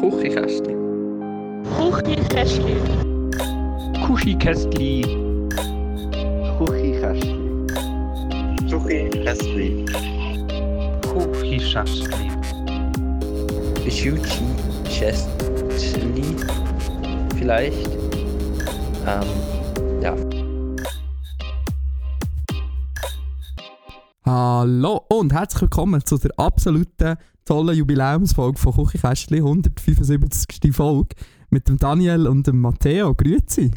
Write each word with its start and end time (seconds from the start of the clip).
Küchenkästchen. 0.00 0.78
Kuschikästli. 4.06 5.02
Küchenkästchen. 6.56 7.66
Küchenkästchen. 8.70 9.86
Kuschikästli. 11.02 12.30
Schuchi 13.90 14.44
Chestli. 14.84 16.36
Vielleicht. 17.36 17.90
Ähm, 19.04 19.28
ja. 20.00 20.14
Hallo 24.24 25.00
und 25.08 25.32
herzlich 25.32 25.62
willkommen 25.62 26.04
zu 26.04 26.18
der 26.18 26.30
absoluten 26.36 27.16
tollen 27.48 27.76
Jubiläumsfolge 27.76 28.58
von 28.58 28.74
Küchenkästchen, 28.74 29.38
175. 29.38 30.74
Folge 30.74 31.16
mit 31.48 31.66
dem 31.68 31.78
Daniel 31.78 32.26
und 32.26 32.46
dem 32.46 32.60
Matteo. 32.60 33.14
Grüezi. 33.14 33.70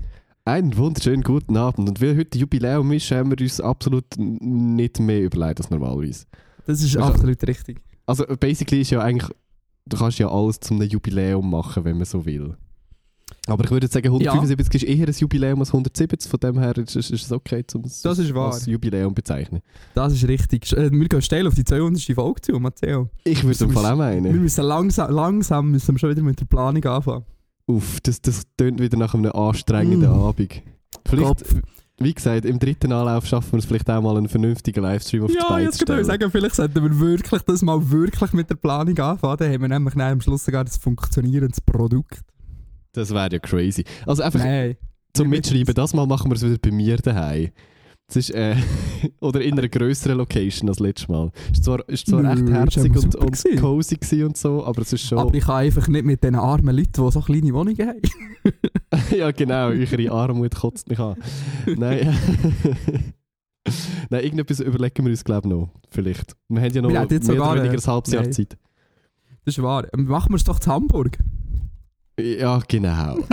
Einen 0.43 0.75
wunderschönen 0.75 1.23
guten 1.23 1.55
Abend. 1.55 1.87
Und 1.87 2.01
weil 2.01 2.17
heute 2.17 2.37
Jubiläum 2.37 2.91
ist, 2.91 3.09
haben 3.11 3.31
wir 3.31 3.39
uns 3.39 3.61
absolut 3.61 4.05
nicht 4.17 4.99
mehr 4.99 5.21
überlegt 5.21 5.61
als 5.61 5.69
normalerweise. 5.69 6.25
Das 6.67 6.81
ist 6.81 6.97
Also- 6.97 7.13
absolut 7.13 7.47
richtig. 7.47 7.79
Also, 8.05 8.25
basically 8.39 8.81
ist 8.81 8.89
ja 8.89 8.99
eigentlich, 8.99 9.31
du 9.85 9.97
kannst 9.97 10.19
ja 10.19 10.29
alles 10.29 10.59
zum 10.59 10.81
einem 10.81 10.89
Jubiläum 10.89 11.49
machen, 11.49 11.85
wenn 11.85 11.95
man 11.95 12.05
so 12.05 12.25
will. 12.25 12.57
Aber 13.47 13.63
ich 13.65 13.71
würde 13.71 13.87
sagen, 13.87 14.05
175 14.07 14.83
ist 14.83 14.87
eher 14.89 15.07
ein 15.07 15.13
Jubiläum 15.17 15.59
als 15.61 15.69
170, 15.69 16.29
von 16.29 16.39
dem 16.39 16.59
her 16.59 16.77
ist, 16.77 16.95
ist, 16.95 17.09
ist 17.09 17.25
es 17.25 17.31
okay, 17.31 17.63
um 17.73 17.81
es 17.85 18.01
Das 18.03 18.19
ist 18.19 18.33
wahr. 18.35 18.53
als 18.53 18.67
Jubiläum 18.67 19.15
bezeichnen. 19.15 19.61
Das 19.95 20.13
ist 20.13 20.27
richtig. 20.27 20.71
Äh, 20.73 20.91
Wir 20.91 21.09
gehen 21.09 21.21
steil 21.23 21.47
auf 21.47 21.55
die 21.55 21.63
200. 21.63 22.01
Folge 22.13 22.41
zu, 22.41 22.51
Matteo. 22.59 23.09
Ich 23.23 23.43
würde 23.43 23.63
im 23.63 23.71
Fall 23.71 23.85
auch 23.85 23.89
Wir 23.91 23.95
meinen. 23.95 24.41
müssen 24.43 24.63
langsam, 24.63 25.11
langsam 25.11 25.71
müssen 25.71 25.95
wir 25.95 25.99
schon 25.99 26.11
wieder 26.11 26.21
mit 26.21 26.39
der 26.39 26.45
Planung 26.45 26.83
anfangen. 26.85 27.25
Uff, 27.65 27.99
das, 28.01 28.21
das 28.21 28.43
tönt 28.57 28.79
wieder 28.79 28.97
nach 28.97 29.15
einem 29.15 29.31
anstrengenden 29.31 30.09
Mm. 30.11 30.21
Abend. 30.21 30.61
Vielleicht, 31.07 31.45
wie 31.99 32.13
gesagt, 32.13 32.45
im 32.45 32.59
dritten 32.59 32.91
Anlauf 32.91 33.25
schaffen 33.25 33.53
wir 33.53 33.59
es 33.59 33.65
vielleicht 33.65 33.89
auch 33.89 34.01
mal 34.03 34.17
einen 34.17 34.27
vernünftigen 34.29 34.83
Livestream 34.83 35.23
auf 35.23 35.31
die 35.31 35.37
Ja, 35.37 35.47
Beine 35.49 35.65
jetzt 35.65 35.79
zu 35.79 36.03
sagen, 36.03 36.29
vielleicht 36.31 36.55
sollten 36.55 36.75
wir 36.83 36.99
wirklich 36.99 37.41
das 37.41 37.61
mal 37.63 37.89
wirklich 37.89 38.33
mit 38.33 38.49
der 38.51 38.55
Planung 38.55 38.97
anfangen. 38.99 39.37
Dann 39.37 39.51
haben 39.53 39.61
wir 39.61 39.67
nämlich 39.69 39.95
am 39.97 40.21
Schluss 40.21 40.45
sogar 40.45 40.63
das 40.63 40.77
funktionierendes 40.77 41.61
Produkt. 41.61 42.19
Das 42.93 43.13
wäre 43.13 43.29
ja 43.31 43.39
crazy. 43.39 43.83
Also 44.05 44.23
einfach 44.23 44.39
Nein. 44.39 44.77
zum 45.13 45.29
Mitschreiben, 45.29 45.73
das 45.73 45.93
Mal 45.93 46.05
machen 46.07 46.29
wir 46.29 46.35
es 46.35 46.43
wieder 46.43 46.57
bei 46.57 46.71
mir 46.71 46.97
daheim. 46.97 47.51
Das 48.07 48.17
ist, 48.17 48.31
äh, 48.31 48.57
oder 49.21 49.41
in 49.41 49.57
einer 49.57 49.69
grösseren 49.69 50.17
Location 50.17 50.67
als 50.67 50.79
letztes 50.79 51.07
Mal. 51.07 51.31
Ist 51.53 51.63
zwar, 51.63 51.87
ist 51.87 52.07
zwar 52.07 52.21
Nö, 52.23 52.31
echt 52.33 52.49
herzig 52.49 52.95
und, 52.97 53.15
und 53.15 53.31
gewesen. 53.31 53.61
cozy 53.61 54.23
und 54.25 54.35
so, 54.35 54.65
aber 54.65 54.81
es 54.81 54.91
ist 54.91 55.07
schon... 55.07 55.17
Aber 55.17 55.33
ich 55.33 55.45
kann 55.45 55.55
einfach 55.55 55.87
nicht 55.87 56.03
mit 56.03 56.21
den 56.21 56.35
armen 56.35 56.75
Leuten, 56.75 57.05
die 57.05 57.11
so 57.11 57.21
kleine 57.21 57.53
Wohnungen 57.53 57.87
haben. 57.87 58.01
ja 59.17 59.31
genau, 59.31 59.67
eure 59.67 60.11
Armut 60.11 60.55
kotzt 60.55 60.89
mich 60.89 60.99
an. 60.99 61.15
Nein. 61.65 62.17
Nein, 64.09 64.23
irgendetwas 64.23 64.59
überlegen 64.59 65.05
wir 65.05 65.11
uns 65.11 65.23
glaube 65.23 65.47
ich 65.47 65.53
noch. 65.53 65.69
Vielleicht. 65.89 66.35
Wir 66.49 66.61
haben 66.61 66.73
ja 66.73 66.81
noch 66.81 66.89
Wir 66.89 66.99
mehr 66.99 67.41
oder 67.41 67.63
weniger 67.63 67.81
ein 67.81 67.93
halbes 67.93 68.11
Jahr. 68.11 68.29
Zeit. 68.29 68.57
Das 69.45 69.55
ist 69.55 69.63
wahr. 69.63 69.87
Ähm, 69.93 70.05
Machen 70.05 70.31
wir 70.31 70.35
es 70.35 70.43
doch 70.43 70.59
zu 70.59 70.69
Hamburg. 70.69 71.17
Ja, 72.21 72.59
genau. 72.67 73.17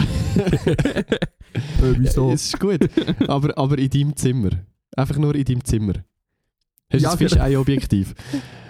wieso? 1.80 2.28
Ja, 2.28 2.34
es 2.34 2.46
ist 2.46 2.60
gut. 2.60 2.88
aber, 3.28 3.56
aber 3.56 3.78
in 3.78 3.90
deinem 3.90 4.16
Zimmer. 4.16 4.50
Einfach 4.96 5.16
nur 5.16 5.34
in 5.34 5.44
deinem 5.44 5.64
Zimmer. 5.64 5.94
Hast 6.90 6.92
du 6.92 6.98
Ja, 6.98 7.10
das 7.10 7.18
genau. 7.18 7.30
Fischei-Objektiv? 7.30 8.14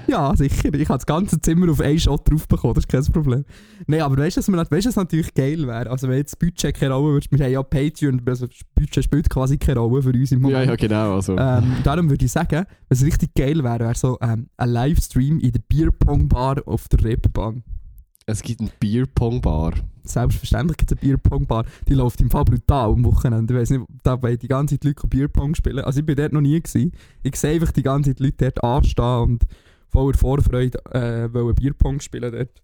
Ja, 0.09 0.35
sicher. 0.35 0.73
Ich 0.73 0.89
habe 0.89 0.97
das 0.97 1.05
ganze 1.05 1.39
Zimmer 1.39 1.71
auf 1.71 1.83
einen 1.83 1.99
Shot 1.99 2.31
drauf 2.31 2.49
bekommen, 2.49 2.73
das 2.73 2.85
ist 2.85 2.89
kein 2.89 3.05
Problem. 3.13 3.45
Nein, 3.87 4.01
aber 4.01 4.17
weißt 4.17 4.39
du, 4.39 4.53
was, 4.55 4.71
weißt, 4.71 4.87
was 4.87 4.97
natürlich 4.97 5.35
geil 5.35 5.67
wäre? 5.67 5.91
Also, 5.91 6.09
wenn 6.09 6.17
jetzt 6.17 6.33
das 6.33 6.39
Budget 6.39 6.75
keine 6.75 6.95
Rolle 6.95 7.13
würde, 7.13 7.27
wir 7.31 7.45
haben 7.45 7.53
ja 7.53 7.63
Patreon, 7.63 8.23
also 8.27 8.47
das 8.47 8.61
Budget 8.75 9.05
spielt 9.05 9.29
quasi 9.29 9.59
keine 9.59 9.81
Rolle 9.81 10.03
für 10.03 10.09
uns 10.09 10.33
im 10.33 10.41
ja, 10.41 10.49
Moment. 10.49 10.67
ja, 10.71 10.77
genau. 10.77 11.15
Also. 11.17 11.37
Ähm, 11.37 11.77
darum 11.85 12.09
würde 12.09 12.25
ich 12.25 12.33
sagen, 12.33 12.65
was 12.89 13.05
richtig 13.05 13.35
geil 13.35 13.63
wäre, 13.63 13.81
wäre 13.81 13.95
so 13.95 14.17
ähm, 14.23 14.49
ein 14.57 14.71
Livestream 14.71 15.41
in 15.41 15.53
der 15.53 15.61
Bierpong-Bar 15.69 16.63
auf 16.65 16.89
der 16.89 17.05
Reeperbahn. 17.05 17.63
Es 18.29 18.43
gibt 18.43 18.61
eine 18.61 18.71
Bierpong-Bar. 18.79 19.73
Selbstverständlich 20.05 20.77
gibt 20.77 20.93
es 20.93 20.99
eine 20.99 21.01
Bierpong-Bar, 21.01 21.65
die 21.89 21.95
läuft 21.95 22.21
im 22.21 22.29
Fall 22.29 22.45
brutal 22.45 22.91
am 22.91 23.03
Wochenende. 23.03 23.55
Ich 23.55 23.61
weiß 23.61 23.71
nicht, 23.71 23.87
da 24.03 24.21
wollen 24.21 24.39
die 24.39 24.49
ganze 24.49 24.75
Zeit 24.75 24.85
Leute 24.85 25.07
Bierpong 25.07 25.55
spielen. 25.55 25.83
Also 25.83 26.01
ich 26.01 26.07
bin 26.07 26.15
dort 26.15 26.35
noch 26.35 26.43
nie 26.43 26.61
gewesen. 26.61 26.93
Ich 27.23 27.37
sehe 27.37 27.55
einfach 27.55 27.73
die 27.73 27.83
ganze 27.83 28.11
Zeit 28.11 28.21
Leute 28.21 28.53
dort 28.53 28.63
anstehen 28.63 29.23
und 29.23 29.43
voller 29.89 30.15
Vorfreude 30.15 30.79
äh, 30.93 31.33
wollen 31.33 31.55
Bierpong 31.55 32.01
spielen 32.01 32.31
dort. 32.31 32.63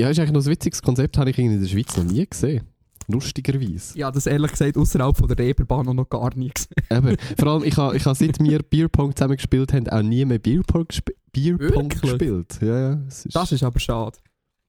Ja, 0.00 0.10
ist 0.10 0.18
eigentlich 0.18 0.32
noch 0.32 0.44
ein 0.44 0.50
witziges 0.50 0.82
Konzept, 0.82 1.16
habe 1.16 1.30
ich 1.30 1.38
in 1.38 1.60
der 1.60 1.68
Schweiz 1.68 1.96
noch 1.96 2.02
nie 2.02 2.26
gesehen. 2.26 2.66
Lustigerweise. 3.10 3.98
Ja, 3.98 4.10
das 4.10 4.26
ehrlich 4.26 4.50
gesagt 4.52 4.76
außerhalb 4.76 5.16
von 5.16 5.28
der 5.28 5.38
Reeperbahn 5.38 5.94
noch 5.94 6.08
gar 6.08 6.34
nie 6.36 6.50
gesehen. 6.50 6.72
Eben. 6.90 7.16
Vor 7.38 7.48
allem, 7.48 7.64
ich 7.64 7.76
habe 7.76 7.96
ich 7.96 8.04
ha, 8.06 8.14
seit 8.14 8.38
wir 8.40 8.62
Bierpong 8.62 9.14
zusammen 9.14 9.36
gespielt 9.36 9.72
haben, 9.72 9.88
auch 9.88 10.02
nie 10.02 10.24
mehr 10.24 10.38
gesp 10.38 11.10
Bierpong 11.32 11.90
Wirklich? 11.90 12.00
gespielt. 12.00 12.58
Ja, 12.60 12.78
ja. 12.78 12.92
Ist, 13.06 13.28
Das 13.34 13.52
ist 13.52 13.62
aber 13.62 13.78
schade. 13.78 14.18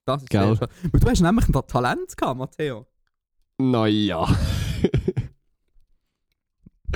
Das 0.06 0.22
ist 0.24 0.30
Gell. 0.30 0.56
schade. 0.56 0.72
Weil 0.92 1.00
du 1.00 1.10
hast 1.10 1.22
nämlich 1.22 1.48
ein 1.48 1.68
Talent 1.68 2.18
gehabt, 2.18 2.38
Matteo. 2.38 2.86
Naja. 3.58 4.28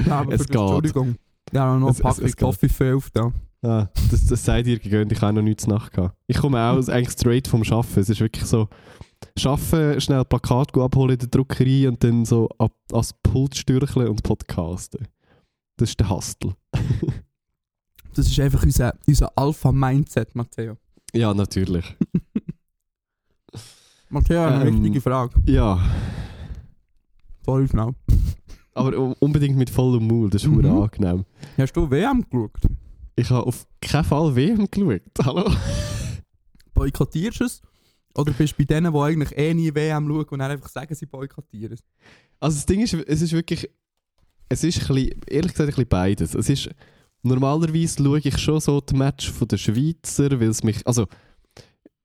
Ja, 0.06 0.20
aber 0.20 0.34
Es 0.34 0.48
geht. 0.48 0.56
Entschuldigung. 0.56 1.16
Ja, 1.52 1.78
noch 1.78 1.90
ein 1.90 1.96
Packung. 1.96 2.32
Toffee 2.36 2.94
auf 2.94 3.10
da. 3.12 3.32
ah, 3.64 3.90
das, 4.12 4.26
das 4.26 4.44
seid 4.44 4.68
ihr 4.68 4.80
gegönnt, 4.80 5.12
ich 5.12 5.22
habe 5.22 5.34
noch 5.34 5.42
nichts 5.42 5.68
nach 5.68 5.92
gehabt. 5.92 6.16
Ich 6.28 6.38
komme 6.38 6.60
auch 6.60 6.76
eigentlich 6.90 7.12
straight 7.12 7.48
vom 7.48 7.62
Arbeiten. 7.64 8.00
Es 8.00 8.10
ist 8.10 8.20
wirklich 8.20 8.46
so, 8.46 8.68
Arbeiten, 9.44 10.02
schnell 10.02 10.20
ein 10.20 10.26
Plakat 10.26 10.78
abholen 10.78 11.14
in 11.14 11.20
der 11.20 11.28
Druckerei 11.30 11.88
und 11.88 12.04
dann 12.04 12.26
so 12.26 12.50
ab, 12.58 12.74
ans 12.92 13.14
Pult 13.24 13.56
stürcheln 13.56 14.08
und 14.08 14.24
podcasten. 14.24 15.08
Das 15.78 15.90
ist 15.90 16.00
der 16.00 16.10
Hustle. 16.10 16.56
Das 18.14 18.28
ist 18.28 18.40
einfach 18.40 18.64
unser, 18.64 18.94
unser 19.06 19.30
Alpha-Mindset, 19.38 20.36
Matteo. 20.36 20.78
Ja, 21.14 21.34
natürlich. 21.34 21.84
Matteo, 24.10 24.42
eine 24.42 24.70
Ähm, 24.70 24.76
richtige 24.76 25.02
Frage. 25.02 25.34
Ja, 25.46 25.78
Sorry, 27.46 27.68
schnell. 27.68 27.94
aber 28.74 29.16
unbedingt 29.22 29.56
mit 29.56 29.70
vollem 29.70 30.08
Mut, 30.08 30.34
das 30.34 30.44
ist 30.44 30.50
mhm. 30.50 30.66
angenehm. 30.66 31.26
Hast 31.58 31.74
du 31.74 31.90
WM 31.90 32.26
geschaut? 32.28 32.52
Ich 33.16 33.30
habe 33.30 33.46
auf 33.46 33.68
keinen 33.82 34.04
Fall 34.04 34.36
WM 34.36 34.68
geschaut. 34.70 35.02
Hallo? 35.24 35.52
Boykottierst 36.74 37.40
du 37.40 37.46
es? 37.46 37.62
Oder 38.16 38.32
bist 38.34 38.54
du 38.54 38.58
bei 38.58 38.64
denen, 38.64 38.94
die 38.94 39.00
eigentlich 39.00 39.38
eh 39.38 39.54
nie 39.54 39.74
WM 39.74 40.08
schauen 40.08 40.26
und 40.26 40.40
dann 40.40 40.52
einfach 40.52 40.70
sagen, 40.70 40.96
sie 40.96 41.06
boykottieren 41.06 41.74
es? 41.74 41.84
Also 42.40 42.56
das 42.56 42.66
Ding 42.66 42.82
ist, 42.82 42.94
es 42.94 43.22
ist 43.22 43.34
wirklich, 43.34 43.70
es 44.50 44.64
ist 44.64 44.82
ein 44.82 44.96
bisschen, 44.96 45.22
ehrlich 45.28 45.52
gesagt 45.52 45.70
ein 45.70 45.76
bisschen 45.76 45.90
beides. 45.90 46.36
Es 46.36 46.50
ist, 46.50 46.70
normalerweise 47.24 48.04
schaue 48.04 48.20
ich 48.20 48.38
schon 48.38 48.60
so 48.60 48.82
die 48.82 48.96
Match 48.96 49.32
von 49.32 49.48
der 49.48 49.58
Schweizer, 49.58 50.40
weil 50.40 50.50
es 50.50 50.64
mich, 50.64 50.86
also 50.86 51.08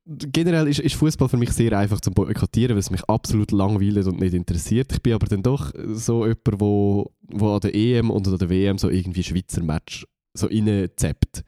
generell 0.06 0.66
ist, 0.66 0.81
ist 0.81 0.97
Fußball 0.97 1.28
für 1.28 1.37
mich 1.37 1.53
sehr 1.53 1.76
einfach 1.78 2.00
zu 2.00 2.10
boykottieren, 2.10 2.75
weil 2.75 2.81
es 2.81 2.91
mich 2.91 3.04
absolut 3.04 3.53
langweilt 3.53 4.06
und 4.06 4.21
nicht 4.21 4.34
interessiert. 4.34 4.92
Ich 4.92 5.03
bin 5.03 5.12
aber 5.12 5.27
dann 5.27 5.42
doch 5.42 5.72
so 5.92 6.27
jemand, 6.27 6.60
wo, 6.60 7.12
wo 7.22 7.54
an 7.54 7.60
der 7.60 7.75
EM 7.75 8.10
und 8.10 8.27
an 8.27 8.38
der 8.38 8.50
WM 8.50 8.78
so 8.78 8.88
irgendwie 8.88 9.22
Schweizer 9.22 9.62
Match 9.62 10.06
so 10.34 10.47
reinzappt. 10.47 11.44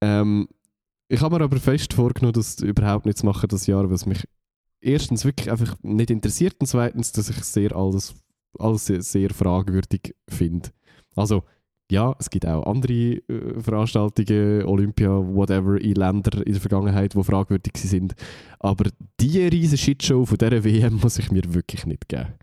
Ähm, 0.00 0.48
ich 1.10 1.20
habe 1.20 1.36
mir 1.36 1.44
aber 1.44 1.58
fest 1.58 1.92
vorgenommen, 1.92 2.34
das 2.34 2.60
überhaupt 2.60 3.04
nicht 3.04 3.18
zu 3.18 3.26
machen 3.26 3.48
das 3.48 3.66
Jahr, 3.66 3.88
weil 3.88 3.96
es 3.96 4.06
mich 4.06 4.28
erstens 4.80 5.24
wirklich 5.24 5.50
einfach 5.50 5.76
nicht 5.82 6.10
interessiert 6.10 6.54
und 6.60 6.66
zweitens, 6.66 7.10
dass 7.10 7.28
ich 7.28 7.42
sehr 7.42 7.74
alles, 7.74 8.14
alles 8.58 8.86
sehr, 8.86 9.02
sehr 9.02 9.30
fragwürdig 9.30 10.14
finde. 10.28 10.70
Also 11.16 11.42
ja, 11.90 12.14
es 12.20 12.30
gibt 12.30 12.46
auch 12.46 12.64
andere 12.64 12.92
äh, 12.92 13.60
Veranstaltungen, 13.60 14.64
Olympia, 14.64 15.10
whatever, 15.10 15.80
in 15.80 15.96
Ländern 15.96 16.42
in 16.42 16.52
der 16.52 16.60
Vergangenheit, 16.60 17.14
die 17.14 17.24
fragwürdig 17.24 17.72
sind. 17.76 18.14
Aber 18.60 18.88
diese 19.18 19.50
riesige 19.50 19.78
Shitshow 19.78 20.24
von 20.24 20.38
dieser 20.38 20.62
WM 20.62 21.00
muss 21.02 21.18
ich 21.18 21.32
mir 21.32 21.42
wirklich 21.52 21.86
nicht 21.86 22.08
geben. 22.08 22.34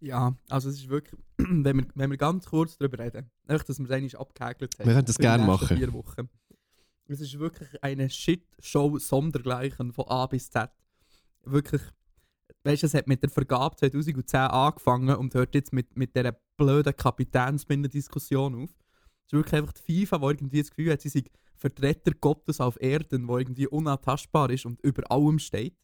Ja, 0.00 0.34
also 0.48 0.70
es 0.70 0.76
ist 0.76 0.88
wirklich, 0.88 1.20
wenn 1.36 1.76
wir, 1.76 1.86
wenn 1.94 2.10
wir 2.10 2.16
ganz 2.16 2.46
kurz 2.46 2.78
darüber 2.78 3.00
reden, 3.00 3.26
einfach, 3.46 3.66
dass 3.66 3.78
wir 3.78 3.84
es 3.84 3.90
eigentlich 3.90 4.18
abgehäkelt 4.18 4.78
haben. 4.78 4.86
Wir 4.86 4.94
können 4.94 5.06
das 5.06 5.18
gerne 5.18 5.44
machen. 5.44 5.76
Vier 5.76 5.92
Wochen. 5.92 6.30
Es 7.06 7.20
ist 7.20 7.38
wirklich 7.38 7.68
eine 7.82 8.08
Shit-Show 8.08 8.98
sondergleichen 8.98 9.92
von 9.92 10.06
A 10.08 10.26
bis 10.26 10.50
Z. 10.50 10.70
Wirklich, 11.42 11.82
weißt 12.62 12.82
du, 12.82 12.86
es 12.86 12.94
hat 12.94 13.06
mit 13.06 13.22
der 13.22 13.30
Vergabe 13.30 13.76
2010 13.76 14.40
angefangen 14.40 15.14
und 15.16 15.34
hört 15.34 15.54
jetzt 15.54 15.72
mit, 15.72 15.96
mit 15.96 16.16
dieser 16.16 16.32
blöden 16.56 16.96
Kapitänsbinden-Diskussion 16.96 18.54
auf. 18.54 18.70
Es 18.70 19.26
ist 19.26 19.32
wirklich 19.32 19.54
einfach 19.54 19.74
die 19.74 20.06
FIFA, 20.06 20.18
die 20.18 20.24
irgendwie 20.24 20.60
das 20.60 20.70
Gefühl 20.70 20.92
hat, 20.92 21.02
sie 21.02 21.10
sei 21.10 21.24
Vertreter 21.56 22.12
Gottes 22.12 22.60
auf 22.60 22.80
Erden, 22.80 23.28
wo 23.28 23.38
irgendwie 23.38 23.66
unantastbar 23.66 24.50
ist 24.50 24.66
und 24.66 24.80
über 24.82 25.10
allem 25.10 25.38
steht. 25.38 25.76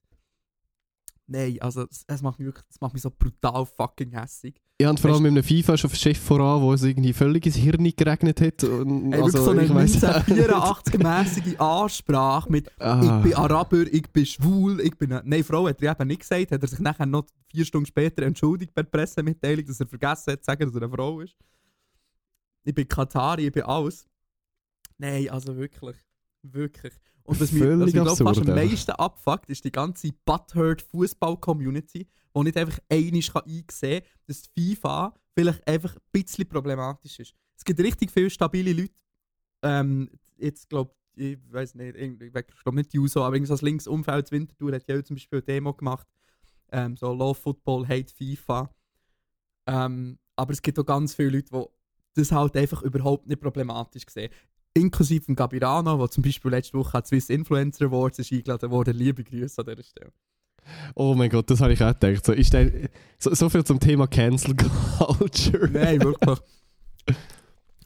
Nein, 1.32 1.58
also 1.60 1.86
es, 2.08 2.22
macht 2.22 2.40
mich 2.40 2.46
wirklich, 2.46 2.64
es 2.68 2.80
macht 2.80 2.92
mich 2.92 3.02
so 3.02 3.10
brutal 3.16 3.64
fucking 3.64 4.10
hässig. 4.10 4.60
Ja, 4.80 4.90
und 4.90 4.98
vor 4.98 5.10
allem 5.10 5.20
Weißt- 5.20 5.30
mit 5.30 5.32
einem 5.32 5.44
FIFA 5.44 5.76
schon 5.76 5.90
Chef 5.90 6.18
voran, 6.18 6.60
wo 6.60 6.72
es 6.72 6.82
irgendwie 6.82 7.12
völlig 7.12 7.46
ins 7.46 7.54
Hirn 7.54 7.84
geregnet 7.96 8.40
hat. 8.40 8.64
Und, 8.64 9.12
Ey, 9.12 9.20
wirklich 9.20 9.42
so 9.44 9.50
eine 9.50 9.62
ich 9.64 9.72
weiss- 9.72 10.02
1984-mäßige 10.02 11.56
Ansprache 11.58 12.50
mit 12.50 12.68
Ah. 12.80 13.00
«Ich 13.18 13.22
bin 13.22 13.34
Araber, 13.34 13.82
ich 13.82 14.10
bin 14.10 14.26
schwul, 14.26 14.80
ich 14.80 14.96
bin...» 14.98 15.10
Nein, 15.24 15.44
Frau 15.44 15.68
hat 15.68 15.80
er 15.82 15.92
eben 15.92 16.08
nicht 16.08 16.22
gesagt, 16.22 16.50
hat 16.50 16.62
er 16.62 16.68
sich 16.68 16.80
nachher 16.80 17.06
noch 17.06 17.26
vier 17.48 17.64
Stunden 17.64 17.86
später 17.86 18.22
entschuldigt 18.22 18.74
per 18.74 18.82
Pressemitteilung, 18.84 19.66
dass 19.66 19.78
er 19.78 19.86
vergessen 19.86 20.32
hat 20.32 20.40
zu 20.40 20.46
sagen, 20.46 20.64
dass 20.66 20.74
er 20.74 20.82
eine 20.82 20.92
Frau 20.92 21.20
ist. 21.20 21.36
Ich 22.64 22.74
bin 22.74 22.88
Katari, 22.88 23.46
ich 23.46 23.52
bin 23.52 23.62
alles. 23.62 24.04
Nein, 24.98 25.28
also 25.30 25.54
wirklich. 25.56 25.96
Wirklich. 26.42 26.94
Und 27.24 27.40
was 27.40 27.52
mich, 27.52 27.62
was 27.62 27.86
mich 27.86 27.94
glaub, 28.04 28.16
fast 28.24 28.40
am 28.40 28.46
meisten 28.70 28.90
abfuckt, 28.92 29.50
ist 29.50 29.64
die 29.64 29.72
ganze 29.72 30.10
Butthurt 30.24 30.82
Fußball-Community, 30.82 32.06
die 32.36 32.40
nicht 32.42 32.56
einfach 32.56 32.78
einisch 32.88 33.32
kann 33.32 33.42
einsehen 33.44 34.02
kann, 34.02 34.10
dass 34.26 34.42
die 34.42 34.74
FIFA 34.76 35.14
vielleicht 35.34 35.66
einfach 35.68 35.94
ein 35.94 36.02
bisschen 36.12 36.48
problematisch 36.48 37.20
ist. 37.20 37.34
Es 37.56 37.64
gibt 37.64 37.78
richtig 37.80 38.10
viele 38.10 38.30
stabile 38.30 38.72
Leute, 38.72 38.94
ähm, 39.62 40.10
jetzt 40.38 40.68
glaube 40.68 40.92
ich, 41.14 41.38
weiß 41.50 41.74
nicht, 41.74 41.96
irgendwie- 41.96 42.26
ich 42.26 42.32
glaube 42.32 42.76
nicht 42.76 42.92
die 42.92 42.98
USO, 42.98 43.22
aber 43.24 43.34
irgendwas 43.36 43.62
links 43.62 43.86
Umfeld 43.86 44.30
Winterthur 44.32 44.72
hat 44.72 44.88
ja 44.88 45.02
zum 45.04 45.16
Beispiel 45.16 45.38
eine 45.38 45.44
Demo 45.46 45.74
gemacht, 45.74 46.06
ähm, 46.72 46.96
so 46.96 47.12
Love 47.12 47.38
Football, 47.38 47.86
Hate 47.86 48.12
FIFA. 48.14 48.74
Ähm, 49.66 50.18
aber 50.36 50.52
es 50.52 50.62
gibt 50.62 50.78
auch 50.78 50.86
ganz 50.86 51.14
viele 51.14 51.30
Leute, 51.30 51.50
die 52.16 52.20
das 52.20 52.32
halt 52.32 52.56
einfach 52.56 52.82
überhaupt 52.82 53.26
nicht 53.26 53.40
problematisch 53.40 54.04
sehen. 54.08 54.30
Inklusive 54.74 55.24
von 55.24 55.34
Gabirano, 55.34 55.98
der 55.98 56.10
zum 56.10 56.22
Beispiel 56.22 56.50
letzte 56.50 56.78
Woche 56.78 56.96
an 56.96 57.02
die 57.02 57.08
Swiss 57.08 57.30
Influencer 57.30 57.86
Awards 57.86 58.18
ist 58.18 58.32
eingeladen 58.32 58.70
wurde. 58.70 58.92
Liebe 58.92 59.24
Grüße 59.24 59.60
an 59.60 59.66
dieser 59.66 59.82
Stelle. 59.82 60.12
Oh 60.94 61.14
mein 61.14 61.30
Gott, 61.30 61.50
das 61.50 61.60
habe 61.60 61.72
ich 61.72 61.82
auch 61.82 61.98
gedacht. 61.98 62.24
So, 62.24 62.32
ist 62.32 62.52
der, 62.52 62.70
so, 63.18 63.34
so 63.34 63.48
viel 63.48 63.64
zum 63.64 63.80
Thema 63.80 64.06
Cancel 64.06 64.54
Culture. 64.54 65.68
Nein, 65.72 66.02
wirklich. 66.02 66.38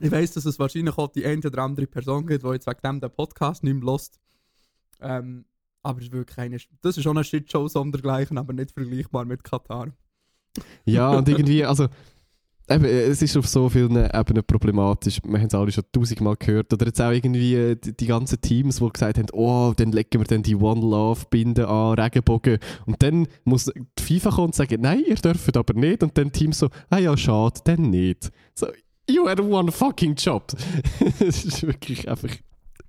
Ich 0.00 0.10
weiss, 0.10 0.32
dass 0.32 0.44
es 0.44 0.58
wahrscheinlich 0.58 0.98
auch 0.98 1.12
die 1.12 1.24
eine 1.24 1.40
oder 1.40 1.62
andere 1.62 1.86
Person 1.86 2.26
gibt, 2.26 2.42
die 2.42 2.48
jetzt 2.48 2.66
wegen 2.66 2.80
dem 2.82 3.00
den 3.00 3.10
Podcast 3.10 3.62
nicht 3.62 3.74
mehr 3.74 3.92
hört. 3.92 4.10
Ähm, 5.00 5.44
aber 5.84 6.00
es 6.00 6.06
ist 6.06 6.12
wirklich 6.12 6.36
eine, 6.36 6.58
das 6.82 6.96
ist 6.96 7.04
schon 7.04 7.16
eine 7.16 7.24
Shitshow 7.24 7.68
sondergleichen, 7.68 8.36
aber 8.36 8.52
nicht 8.52 8.72
vergleichbar 8.72 9.24
mit 9.24 9.44
Katar. 9.44 9.92
Ja, 10.84 11.10
und 11.10 11.28
irgendwie, 11.28 11.64
also, 11.64 11.88
eben, 12.68 12.84
es 12.84 13.22
ist 13.22 13.36
auf 13.36 13.46
so 13.46 13.68
vielen 13.68 13.96
Ebenen 13.96 14.44
problematisch. 14.46 15.18
Wir 15.22 15.38
haben 15.38 15.46
es 15.46 15.54
alle 15.54 15.72
schon 15.72 15.84
tausendmal 15.92 16.36
gehört. 16.36 16.72
Oder 16.72 16.86
jetzt 16.86 17.00
auch 17.00 17.10
irgendwie 17.10 17.54
äh, 17.54 17.76
die, 17.76 17.96
die 17.96 18.06
ganzen 18.06 18.40
Teams, 18.40 18.78
die 18.78 18.88
gesagt 18.90 19.18
haben, 19.18 19.26
oh, 19.32 19.72
dann 19.76 19.92
legen 19.92 20.20
wir 20.20 20.24
dann 20.24 20.42
die 20.42 20.56
One 20.56 20.80
Love 20.80 21.26
Binde 21.30 21.68
an, 21.68 21.98
Regenbogen. 21.98 22.58
Und 22.86 23.02
dann 23.02 23.26
muss 23.44 23.70
die 23.98 24.02
FIFA 24.02 24.30
kommen 24.30 24.46
und 24.46 24.54
sagen, 24.54 24.80
nein, 24.80 25.02
ihr 25.06 25.16
dürft 25.16 25.56
aber 25.56 25.74
nicht. 25.74 26.02
Und 26.02 26.16
dann 26.16 26.32
Teams 26.32 26.58
so, 26.58 26.68
ah 26.90 26.98
ja, 26.98 27.16
schade, 27.16 27.60
dann 27.64 27.90
nicht. 27.90 28.30
So, 28.54 28.66
you 29.08 29.28
had 29.28 29.40
one 29.40 29.70
fucking 29.70 30.14
job. 30.14 30.52
Es 31.20 31.44
ist 31.44 31.62
wirklich 31.62 32.08
einfach. 32.08 32.30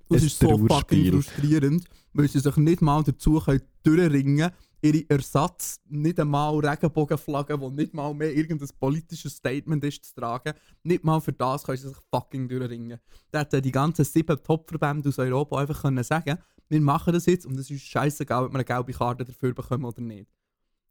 Das 0.08 0.22
ist 0.22 0.38
so 0.38 0.56
fucking 0.56 1.12
frustrierend, 1.12 1.84
weil 2.12 2.28
sie 2.28 2.38
sich 2.38 2.56
nicht 2.56 2.80
mal 2.80 3.02
dazu 3.02 3.40
können 3.40 3.62
durchringen 3.82 4.50
ihre 4.86 5.04
Ersatz 5.08 5.80
nicht 5.88 6.18
einmal 6.18 6.58
Regenbogenflaggen, 6.58 7.60
die 7.60 7.70
nicht 7.70 7.94
mal 7.94 8.12
mehr 8.14 8.34
irgendein 8.34 8.68
politisches 8.78 9.36
Statement 9.36 9.84
ist, 9.84 10.04
zu 10.04 10.14
tragen. 10.14 10.52
Nicht 10.82 11.04
mal 11.04 11.20
für 11.20 11.32
das 11.32 11.64
können 11.64 11.78
sie 11.78 11.88
sich 11.88 11.96
fucking 12.10 12.48
durchringen. 12.48 12.98
Da 13.30 13.40
hätten 13.40 13.62
die 13.62 13.72
ganzen 13.72 14.04
sieben 14.04 14.42
Top-Verbände 14.42 15.08
aus 15.08 15.18
Europa 15.18 15.58
einfach 15.58 15.82
können 15.82 16.04
sagen 16.04 16.38
wir 16.68 16.80
machen 16.80 17.12
das 17.12 17.26
jetzt 17.26 17.46
und 17.46 17.58
es 17.58 17.70
ist 17.70 17.82
scheißegal, 17.82 18.44
ob 18.44 18.52
wir 18.52 18.56
eine 18.56 18.64
gelbe 18.64 18.92
Karte 18.92 19.24
dafür 19.24 19.54
bekommen 19.54 19.84
oder 19.84 20.00
nicht. 20.00 20.28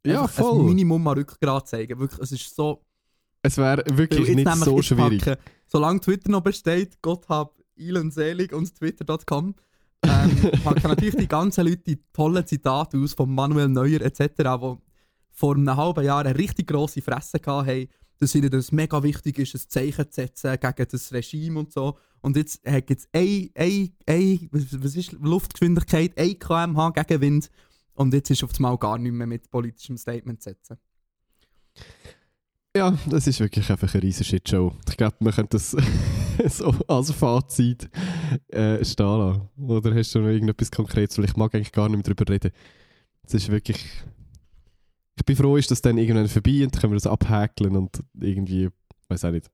Ja, 0.05 0.21
Einfach 0.21 0.43
voll. 0.43 0.59
Ein 0.59 0.65
Minimum 0.65 1.07
an 1.07 1.17
Rückgrat 1.17 1.67
zeigen. 1.67 1.99
Wirklich, 1.99 2.21
es 2.21 2.31
ist 2.31 2.55
so... 2.55 2.83
Es 3.41 3.57
wäre 3.57 3.83
wirklich 3.91 4.35
nicht 4.35 4.55
so 4.55 4.81
schwierig. 4.81 5.23
packen, 5.23 5.41
solange 5.67 5.99
Twitter 5.99 6.31
noch 6.31 6.41
besteht, 6.41 7.01
Gott 7.01 7.27
hab 7.29 7.59
Elon 7.77 8.09
selig 8.09 8.53
und 8.53 8.73
twitter.com, 8.73 9.53
ähm, 10.05 10.61
packen 10.63 10.87
natürlich 10.87 11.15
die 11.15 11.27
ganzen 11.27 11.65
Leute 11.65 11.83
die 11.83 11.99
tollen 12.13 12.45
Zitate 12.45 12.97
aus 12.97 13.13
von 13.13 13.33
Manuel 13.33 13.69
Neuer 13.69 14.01
etc., 14.01 14.27
die 14.37 14.77
vor 15.31 15.55
einem 15.55 15.75
halben 15.75 16.05
Jahr 16.05 16.25
eine 16.25 16.37
richtig 16.37 16.67
grosse 16.67 17.01
Fresse 17.01 17.39
hatten, 17.45 17.87
dass 18.19 18.35
ihnen 18.35 18.49
das 18.49 18.71
mega 18.71 19.03
wichtig 19.03 19.39
ist, 19.39 19.55
ein 19.55 19.69
Zeichen 19.69 20.09
zu 20.09 20.21
setzen 20.21 20.57
gegen 20.59 20.87
das 20.89 21.11
Regime 21.11 21.59
und 21.59 21.73
so. 21.73 21.97
Und 22.21 22.37
jetzt 22.37 22.63
gibt 22.63 22.91
es 22.91 23.09
eine, 23.13 23.89
was 24.51 24.95
ist 24.95 25.11
Luftgeschwindigkeit, 25.13 26.17
1 26.17 26.39
km/h 26.39 26.89
Gegenwind 26.91 27.51
und 27.93 28.13
jetzt 28.13 28.29
ist 28.29 28.43
auf 28.43 28.51
einmal 28.55 28.77
gar 28.77 28.97
nicht 28.97 29.11
mehr 29.11 29.27
mit 29.27 29.49
politischem 29.51 29.97
Statement 29.97 30.41
zu 30.41 30.49
setzen. 30.49 30.77
Ja, 32.75 32.97
das 33.05 33.25
ist 33.27 33.39
wirklich 33.39 33.69
einfach 33.69 33.93
eine 33.93 34.03
riesige 34.03 34.25
Shitshow. 34.25 34.73
Ich 34.89 34.97
glaube, 34.97 35.15
man 35.19 35.33
könnte 35.33 35.57
das 35.57 35.71
so 36.57 36.75
als 36.87 37.11
Fazit 37.11 37.89
äh, 38.47 38.83
stehen 38.83 39.05
lassen. 39.05 39.49
Oder 39.57 39.95
hast 39.95 40.13
du 40.15 40.19
noch 40.19 40.29
irgendetwas 40.29 40.71
Konkretes? 40.71 41.17
Weil 41.17 41.25
ich 41.25 41.35
mag 41.35 41.53
eigentlich 41.53 41.71
gar 41.71 41.89
nicht 41.89 41.97
mehr 41.97 42.15
darüber 42.15 42.31
reden. 42.31 42.51
Es 43.23 43.33
ist 43.33 43.49
wirklich... 43.49 43.85
Ich 45.17 45.25
bin 45.25 45.35
froh, 45.35 45.55
ist 45.55 45.71
das 45.71 45.81
dann 45.81 45.97
irgendwann 45.97 46.27
vorbei 46.27 46.63
und 46.63 46.75
dann 46.75 46.81
können 46.81 46.93
wir 46.93 46.97
das 46.97 47.07
abhäkeln 47.07 47.75
und 47.75 48.03
irgendwie... 48.19 48.69
weiß 49.07 49.25
auch 49.25 49.31
nicht. 49.31 49.49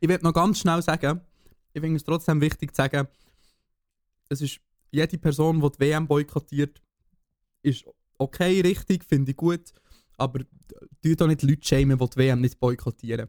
Ich 0.00 0.08
will 0.08 0.18
noch 0.20 0.32
ganz 0.32 0.58
schnell 0.58 0.82
sagen, 0.82 1.20
ich 1.72 1.80
finde 1.80 1.96
es 1.96 2.04
trotzdem 2.04 2.40
wichtig 2.40 2.74
zu 2.74 2.82
sagen, 2.82 3.06
es 4.28 4.40
ist 4.40 4.60
jede 4.90 5.18
Person, 5.18 5.60
die 5.60 5.70
die 5.70 5.80
WM 5.80 6.06
boykottiert, 6.06 6.82
ist 7.62 7.84
okay, 8.18 8.60
richtig, 8.60 9.04
finde 9.04 9.30
ich 9.30 9.36
gut, 9.36 9.72
aber 10.16 10.40
tut 11.02 11.20
doch 11.20 11.26
nicht 11.26 11.42
Leute 11.42 11.66
schämen, 11.66 11.98
die 11.98 12.10
die 12.10 12.16
WM 12.16 12.40
nicht 12.40 12.58
boykottieren. 12.58 13.28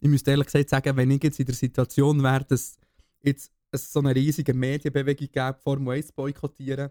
Ich 0.00 0.08
müsste 0.08 0.30
ehrlich 0.30 0.46
gesagt 0.46 0.70
sagen, 0.70 0.96
wenn 0.96 1.10
ich 1.10 1.22
jetzt 1.22 1.38
in 1.38 1.46
der 1.46 1.54
Situation 1.54 2.22
wäre, 2.22 2.44
dass 2.44 2.76
jetzt 3.22 3.52
es 3.72 3.92
so 3.92 4.00
eine 4.00 4.14
riesige 4.14 4.54
Medienbewegung 4.54 5.28
gäbe, 5.32 5.56
Formel 5.62 5.96
1 5.96 6.08
zu 6.08 6.12
boykottieren, 6.14 6.90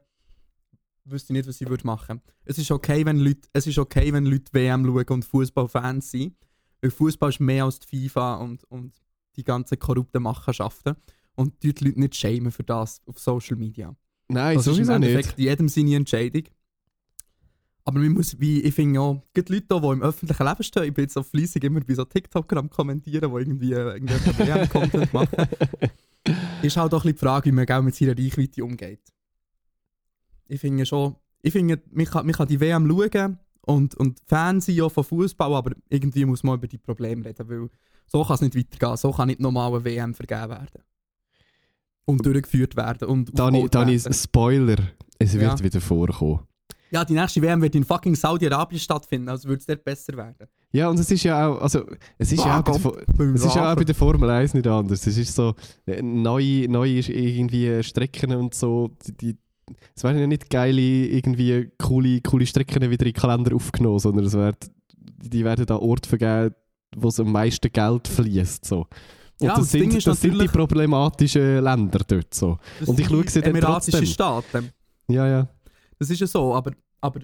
wüsste 1.05 1.33
ich 1.33 1.37
nicht, 1.37 1.47
was 1.47 1.61
ich 1.61 1.69
würde 1.69 1.85
machen. 1.85 2.21
Es 2.45 2.57
ist 2.57 2.71
okay, 2.71 3.05
wenn 3.05 3.19
Leute, 3.19 3.47
es 3.53 3.67
ist 3.67 3.77
okay, 3.77 4.11
wenn 4.13 4.25
Leute 4.25 4.51
WM 4.53 4.85
schauen 4.85 5.05
und 5.09 5.25
Fußballfans 5.25 6.11
sind, 6.11 6.35
weil 6.81 6.91
Fußball 6.91 7.29
ist 7.29 7.39
mehr 7.39 7.65
als 7.65 7.79
die 7.79 8.09
FIFA 8.09 8.35
und, 8.35 8.63
und 8.65 8.93
die 9.35 9.43
ganzen 9.43 9.79
korrupten 9.79 10.23
Machenschaften. 10.23 10.95
Und 11.35 11.63
die 11.63 11.73
Leute 11.79 11.99
nicht 11.99 12.15
schämen 12.15 12.51
für 12.51 12.63
das 12.63 13.01
auf 13.05 13.17
Social 13.17 13.55
Media. 13.55 13.95
Nein, 14.27 14.57
Das 14.57 14.67
ist 14.67 14.73
sowieso 14.73 14.93
im 14.93 14.99
nicht. 15.01 15.11
Endeffekt 15.11 15.39
jedem 15.39 15.69
seine 15.69 15.95
Entscheidung. 15.95 16.43
Aber 17.83 17.99
man 17.99 18.11
muss, 18.11 18.39
wie, 18.39 18.61
ich 18.61 18.75
finde 18.75 18.99
auch, 19.01 19.23
gibt 19.33 19.49
Leute, 19.49 19.65
da, 19.69 19.79
die 19.79 19.87
im 19.87 20.01
öffentlichen 20.03 20.45
Leben 20.45 20.63
stehen, 20.63 20.83
ich 20.83 20.93
bin 20.93 21.03
jetzt 21.03 21.13
so 21.13 21.23
fleissig 21.23 21.63
immer 21.63 21.79
bei 21.79 21.95
so 21.95 22.05
TikToker 22.05 22.57
am 22.57 22.69
kommentieren, 22.69 23.31
die 23.31 23.39
irgendwie 23.39 23.73
äh, 23.73 23.93
irgendwelchen 23.93 24.37
WM-Content 24.47 25.13
machen. 25.13 25.47
Ist 26.61 26.77
halt 26.77 26.93
auch 26.93 27.03
ein 27.03 27.13
bisschen 27.13 27.15
die 27.15 27.19
Frage, 27.19 27.45
wie 27.45 27.51
man 27.51 27.85
mit 27.85 27.95
seiner 27.95 28.17
Reichweite 28.17 28.63
umgeht. 28.63 29.01
Ich 30.47 30.59
finde 30.61 30.85
schon, 30.85 31.15
ich 31.41 31.51
finde, 31.51 31.81
man 31.91 32.05
kann, 32.05 32.25
man 32.25 32.35
kann 32.35 32.47
die 32.47 32.59
WM 32.59 32.87
schauen 32.87 33.39
und, 33.61 33.95
und 33.95 34.19
Fan 34.27 34.61
sein 34.61 34.75
ja 34.75 34.89
von 34.89 35.03
Fußball, 35.03 35.53
aber 35.53 35.71
irgendwie 35.89 36.25
muss 36.25 36.43
man 36.43 36.57
über 36.57 36.67
die 36.67 36.77
Probleme 36.77 37.25
reden, 37.25 37.49
weil 37.49 37.69
so 38.07 38.23
kann 38.23 38.35
es 38.35 38.41
nicht 38.41 38.55
weitergehen. 38.55 38.97
So 38.97 39.11
kann 39.11 39.27
nicht 39.27 39.39
nochmal 39.39 39.73
eine 39.73 39.83
WM 39.85 40.13
vergeben 40.13 40.49
werden. 40.49 40.83
Und 42.05 42.25
durchgeführt 42.25 42.75
werden. 42.75 43.07
Und 43.07 43.37
Dani, 43.37 43.67
Dani, 43.69 43.93
werden. 44.03 44.13
Spoiler, 44.13 44.77
es 45.17 45.33
wird 45.33 45.59
Ja. 45.59 45.63
wieder 45.63 45.81
vorkommen. 45.81 46.41
Ja, 46.91 47.05
die 47.05 47.13
nächste 47.13 47.41
WM 47.41 47.61
wird 47.61 47.73
in 47.75 47.85
fucking 47.85 48.15
Saudi-Arabien 48.15 48.79
stattfinden, 48.79 49.29
also 49.29 49.47
würde 49.47 49.59
es 49.59 49.65
dort 49.65 49.83
besser 49.83 50.15
werden. 50.17 50.47
Ja, 50.73 50.89
und 50.89 50.99
es 50.99 51.09
ist 51.09 51.23
ja 51.23 51.47
auch, 51.47 51.61
also, 51.61 51.85
es 52.17 52.31
ist 52.33 52.39
ja 52.43 52.57
Ah, 52.57 52.59
auch 52.59 52.63
bei 52.63 52.77
der, 52.77 53.33
es 53.33 53.45
ist 53.45 53.55
ja 53.55 53.71
auch 53.71 53.75
bei 53.75 53.83
der 53.85 53.95
Formel 53.95 54.29
1 54.29 54.53
nicht 54.53 54.67
anders. 54.67 55.07
Es 55.07 55.17
ist 55.17 55.33
so, 55.33 55.55
äh, 55.85 56.01
neue, 56.01 56.67
neue 56.69 56.99
irgendwie 56.99 57.81
Strecken 57.81 58.35
und 58.35 58.53
so, 58.53 58.91
die, 59.21 59.37
es 59.95 60.03
werden 60.03 60.19
ja 60.19 60.27
nicht 60.27 60.49
geile, 60.49 60.81
irgendwie 60.81 61.71
coole, 61.77 62.19
coole 62.21 62.45
Strecken 62.45 62.81
wieder 62.81 63.05
in 63.05 63.13
den 63.13 63.13
Kalender 63.13 63.55
aufgenommen, 63.55 63.99
sondern 63.99 64.25
es 64.25 64.33
wird, 64.33 64.69
die 64.97 65.45
werden 65.45 65.65
da 65.65 65.77
Orte 65.77 66.09
vergeben, 66.09 66.55
wo 66.97 67.07
es 67.07 67.19
am 67.21 67.31
meisten 67.31 67.71
Geld 67.71 68.07
fließt, 68.07 68.65
so. 68.65 68.79
Und 69.39 69.47
Ja, 69.47 69.55
das, 69.55 69.71
sind, 69.71 69.93
ist 69.93 70.05
das 70.07 70.19
sind 70.19 70.39
die 70.39 70.47
problematischen 70.47 71.63
Länder 71.63 71.99
dort, 72.05 72.33
so. 72.33 72.57
Das 72.79 72.89
Und 72.89 72.99
ich 72.99 73.07
schaue 73.07 73.27
sie 73.29 73.41
dann 73.41 73.59
trotzdem. 73.61 74.05
Staaten. 74.05 74.69
Ja, 75.07 75.27
ja. 75.27 75.47
Das 76.01 76.09
ist 76.09 76.19
ja 76.19 76.25
so, 76.25 76.55
aber, 76.55 76.71
aber 76.99 77.21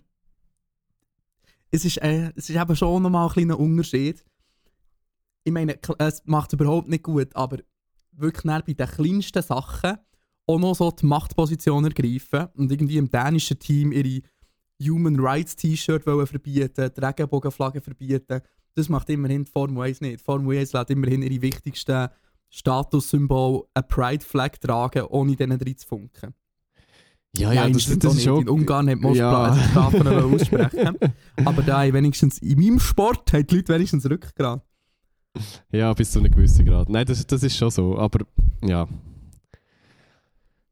es, 1.72 1.84
ist, 1.84 1.98
äh, 1.98 2.32
es 2.36 2.48
ist 2.48 2.56
eben 2.56 2.76
schon 2.76 3.02
nochmal 3.02 3.26
ein 3.28 3.34
kleiner 3.34 3.60
Unterschied. 3.60 4.24
Ich 5.44 5.52
meine, 5.52 5.74
kl- 5.74 5.96
es 5.98 6.22
macht 6.26 6.54
es 6.54 6.60
überhaupt 6.60 6.88
nicht 6.88 7.02
gut, 7.02 7.36
aber 7.36 7.58
wirklich 8.12 8.44
bei 8.44 8.74
den 8.74 8.88
kleinsten 8.88 9.42
Sachen 9.42 9.98
auch 10.46 10.60
noch 10.60 10.76
so 10.76 10.92
die 10.92 11.08
Machtposition 11.08 11.86
ergreifen 11.86 12.50
und 12.54 12.72
irgendwie 12.72 12.98
im 12.98 13.10
dänischen 13.10 13.58
Team 13.58 13.92
ihre 13.92 14.22
Human 14.80 15.20
Rights 15.20 15.56
T-Shirt 15.56 16.04
verbieten, 16.04 16.92
die 16.96 17.02
Regenbogenflagge 17.02 17.82
verbieten. 17.82 18.42
Das 18.76 18.90
macht 18.90 19.10
immerhin 19.10 19.46
die 19.46 19.52
Formel 19.52 19.88
1 19.88 20.02
nicht. 20.02 20.20
Die 20.20 20.24
Formel 20.24 20.56
1 20.56 20.74
lässt 20.74 20.92
immerhin 20.92 21.24
ihre 21.24 21.42
wichtigsten 21.42 22.10
Statussymbol, 22.52 23.66
eine 23.74 23.88
Pride 23.88 24.24
Flag 24.24 24.52
tragen, 24.60 25.06
ohne 25.06 25.36
denen 25.36 25.58
drin 25.58 25.78
zu 25.78 25.88
funken. 25.88 26.36
Ja, 27.36 27.52
ja, 27.54 27.70
das, 27.70 27.84
stimmt 27.84 28.04
das 28.04 28.10
auch 28.10 28.14
ist 28.14 28.18
nicht. 28.18 28.26
schon... 28.26 28.42
In 28.42 28.50
Ungarn 28.50 28.90
hat 28.90 29.00
man 29.00 29.14
Ja. 29.14 29.56
ja. 29.56 29.64
Strafen 29.70 30.08
aussprechen. 30.08 30.98
Aber 31.46 31.62
da 31.62 31.86
ich 31.86 31.94
wenigstens 31.94 32.40
in 32.40 32.60
meinem 32.60 32.80
Sport 32.80 33.32
haben 33.34 33.46
die 33.46 33.56
Leute 33.58 33.74
wenigstens 33.74 34.10
Rückgrat. 34.10 34.64
Ja, 35.72 35.94
bis 35.94 36.12
zu 36.12 36.20
einem 36.20 36.32
gewissen 36.32 36.66
Grad. 36.66 36.90
Nein, 36.90 37.06
das, 37.06 37.26
das 37.28 37.44
ist 37.44 37.56
schon 37.56 37.70
so, 37.70 37.98
aber 37.98 38.26
ja. 38.64 38.88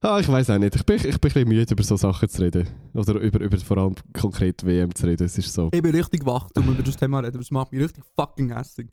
Ah, 0.02 0.20
ich 0.20 0.28
weiß 0.28 0.50
auch 0.52 0.58
nicht. 0.58 0.76
Ich 0.76 0.84
bin, 0.86 0.98
ich 0.98 1.04
bin 1.04 1.14
ein 1.14 1.20
bisschen 1.20 1.48
müde, 1.48 1.72
über 1.74 1.84
so 1.84 1.98
Sachen 1.98 2.30
zu 2.30 2.42
reden. 2.42 2.68
Oder 2.94 3.16
über, 3.16 3.40
über 3.40 3.58
vor 3.58 3.78
allem 3.78 3.96
konkret 4.14 4.66
WM 4.66 4.94
zu 4.94 5.08
reden. 5.08 5.24
Es 5.26 5.38
ist 5.38 5.54
so. 5.54 5.70
Ich 5.74 5.82
bin 5.82 5.96
richtig 5.96 6.26
wach, 6.26 6.50
um 6.56 6.68
über 6.68 6.84
das 6.84 6.96
Thema 6.96 7.20
zu 7.22 7.26
reden. 7.26 7.38
Das 7.40 7.52
macht 7.52 7.72
mich 7.72 7.82
richtig 7.82 8.04
fucking 8.16 8.56
hässlich. 8.56 8.88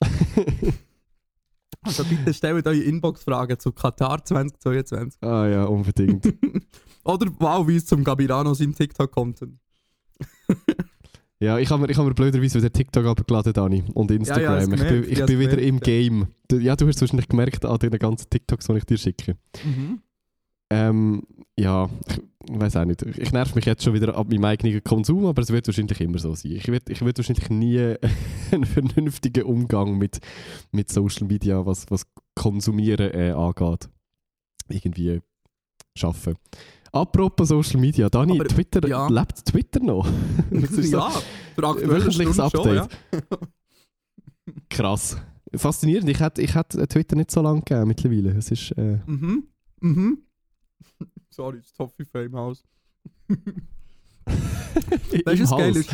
Also 1.82 2.04
bitte 2.04 2.34
stellt 2.34 2.66
eure 2.66 2.76
Inbox-Fragen 2.76 3.58
zu 3.58 3.70
Katar 3.72 4.24
2022. 4.24 5.22
ah 5.22 5.46
ja, 5.46 5.64
unbedingt. 5.64 6.24
Oder 7.08 7.30
wow, 7.38 7.66
wie 7.66 7.76
es 7.76 7.86
zum 7.86 8.04
Gabirano 8.04 8.52
seinem 8.52 8.74
TikTok 8.74 9.10
kommt. 9.10 9.40
ja, 11.40 11.58
ich 11.58 11.70
habe 11.70 11.82
mir, 11.82 11.90
ich 11.90 11.96
hab 11.96 12.04
mir 12.04 12.12
blöderweise 12.12 12.58
wieder 12.58 12.70
TikTok 12.70 13.06
abgeladen, 13.06 13.54
Dani. 13.54 13.82
Und 13.94 14.10
Instagram. 14.10 14.42
Ja, 14.44 14.58
ja, 14.58 14.74
ich 14.74 14.88
bin, 14.88 15.12
ich 15.12 15.26
bin 15.26 15.38
wieder 15.40 15.58
im 15.58 15.80
Game. 15.80 16.26
Ja, 16.52 16.76
du 16.76 16.86
hast 16.86 17.00
wahrscheinlich 17.00 17.28
gemerkt 17.28 17.64
an 17.64 17.78
den 17.78 17.90
ganzen 17.92 18.28
TikToks, 18.28 18.66
die 18.66 18.76
ich 18.76 18.84
dir 18.84 18.98
schicke. 18.98 19.36
Mhm. 19.64 20.02
Ähm, 20.70 21.22
ja, 21.58 21.88
ich 22.46 22.60
weiß 22.60 22.76
auch 22.76 22.84
nicht. 22.84 23.00
Ich 23.02 23.32
nerv 23.32 23.54
mich 23.54 23.64
jetzt 23.64 23.84
schon 23.84 23.94
wieder 23.94 24.14
ab 24.14 24.28
meinem 24.28 24.44
eigenen 24.44 24.84
Konsum, 24.84 25.24
aber 25.24 25.40
es 25.40 25.50
wird 25.50 25.66
wahrscheinlich 25.66 26.00
immer 26.02 26.18
so 26.18 26.34
sein. 26.34 26.52
Ich 26.52 26.68
werde 26.68 26.92
ich 26.92 27.02
werd 27.02 27.16
wahrscheinlich 27.16 27.48
nie 27.48 27.94
einen 28.52 28.66
vernünftigen 28.66 29.44
Umgang 29.44 29.96
mit, 29.96 30.18
mit 30.72 30.90
Social 30.90 31.26
Media, 31.26 31.64
was, 31.64 31.86
was 31.88 32.02
Konsumieren 32.34 33.10
äh, 33.12 33.30
angeht, 33.30 33.88
irgendwie 34.68 35.22
schaffen. 35.96 36.36
Apropos 36.92 37.48
Social 37.48 37.80
Media, 37.80 38.08
Dani, 38.08 38.32
Aber, 38.32 38.48
Twitter, 38.48 38.86
ja. 38.88 39.08
lebt 39.08 39.44
Twitter 39.44 39.80
noch? 39.80 40.08
Das 40.50 40.70
ist 40.72 40.90
so 40.90 40.98
ja, 40.98 41.06
aktuelle 41.56 41.88
wöchentliches 41.88 42.34
Stunde 42.34 42.50
schon, 42.50 42.74
ja. 42.74 42.82
Update. 42.84 43.48
Krass. 44.70 45.16
Faszinierend. 45.54 46.08
Ich 46.08 46.20
hätte 46.20 46.42
ich 46.42 46.52
Twitter 46.52 47.16
nicht 47.16 47.30
so 47.30 47.40
lange 47.42 47.62
gegeben 47.62 47.88
mittlerweile. 47.88 48.30
Es 48.36 48.50
ist, 48.50 48.72
äh, 48.72 48.98
Mhm. 49.06 49.44
Mhm. 49.80 50.18
Sorry, 51.30 51.58
das 51.58 51.72
Toffee 51.72 52.04
Haus. 52.32 52.64
Weißt 54.26 55.24
du, 55.24 55.30
im 55.30 55.40
was 55.40 55.50
geil 55.50 55.76
ist? 55.76 55.90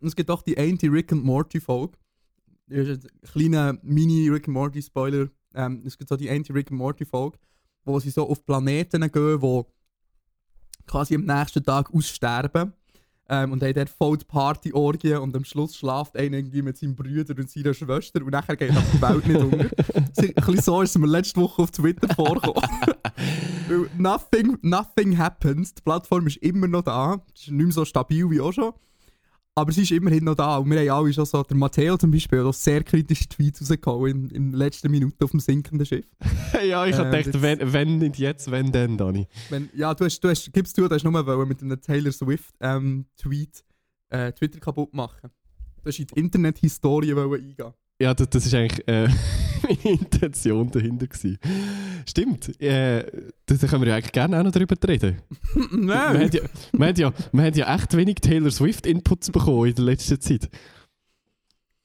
Es 0.00 0.14
gibt 0.16 0.30
auch 0.30 0.42
die 0.42 0.56
Anti-Rick 0.56 1.12
and 1.12 1.24
Morty-Folge. 1.24 1.96
Das 2.68 2.88
ist 2.88 3.04
ein 3.06 3.20
kleiner 3.22 3.78
Mini-Rick 3.82 4.48
and 4.48 4.54
Morty-Spoiler. 4.54 5.28
Ähm, 5.54 5.82
es 5.86 5.96
gibt 5.96 6.08
so 6.08 6.16
die 6.16 6.28
Anti-Rick 6.30 6.70
and 6.70 6.78
Morty-Folge, 6.78 7.38
wo 7.84 7.98
sie 8.00 8.10
so 8.10 8.28
auf 8.28 8.44
Planeten 8.44 9.00
gehen, 9.10 9.40
die 9.40 9.64
quasi 10.86 11.14
am 11.14 11.24
nächsten 11.24 11.64
Tag 11.64 11.92
aussterben. 11.92 12.72
Ähm, 13.28 13.50
und 13.50 13.62
haben 13.62 13.74
dort 13.74 13.88
voll 13.88 14.18
die 14.18 14.24
Party-Orgie 14.24 15.14
und 15.14 15.34
am 15.34 15.44
Schluss 15.44 15.76
schlaft 15.76 16.16
einer 16.16 16.36
irgendwie 16.36 16.62
mit 16.62 16.78
seinem 16.78 16.94
Bruder 16.94 17.34
und 17.36 17.50
seiner 17.50 17.74
Schwester 17.74 18.22
und 18.22 18.30
nachher 18.30 18.54
geht 18.54 18.70
die 18.70 19.02
Welt 19.02 19.26
nicht 19.26 19.42
unter. 19.42 19.68
Ein 19.96 20.34
bisschen 20.34 20.62
so 20.62 20.80
ist 20.82 20.90
es 20.90 20.98
mir 20.98 21.08
letzte 21.08 21.40
Woche 21.40 21.62
auf 21.62 21.72
Twitter 21.72 22.14
vorgekommen. 22.14 22.62
Weil 23.68 23.90
nothing, 23.98 24.58
nothing 24.62 25.18
happens. 25.18 25.74
Die 25.74 25.82
Plattform 25.82 26.28
ist 26.28 26.36
immer 26.36 26.68
noch 26.68 26.82
da. 26.82 27.20
Es 27.34 27.42
ist 27.42 27.50
nicht 27.50 27.64
mehr 27.64 27.72
so 27.72 27.84
stabil 27.84 28.30
wie 28.30 28.40
auch 28.40 28.52
schon. 28.52 28.72
Aber 29.58 29.72
sie 29.72 29.82
ist 29.82 29.90
immerhin 29.90 30.24
noch 30.24 30.34
da. 30.34 30.58
Und 30.58 30.70
wir 30.70 30.78
haben 30.78 30.90
alle 30.90 31.12
schon 31.14 31.24
so, 31.24 31.42
der 31.42 31.56
Matteo 31.56 31.96
zum 31.96 32.10
Beispiel, 32.10 32.44
hat 32.44 32.54
sehr 32.54 32.84
kritische 32.84 33.26
Tweets 33.26 33.62
rausgehauen 33.62 34.10
in, 34.10 34.28
in 34.28 34.50
den 34.50 34.52
letzten 34.52 34.90
Minuten 34.90 35.24
auf 35.24 35.30
dem 35.30 35.40
sinkenden 35.40 35.86
Schiff. 35.86 36.04
ja, 36.52 36.84
ich 36.84 36.94
habe 36.94 37.16
Ähm, 37.16 37.24
gedacht, 37.24 37.42
wenn, 37.42 37.72
wenn 37.72 37.98
nicht 37.98 38.18
jetzt, 38.18 38.50
wenn 38.50 38.70
dann, 38.70 38.98
Dani. 38.98 39.26
Wenn, 39.48 39.70
ja, 39.72 39.94
du 39.94 40.04
hast, 40.04 40.20
du 40.20 40.28
hast, 40.28 40.52
gibst 40.52 40.76
du, 40.76 40.86
du 40.86 40.94
hast 40.94 41.04
nur 41.04 41.46
mit 41.46 41.62
einem 41.62 41.80
Taylor 41.80 42.12
Swift 42.12 42.54
ähm, 42.60 43.06
Tweet 43.16 43.64
äh, 44.10 44.30
Twitter 44.32 44.60
kaputt 44.60 44.92
machen. 44.92 45.30
Du 45.82 45.88
hast 45.88 46.00
in 46.00 46.06
die 46.06 46.20
Internethistorie 46.20 47.14
eingehen. 47.14 47.72
Ja, 48.00 48.12
das, 48.12 48.28
das 48.28 48.46
ist 48.46 48.54
eigentlich 48.54 48.86
äh, 48.88 49.08
meine 49.62 49.94
Intention 49.98 50.70
dahinter 50.70 51.06
gewesen. 51.06 51.38
Stimmt. 52.06 52.60
Äh, 52.60 53.04
da 53.46 53.56
können 53.56 53.82
wir 53.82 53.88
ja 53.88 53.94
eigentlich 53.96 54.12
gerne 54.12 54.38
auch 54.38 54.44
noch 54.44 54.52
drüber 54.52 54.76
reden. 54.86 55.22
Wir 55.54 55.68
Nein! 55.78 55.96
haben, 55.96 56.30
ja, 56.32 56.40
wir, 56.72 56.86
haben 56.86 56.96
ja, 56.96 57.12
wir 57.32 57.44
haben 57.44 57.54
ja 57.54 57.74
echt 57.74 57.96
wenig 57.96 58.16
Taylor 58.16 58.50
Swift-Inputs 58.50 59.30
bekommen 59.30 59.68
in 59.68 59.74
der 59.74 59.84
letzten 59.86 60.20
Zeit. 60.20 60.50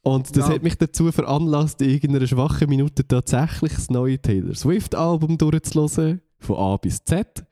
Und 0.04 0.36
das 0.36 0.48
Ja. 0.48 0.56
hat 0.56 0.64
mich 0.64 0.78
dazu 0.78 1.12
veranlasst, 1.12 1.82
in 1.82 1.92
irgendeiner 1.92 2.28
schwachen 2.28 2.68
Minute 2.68 3.08
tatsächlich 3.08 3.74
das 3.74 3.90
neue 3.90 4.20
Taylor 4.22 4.56
Swift-Album 4.56 5.38
durchzuhören. 5.38 6.22
Von 6.40 6.58
A 6.58 6.78
bis 6.78 7.04
Z. 7.04 7.46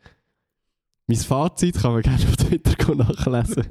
Mein 1.06 1.18
Fazit 1.18 1.76
kann 1.80 1.94
man 1.94 2.02
gerne 2.02 2.24
auf 2.26 2.36
Twitter 2.38 2.96
nachlesen. 2.96 3.64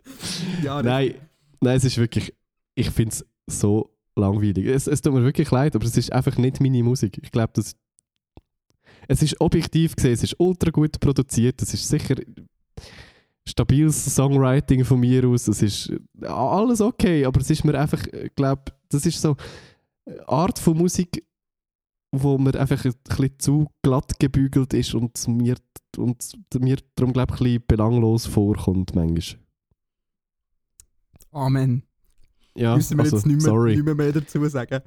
ja, 0.62 0.82
nein, 0.82 1.14
nein, 1.60 1.76
es 1.76 1.84
ist 1.84 1.98
wirklich. 1.98 2.32
Ich 2.74 2.90
finde 2.90 3.12
es 3.12 3.26
so 3.46 3.91
langweilig. 4.16 4.66
Es, 4.66 4.86
es 4.86 5.02
tut 5.02 5.12
mir 5.12 5.22
wirklich 5.22 5.50
leid, 5.50 5.74
aber 5.74 5.84
es 5.84 5.96
ist 5.96 6.12
einfach 6.12 6.36
nicht 6.36 6.60
meine 6.60 6.82
Musik. 6.82 7.18
Ich 7.22 7.30
glaube, 7.30 7.52
das. 7.54 7.76
Es 9.08 9.20
ist 9.20 9.40
objektiv 9.40 9.96
gesehen, 9.96 10.12
es 10.12 10.22
ist 10.22 10.38
ultra 10.38 10.70
gut 10.70 11.00
produziert, 11.00 11.60
es 11.60 11.74
ist 11.74 11.88
sicher 11.88 12.14
stabiles 13.44 14.14
Songwriting 14.14 14.84
von 14.84 15.00
mir 15.00 15.26
aus, 15.26 15.48
es 15.48 15.62
ist 15.62 15.90
äh, 16.20 16.26
alles 16.26 16.80
okay, 16.80 17.24
aber 17.24 17.40
es 17.40 17.50
ist 17.50 17.64
mir 17.64 17.78
einfach, 17.78 18.04
ich 18.06 18.34
glaube, 18.36 18.62
das 18.88 19.04
ist 19.04 19.20
so 19.20 19.36
eine 20.06 20.28
Art 20.28 20.58
von 20.58 20.78
Musik, 20.78 21.24
wo 22.12 22.38
mir 22.38 22.58
einfach 22.58 22.84
ein 22.84 22.92
bisschen 23.04 23.38
zu 23.38 23.66
glatt 23.82 24.18
gebügelt 24.20 24.74
ist 24.74 24.94
und 24.94 25.26
mir, 25.28 25.56
und 25.96 26.38
mir 26.60 26.76
darum, 26.94 27.12
glaube 27.12 27.34
ich, 27.34 27.40
ein 27.40 27.44
bisschen 27.44 27.66
belanglos 27.66 28.26
vorkommt 28.26 28.94
manchmal. 28.94 29.40
Amen. 31.32 31.82
Ja, 32.54 32.76
müssen 32.76 32.96
wir 32.98 33.04
also, 33.04 33.16
jetzt 33.16 33.26
nicht 33.26 33.42
mehr, 33.42 33.64
nicht 33.64 33.84
mehr, 33.84 33.94
mehr 33.94 34.12
dazu 34.12 34.44
sagen. 34.46 34.80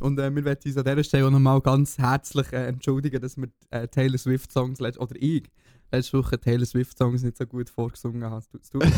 Und 0.00 0.18
äh, 0.18 0.34
wir 0.34 0.44
wollen 0.44 0.56
uns 0.64 0.76
an 0.76 0.84
dieser 0.84 1.04
Stelle 1.04 1.26
auch 1.26 1.30
nochmal 1.30 1.60
ganz 1.60 1.98
herzlich 1.98 2.52
äh, 2.52 2.66
entschuldigen, 2.66 3.20
dass 3.20 3.36
wir 3.36 3.48
äh, 3.70 3.86
Taylor 3.86 4.18
Swift 4.18 4.50
Songs, 4.50 4.80
oder 4.80 5.14
ich, 5.14 5.44
letzte 5.92 6.18
Woche 6.18 6.40
Taylor 6.40 6.66
Swift 6.66 6.98
Songs 6.98 7.22
nicht 7.22 7.36
so 7.36 7.46
gut 7.46 7.70
vorgesungen 7.70 8.24
habe. 8.24 8.44
Es 8.60 8.70
tut- 8.70 8.82
ja, 8.84 8.90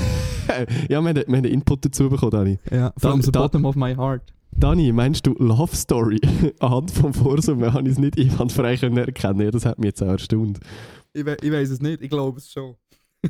wir 0.89 0.97
haben, 0.97 1.17
wir 1.17 1.23
haben 1.23 1.35
einen 1.35 1.45
Input 1.45 1.85
dazu 1.85 2.09
bekommen, 2.09 2.31
Dani. 2.31 2.59
Ja, 2.71 2.93
from 2.97 3.21
the 3.21 3.31
da- 3.31 3.43
bottom 3.43 3.67
of 3.67 3.77
my 3.77 3.95
heart. 3.95 4.33
Dani, 4.57 4.93
meinst 4.93 5.27
du 5.27 5.35
Love 5.39 5.75
Story? 5.75 6.21
Anhand 6.61 6.91
vom 6.93 7.13
Vorsummen 7.13 7.73
habe 7.73 7.89
ich 7.89 7.95
es 7.95 7.99
nicht 7.99 8.19
einwandfrei 8.19 8.77
erkennen. 8.77 9.41
Ja, 9.41 9.51
das 9.51 9.67
hat 9.67 9.79
mich 9.79 9.87
jetzt 9.87 10.03
auch 10.03 10.07
erstaunt. 10.09 10.61
Ich, 11.13 11.27
we 11.27 11.37
ich 11.43 11.51
weiß 11.51 11.71
es 11.71 11.81
nicht, 11.81 12.01
ich 12.01 12.09
glaube 12.09 12.39
es 12.39 12.51
schon. 12.51 12.77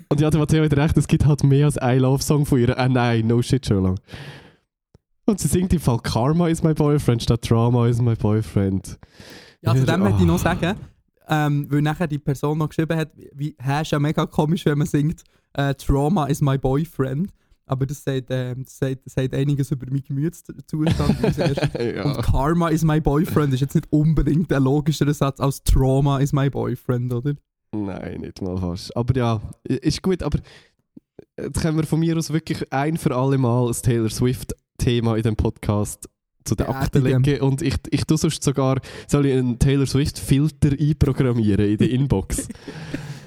Und 0.09 0.21
ja, 0.21 0.29
der 0.29 0.41
Matteo 0.41 0.63
hat 0.63 0.77
recht, 0.77 0.97
es 0.99 1.07
gibt 1.09 1.25
halt 1.25 1.43
mehr 1.45 1.67
als 1.67 1.79
ein 1.79 2.01
Love-Song 2.01 2.45
von 2.45 2.59
ihr. 2.59 2.79
Ah 2.79 2.89
nein, 2.89 3.27
no 3.27 3.41
shit, 3.41 3.65
schon 3.65 3.83
lang. 3.83 3.99
Und 5.27 5.41
sie 5.41 5.49
singt 5.49 5.73
im 5.73 5.81
Fall 5.81 5.99
Karma 6.01 6.49
is 6.49 6.63
my 6.63 6.75
boyfriend 6.75 7.23
statt 7.23 7.49
Drama 7.49 7.89
is 7.89 8.01
my 8.01 8.15
boyfriend. 8.15 8.99
Ja, 9.63 9.75
zu 9.75 9.85
dem 9.87 9.95
Ah. 9.95 9.97
möchte 9.97 10.21
ich 10.21 10.27
noch 10.27 10.39
sagen, 10.39 10.75
ähm, 11.29 11.67
weil 11.71 11.81
nachher 11.81 12.07
die 12.07 12.19
Person 12.19 12.59
noch 12.59 12.69
geschrieben 12.69 12.97
hat, 12.99 13.11
wie, 13.33 13.57
hä, 13.59 13.81
ist 13.83 13.93
ja 13.93 13.99
mega 13.99 14.27
komisch, 14.27 14.67
wenn 14.67 14.77
man 14.79 14.87
singt, 14.87 15.23
äh, 15.55 15.75
Trauma 15.75 16.27
is 16.27 16.41
my 16.43 16.59
boyfriend. 16.59 17.31
Aber 17.67 17.87
das 17.87 18.05
sagt, 18.05 18.27
ähm, 18.29 18.65
das 18.65 18.77
sagt, 18.77 19.07
das 19.07 19.15
sagt 19.15 19.33
einiges 19.33 19.71
über 19.71 19.87
meinen 19.87 20.03
Gemütszustand. 20.03 20.65
erst. 21.39 21.63
Und 21.75 21.81
ja. 21.97 22.21
Karma 22.21 22.69
is 22.69 22.85
my 22.85 23.01
boyfriend 23.01 23.55
ist 23.55 23.61
jetzt 23.61 23.75
nicht 23.75 23.91
unbedingt 23.91 24.53
ein 24.53 24.63
logischerer 24.63 25.15
Satz 25.15 25.41
als 25.41 25.63
Trauma 25.63 26.19
is 26.19 26.35
my 26.35 26.51
boyfriend, 26.51 27.11
oder? 27.15 27.33
Nein, 27.75 28.21
nicht 28.21 28.43
mal 28.43 28.59
fast. 28.59 28.95
Aber 28.95 29.17
ja, 29.17 29.41
ist 29.65 30.03
gut, 30.03 30.23
aber 30.23 30.41
jetzt 31.39 31.63
können 31.63 31.79
wir 31.79 31.85
von 31.85 32.01
mir 32.01 32.19
aus 32.19 32.31
wirklich 32.31 32.71
ein 32.71 32.99
für 32.99 33.17
alle 33.17 33.39
Mal 33.39 33.67
ein 33.67 33.73
Taylor 33.73 34.11
Swift-Thema 34.79 35.17
in 35.17 35.23
dem 35.23 35.37
Podcast 35.37 36.09
zu 36.45 36.55
den 36.55 36.67
Akten 36.67 37.03
legen. 37.03 37.41
Und 37.41 37.63
ich, 37.63 37.77
ich 37.91 38.05
tue 38.05 38.19
sonst 38.19 38.43
sogar, 38.43 38.81
soll 39.07 39.27
ich 39.27 39.37
einen 39.37 39.59
Taylor 39.59 39.87
Swift-Filter 39.87 40.73
einprogrammieren 40.79 41.67
in 41.67 41.79
der 41.79 41.91
Inbox. 41.91 42.49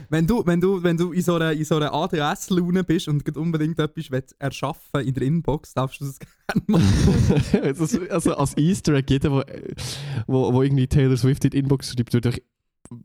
Wenn 0.10 0.26
du, 0.26 0.42
wenn 0.46 0.62
du, 0.62 0.82
wenn 0.82 0.96
du 0.96 1.12
in 1.12 1.22
so 1.22 1.36
einer, 1.36 1.52
in 1.52 1.66
so 1.66 1.76
einer 1.76 1.94
ADS-Laune 1.94 2.86
bist 2.86 3.10
und 3.10 3.28
unbedingt 3.36 3.78
etwas 3.78 4.10
willst 4.10 4.38
erschaffen 4.40 5.02
in 5.02 5.14
der 5.14 5.24
Inbox, 5.24 5.74
darfst 5.74 6.00
du 6.00 6.06
das 6.06 6.18
gerne 6.48 6.64
machen. 6.66 7.62
Ist- 7.62 8.00
also 8.10 8.34
als 8.38 8.56
Easter 8.56 8.94
Egg, 8.94 9.08
jeder, 9.12 9.32
wo, 9.34 9.44
wo, 10.28 10.54
wo 10.54 10.62
irgendwie 10.64 10.88
Taylor 10.88 11.18
Swift 11.18 11.44
in 11.44 11.50
die 11.52 11.58
Inbox 11.58 11.92
schreibt, 11.92 12.10
Bekommt 12.12 12.26
das 12.26 12.42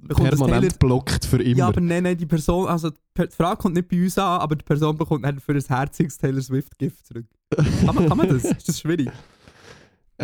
permanent 0.08 0.78
blockt 0.78 1.24
für 1.24 1.42
immer. 1.42 1.56
Ja, 1.58 1.68
aber 1.68 1.80
nein, 1.80 2.02
nein, 2.04 2.16
die 2.16 2.26
Person, 2.26 2.66
also 2.68 2.90
die 2.90 3.26
Frage 3.30 3.56
kommt 3.60 3.74
nicht 3.74 3.88
bei 3.88 4.02
uns 4.02 4.16
an, 4.18 4.40
aber 4.40 4.56
die 4.56 4.64
Person 4.64 4.96
bekommt 4.96 5.24
dann 5.24 5.40
für 5.40 5.52
ein 5.52 5.62
herziges 5.66 6.18
Taylor 6.18 6.40
Swift-Gift 6.42 7.06
zurück. 7.06 7.26
Kann 7.84 7.94
man, 7.94 8.08
kann 8.08 8.16
man 8.18 8.28
das? 8.28 8.44
Ist 8.44 8.68
das 8.68 8.80
schwierig? 8.80 9.10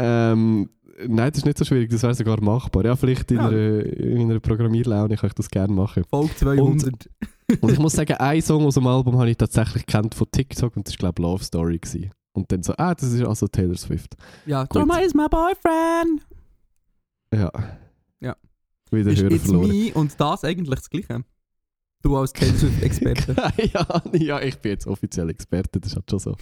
Ähm, 0.01 0.69
nein, 1.09 1.31
das 1.31 1.39
ist 1.39 1.45
nicht 1.47 1.59
so 1.59 1.65
schwierig, 1.65 1.91
das 1.91 2.03
wäre 2.05 2.15
sogar 2.15 2.41
machbar. 2.41 2.85
Ja, 2.85 2.95
vielleicht 2.95 3.29
in, 3.33 3.39
Ja. 3.39 3.49
einer, 3.49 3.85
in 3.85 4.31
einer 4.31 4.39
Programmierlaune 4.39 5.17
kann 5.17 5.29
ich 5.29 5.35
das 5.35 5.49
gerne 5.51 5.73
machen. 5.73 6.05
Folge 6.09 6.37
200. 6.37 7.11
Und 7.61 7.73
ich 7.73 7.79
muss 7.81 7.95
sagen, 7.95 8.13
ein 8.13 8.41
Song 8.43 8.65
aus 8.65 8.75
dem 8.75 8.87
Album 8.87 9.19
habe 9.19 9.31
ich 9.31 9.37
tatsächlich 9.37 9.87
kennt 9.87 10.15
von 10.15 10.31
TikTok 10.31 10.77
und 10.77 10.87
das 10.87 10.93
war 11.03 11.13
glaube 11.13 11.21
ich 11.21 11.23
Love 11.25 11.43
Story. 11.43 11.79
Gewesen. 11.79 12.11
Und 12.33 12.53
dann 12.53 12.63
so, 12.63 12.75
ah, 12.77 12.95
das 12.95 13.11
ist 13.11 13.25
also 13.25 13.49
Taylor 13.49 13.77
Swift. 13.77 14.15
ja. 14.47 14.67
Trauma 14.67 14.99
is 14.99 15.15
my 15.15 15.27
boyfriend. 15.29 16.21
Ja. 17.35 17.51
Wieder 18.93 19.11
Ist 19.13 19.23
Hörer 19.23 19.33
It's 19.33 19.45
verloren. 19.45 19.69
me 19.71 19.93
und 19.95 20.19
das 20.21 20.45
eigentlich 20.45 20.79
das 20.79 20.91
Gleiche? 20.91 21.25
Du 22.03 22.17
als 22.17 22.33
Taylor 22.33 22.55
Swift-Experte. 22.57 23.35
Keine 23.35 23.91
Ahnung. 23.91 24.15
Ja, 24.23 24.41
ich 24.41 24.57
bin 24.59 24.71
jetzt 24.73 24.87
offiziell 24.87 25.29
Experte, 25.31 25.81
das 25.81 25.91
ist 25.91 25.97
halt 25.97 26.09
schon 26.11 26.19
so. 26.21 26.37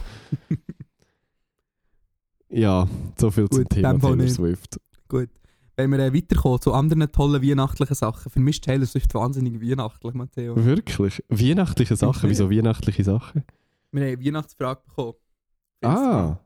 ja, 2.48 2.86
so 3.18 3.30
viel 3.30 3.48
zum 3.48 3.62
Gut, 3.64 3.70
Thema 3.70 3.98
Taylor 3.98 4.16
nicht. 4.16 4.34
Swift. 4.34 4.80
Gut. 5.08 5.30
Wenn 5.76 5.90
wir 5.90 5.98
äh, 5.98 6.14
weiterkommen 6.14 6.60
zu 6.60 6.72
anderen 6.72 7.10
tollen 7.12 7.42
weihnachtlichen 7.42 7.94
Sachen, 7.94 8.30
für 8.30 8.40
mich 8.40 8.56
ist 8.56 8.64
Taylor 8.64 8.86
Swift 8.86 9.12
wahnsinnig 9.14 9.60
weihnachtlich, 9.60 10.14
Matteo. 10.14 10.56
Wirklich? 10.64 11.22
Weihnachtliche 11.28 11.96
Sachen? 11.96 12.30
Wieso 12.30 12.50
weihnachtliche 12.50 13.04
Sachen? 13.04 13.44
Wir 13.92 14.02
haben 14.06 14.12
eine 14.16 14.24
Weihnachtsfrage 14.24 14.80
bekommen. 14.86 15.14
Ah. 15.82 16.38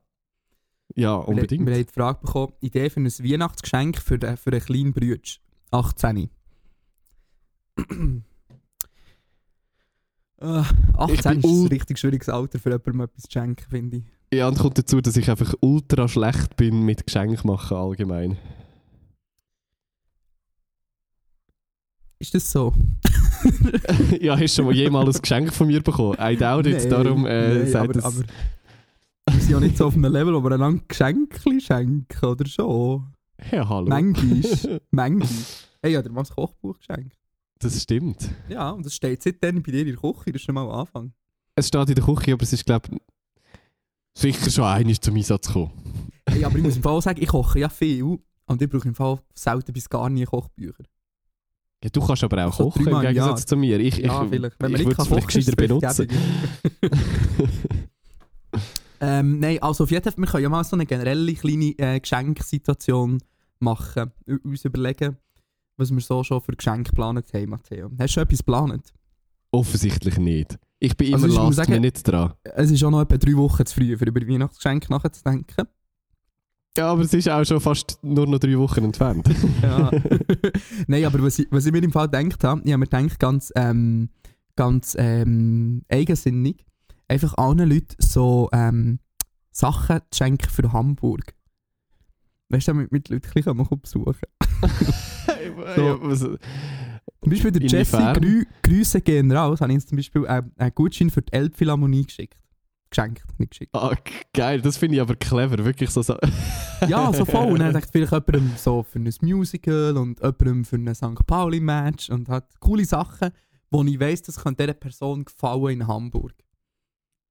Ja, 0.97 1.19
Wir, 1.21 1.29
unbedingt. 1.29 1.67
wir 1.67 1.75
haben 1.75 1.87
die 1.87 1.93
Frage 1.93 2.21
bekommen, 2.25 2.53
Idee 2.61 2.91
für 2.91 3.01
ein 3.01 3.07
Weihnachtsgeschenk 3.07 3.99
für, 3.99 4.19
den, 4.19 4.37
für 4.37 4.51
einen 4.51 4.61
kleinen 4.61 4.93
Bruder. 4.93 5.17
18. 5.71 6.31
Äh, 10.43 10.63
18 10.97 11.15
Ich 11.15 11.23
bin 11.23 11.39
ist 11.41 11.45
ein 11.45 11.67
richtig 11.67 11.99
schwieriges 11.99 12.29
Alter 12.29 12.59
für 12.59 12.71
jemandem 12.71 13.03
etwas 13.03 13.25
zu 13.25 13.31
schenken, 13.31 13.65
finde 13.69 13.99
ich. 13.99 14.05
Ja, 14.33 14.49
und 14.49 14.59
kommt 14.59 14.79
dazu, 14.79 15.01
dass 15.01 15.17
ich 15.17 15.29
einfach 15.29 15.55
ultra 15.61 16.09
schlecht 16.09 16.57
bin 16.57 16.85
mit 16.85 17.07
Geschenk 17.07 17.45
machen 17.45 17.77
allgemein. 17.77 18.39
Ist 22.19 22.35
das 22.35 22.51
so? 22.51 22.73
ja, 24.21 24.35
hast 24.35 24.43
du 24.43 24.49
schon 24.49 24.65
mal 24.67 24.75
jemals 24.75 25.17
ein 25.17 25.23
Geschenk 25.23 25.53
von 25.53 25.67
mir 25.67 25.83
bekommen? 25.83 26.17
I 26.21 26.37
doubt 26.37 26.67
it, 26.67 26.79
Nein, 26.79 26.91
darum 26.91 27.27
äh, 27.27 27.59
nein, 27.59 27.67
sagt 27.67 27.97
aber, 27.97 27.99
es... 27.99 28.05
aber 28.05 28.25
wir 29.31 29.41
sind 29.41 29.51
ja 29.51 29.61
nicht 29.61 29.77
so 29.77 29.87
auf 29.87 29.95
einem 29.95 30.13
Level, 30.13 30.35
wo 30.35 30.45
wir 30.45 30.53
einander 30.53 30.83
Geschenke 30.87 31.61
schenken, 31.61 32.25
oder 32.25 32.47
schon? 32.47 33.13
Ja, 33.51 33.69
hallo. 33.69 33.89
Manchmal. 33.89 34.81
Manchmal. 34.91 35.29
Hey, 35.83 35.93
ja, 35.93 36.03
der 36.03 36.13
Mann 36.13 36.25
das 36.25 36.35
Kochbuch 36.35 36.79
geschenkt. 36.79 37.17
Das 37.59 37.81
stimmt. 37.83 38.31
Ja, 38.49 38.71
und 38.71 38.85
das 38.87 38.95
steht 38.95 39.23
seitdem 39.23 39.63
bei 39.63 39.73
dir 39.73 39.81
in 39.81 39.89
der 39.89 39.97
Küche, 39.97 40.33
das 40.33 40.37
ist 40.37 40.43
schon 40.43 40.55
mal 40.55 40.63
am 40.65 40.71
Anfang. 40.71 41.13
Es 41.55 41.69
steht 41.69 41.89
in 41.89 41.95
der 41.95 42.05
Küche, 42.05 42.33
aber 42.33 42.43
es 42.43 42.53
ist, 42.53 42.65
glaube 42.65 42.89
ich, 42.93 43.01
sicher 44.15 44.51
schon 44.51 44.65
einiges 44.65 45.01
zum 45.01 45.17
Einsatz 45.17 45.47
gekommen. 45.49 45.73
Hey, 46.29 46.45
aber 46.45 46.57
ich 46.57 46.63
muss 46.63 46.77
im 46.77 46.83
Fall 46.83 47.01
sagen, 47.03 47.21
ich 47.21 47.29
koche 47.29 47.59
ja 47.61 47.69
viel 47.69 48.19
und 48.47 48.63
ich 48.63 48.69
brauche 48.69 48.89
im 48.89 48.95
Fall 48.95 49.21
selten 49.35 49.73
bis 49.73 49.89
gar 49.89 50.09
nie 50.09 50.25
Kochbücher. 50.25 50.85
Ja, 51.83 51.89
du 51.91 52.07
kannst 52.07 52.23
aber 52.25 52.47
auch 52.47 52.57
kochen 52.57 52.87
im 52.87 53.01
Gegensatz 53.01 53.41
Jahr. 53.41 53.47
zu 53.47 53.57
mir. 53.57 53.81
Ich, 53.81 53.97
Ja, 53.99 54.23
ich, 54.25 54.29
vielleicht. 54.29 54.57
Wenn 54.61 54.75
ich 54.75 54.85
man 54.87 54.87
nicht 54.87 54.87
würde 54.87 54.91
es 54.91 54.97
kann 54.97 55.07
vielleicht 55.07 55.29
kochen, 55.29 55.35
gescheiter 55.35 55.51
es 55.51 56.07
benutzen. 56.07 56.09
Ähm, 59.01 59.39
nein, 59.41 59.59
also 59.63 59.85
auf 59.85 59.91
jeden 59.91 60.03
Fall, 60.05 60.13
wir 60.17 60.27
können 60.27 60.43
ja 60.43 60.49
mal 60.49 60.63
so 60.65 60.77
eine 60.77 60.87
generelle 60.87 61.33
kleine 61.35 61.79
äh, 61.79 62.01
Geschenksituation 62.01 63.19
machen. 63.59 64.11
Uns 64.45 64.65
überlegen, 64.65 65.17
was 65.77 65.91
wir 65.91 66.01
so 66.01 66.23
schon 66.23 66.41
für 66.41 66.53
Geschenke 66.53 66.91
geplant 66.91 67.33
haben, 67.33 67.51
Matteo. 67.51 67.91
Hast 67.99 67.99
du 68.01 68.09
schon 68.09 68.23
etwas 68.25 68.39
geplant? 68.39 68.93
Offensichtlich 69.51 70.19
nicht. 70.19 70.59
Ich 70.79 70.97
bin 70.97 71.13
Also 71.15 71.27
immer 71.27 71.45
muss 71.45 71.57
last 71.57 71.69
sagen- 71.69 71.81
nicht 71.83 72.07
dran. 72.07 72.33
Es 72.45 72.71
ist 72.71 72.83
auch 72.85 72.91
noch 72.91 73.01
etwa 73.03 73.17
drei 73.19 73.35
Wochen 73.37 73.67
zu 73.67 73.75
früh, 73.75 73.97
für 73.97 74.07
über 74.07 74.21
Weihnachtsgeschenke 74.27 74.91
nachzudenken. 74.91 75.67
Ja, 76.77 76.93
aber 76.93 77.03
es 77.03 77.13
ist 77.13 77.29
auch 77.29 77.45
schon 77.45 77.61
fast 77.61 77.99
nur 78.03 78.27
noch 78.27 78.39
drei 78.39 78.57
Wochen 78.57 78.85
entfernt. 78.85 79.29
Ja. 79.63 79.91
Nein, 80.87 81.05
aber 81.05 81.23
was 81.23 81.39
ich, 81.39 81.49
was 81.51 81.67
ich 81.67 81.73
mir 81.73 81.83
im 81.83 81.91
Fall 81.93 82.09
gedacht 82.09 82.45
habe, 82.45 82.63
ich 82.65 82.73
habe 82.73 82.79
mir 82.79 82.87
gedacht, 82.87 83.19
ganz, 83.19 83.53
ähm, 83.57 84.09
ganz 84.57 84.95
ähm, 84.99 85.83
eigensinnig, 85.89 86.65
einfach 87.11 87.35
allen 87.35 87.69
Leuten 87.69 87.97
so 87.99 88.49
ähm, 88.53 89.01
Sachen 89.51 90.01
zu 90.11 90.19
schenken 90.19 90.49
für 90.49 90.73
Hamburg. 90.73 91.35
Weißt 92.49 92.69
du, 92.69 92.73
damit 92.73 92.93
mit 92.93 93.09
Leuten 93.09 93.29
ein 93.29 93.33
bisschen 93.35 93.81
besuchen 93.81 94.15
So. 95.77 96.37
Zum 97.23 97.31
Beispiel 97.31 97.53
der 97.53 97.63
Jesse? 97.63 98.13
Grü 98.15 98.45
Grüße 98.63 99.01
gehen 99.01 99.31
raus, 99.33 99.61
habe 99.61 99.73
ich 99.73 99.79
ihm 99.79 99.87
zum 99.87 99.97
Beispiel 99.97 100.25
äh, 100.25 100.43
einen 100.57 100.75
Gutschein 100.75 101.11
für 101.11 101.23
die 101.23 101.33
Elbphilharmonie 101.33 102.05
geschickt. 102.05 102.39
Geschenkt, 102.89 103.23
nicht 103.39 103.51
geschickt. 103.51 103.75
ah, 103.75 103.95
geil, 104.33 104.61
das 104.61 104.77
finde 104.77 104.97
ich 104.97 105.01
aber 105.01 105.15
clever. 105.15 105.65
Wirklich 105.65 105.91
so. 105.91 106.03
so 106.03 106.17
Ja, 106.89 107.13
so 107.13 107.25
voll. 107.25 107.53
Und 107.53 107.61
dachte 107.61 107.79
ich 107.79 107.91
vielleicht 107.91 108.13
jemandem 108.13 108.53
so 108.57 108.83
für 108.83 108.99
ein 108.99 109.13
Musical 109.21 109.97
und 109.97 110.19
jemandem 110.21 110.65
für 110.65 110.77
ein 110.77 110.95
St. 110.95 111.27
Pauli-Match 111.27 112.11
und 112.11 112.29
hat 112.29 112.49
coole 112.59 112.85
Sachen, 112.85 113.31
wo 113.71 113.85
ich 113.85 114.01
weiss, 114.01 114.23
das 114.23 114.43
könnte 114.43 114.65
dieser 114.65 114.75
Person 114.75 115.25
gefallen 115.25 115.81
in 115.81 115.87
Hamburg. 115.87 116.35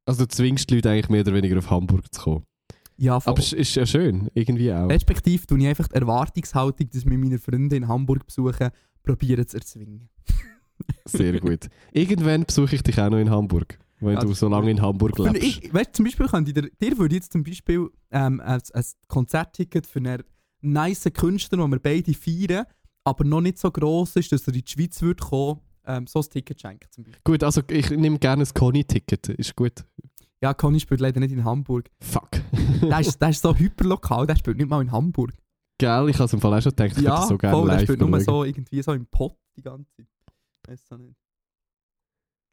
Also 0.06 0.25
du 0.25 0.29
zwingst 0.29 0.69
die 0.69 0.76
Leute 0.76 0.89
eigentlich 0.89 1.10
mehr 1.10 1.21
oder 1.21 1.34
weniger 1.34 1.58
auf 1.58 1.69
Hamburg 1.69 2.13
zu 2.13 2.21
kommen. 2.21 2.45
Ja, 2.97 3.19
voll. 3.19 3.32
Aber 3.32 3.39
es 3.39 3.54
ist 3.54 3.76
ja 3.76 3.86
schön, 3.86 4.30
irgendwie 4.34 4.73
auch. 4.73 4.89
Respektive 4.89 5.45
tue 5.47 5.60
ich 5.60 5.67
einfach 5.67 5.88
die 5.88 5.95
Erwartungshaltung, 5.95 6.89
dass 6.89 7.06
wir 7.06 7.17
meine 7.17 7.39
Freunde 7.39 7.78
in 7.78 7.88
Hamburg 7.88 8.26
besuchen, 8.26 8.69
probieren 9.04 9.47
zu 9.47 9.58
erzwingen. 9.58 10.10
Sehr 11.06 11.39
gut. 11.39 11.67
Irgendwann 11.93 12.45
besuche 12.45 12.76
ich 12.76 12.84
dich 12.84 13.00
auch 13.00 13.10
noch 13.10 13.17
in 13.19 13.30
Hamburg, 13.30 13.80
wenn 14.00 14.15
Ja, 14.15 14.19
du 14.19 14.34
so 14.34 14.50
lange 14.50 14.71
in 14.71 14.82
Hamburg 14.82 15.17
lebst. 15.17 15.43
Ich, 15.43 15.73
weißt, 15.73 15.95
zum 15.95 16.06
Beispiel 16.06 16.28
könnte 16.28 16.54
dir, 16.54 16.69
dir 16.82 16.97
würde 16.97 17.15
jetzt 17.15 17.32
zum 17.32 17.43
Beispiel 17.43 17.88
ähm, 18.12 18.41
ein, 18.41 18.62
ein 18.73 18.84
Konzertticket 19.08 19.88
für 19.88 20.00
einen 20.00 20.23
nice 20.62 21.10
Künstler, 21.13 21.60
den 21.60 21.71
wir 21.71 21.80
beide 21.80 22.13
feiern, 22.13 22.65
aber 23.06 23.23
noch 23.23 23.41
nicht 23.41 23.60
so 23.60 23.71
gross 23.71 24.17
ist, 24.17 24.32
dass 24.32 24.45
er 24.47 24.54
in 24.54 24.62
die 24.62 24.69
Schweiz 24.69 25.02
würde 25.02 25.23
kommen, 25.23 25.62
ähm, 25.86 26.06
so 26.06 26.19
ein 26.19 26.30
Ticket 26.30 26.60
schenken 26.60 26.88
zum 26.91 27.06
Beispiel. 27.06 27.21
Gut, 27.23 27.43
also 27.43 27.62
ich 27.69 27.89
nehme 27.89 28.19
gerne 28.19 28.43
ein 28.43 28.54
Conny-Ticket. 28.54 29.30
Ist 29.30 29.56
gut. 29.56 29.86
Ja, 30.41 30.54
Conny 30.54 30.80
spielt 30.80 31.02
leider 31.02 31.19
nicht 31.19 31.32
in 31.32 31.43
Hamburg. 31.43 31.89
Fuck. 31.99 32.30
Der 32.82 32.99
ist, 32.99 33.21
der 33.21 33.30
ist 33.30 33.41
so 33.41 33.56
hyperlokal, 33.58 34.25
der 34.25 34.36
spielt 34.36 34.58
nicht 34.58 34.69
mal 34.69 34.82
in 34.82 34.91
Hamburg. 34.91 35.34
Geil, 35.80 36.10
ich 36.10 36.15
habe 36.15 36.25
es 36.25 36.34
im 36.34 36.41
Fall 36.41 36.58
auch 36.58 36.62
schon 36.62 36.71
gedacht, 36.71 36.97
ich 36.97 37.04
ja, 37.04 37.12
würde 37.12 37.19
das 37.19 37.28
so 37.30 37.38
gerne 37.38 37.56
voll, 37.56 37.67
der 37.67 37.75
live 37.75 37.84
spielt 37.84 37.99
nur 38.02 38.21
so 38.21 38.43
irgendwie 38.43 38.82
so 38.82 38.93
im 38.93 39.06
Pott 39.06 39.38
die 39.56 39.62
ganze 39.62 39.89
Zeit. 39.95 40.08
Weiß 40.67 40.91
auch 40.91 40.97
nicht. 40.97 41.15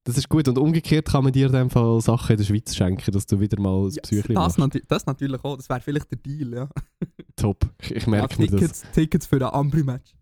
Das 0.04 0.16
ist 0.16 0.28
gut. 0.28 0.46
Und 0.46 0.58
umgekehrt 0.58 1.08
kann 1.08 1.24
man 1.24 1.32
dir 1.32 1.46
in 1.46 1.52
dem 1.52 1.70
Fall 1.70 2.00
Sachen 2.00 2.32
in 2.32 2.38
der 2.38 2.44
Schweiz 2.44 2.76
schenken, 2.76 3.10
dass 3.10 3.26
du 3.26 3.40
wieder 3.40 3.60
mal 3.60 3.86
ein 3.86 3.90
Ja, 3.90 4.02
Psychli 4.02 4.34
das, 4.34 4.56
natu 4.56 4.78
das 4.86 5.04
natürlich 5.04 5.42
auch, 5.42 5.56
das 5.56 5.68
wäre 5.68 5.80
vielleicht 5.80 6.10
der 6.12 6.18
Deal, 6.18 6.54
ja. 6.54 6.68
Top. 7.36 7.68
Ich, 7.82 7.90
ich 7.90 8.04
ja 8.04 8.10
merke 8.10 8.40
mir 8.40 8.46
das. 8.46 8.60
Tickets, 8.60 8.84
Tickets 8.92 9.26
für 9.26 9.36
ein 9.36 9.52
Ambri-Match. 9.52 10.14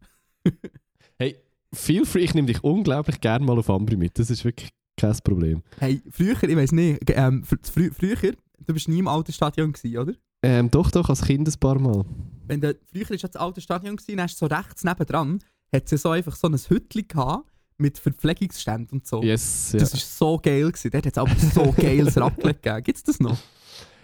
Hey, 1.18 1.36
feel 1.72 2.06
free. 2.06 2.20
Ich 2.20 2.34
nehme 2.34 2.46
dich 2.46 2.64
unglaublich 2.64 3.20
gerne 3.20 3.44
mal 3.44 3.58
auf 3.58 3.68
Ambri 3.68 3.96
mit. 3.96 4.18
Das 4.18 4.30
ist 4.30 4.44
wirklich 4.44 4.70
kein 4.96 5.16
Problem. 5.24 5.62
Hey, 5.78 6.02
früher, 6.10 6.42
ich 6.42 6.56
weiß 6.56 6.72
nicht, 6.72 7.02
ähm, 7.08 7.44
fr 7.44 7.56
frü 7.62 7.90
früher, 7.90 8.34
du 8.66 8.74
bist 8.74 8.88
nie 8.88 8.98
im 8.98 9.08
alten 9.08 9.32
Stadion 9.32 9.72
gewesen, 9.72 9.98
oder? 9.98 10.14
Ähm, 10.42 10.70
doch, 10.70 10.90
doch, 10.90 11.08
als 11.08 11.22
Kind 11.22 11.48
ein 11.48 11.54
paar 11.58 11.78
Mal. 11.78 12.04
Wenn 12.46 12.60
du, 12.60 12.76
früher 12.92 13.16
ja 13.16 13.28
das 13.28 13.36
alte 13.36 13.60
Stadion 13.60 13.96
gewesen, 13.96 14.16
dann 14.16 14.24
hast 14.24 14.40
du 14.40 14.46
so 14.46 14.54
rechts 14.54 14.84
nebendran, 14.84 15.40
hat 15.72 15.88
sie 15.88 15.96
so 15.96 16.10
einfach 16.10 16.36
so 16.36 16.48
ein 16.48 16.54
Hütchen 16.54 17.08
gehabt 17.08 17.48
mit 17.78 17.98
Verpflegungsständen 17.98 18.98
und 18.98 19.06
so. 19.06 19.22
Yes, 19.22 19.72
ja. 19.72 19.80
Das 19.80 19.92
war 19.92 20.00
so 20.00 20.38
geil. 20.38 20.70
Gewesen. 20.70 20.90
Dort 20.90 21.06
hat 21.06 21.12
es 21.12 21.18
aber 21.18 21.34
so 21.36 21.72
geiles 21.76 22.16
Raclette 22.16 22.60
gegeben. 22.60 22.84
Gibt 22.84 22.98
es 22.98 23.02
das 23.02 23.20
noch? 23.20 23.36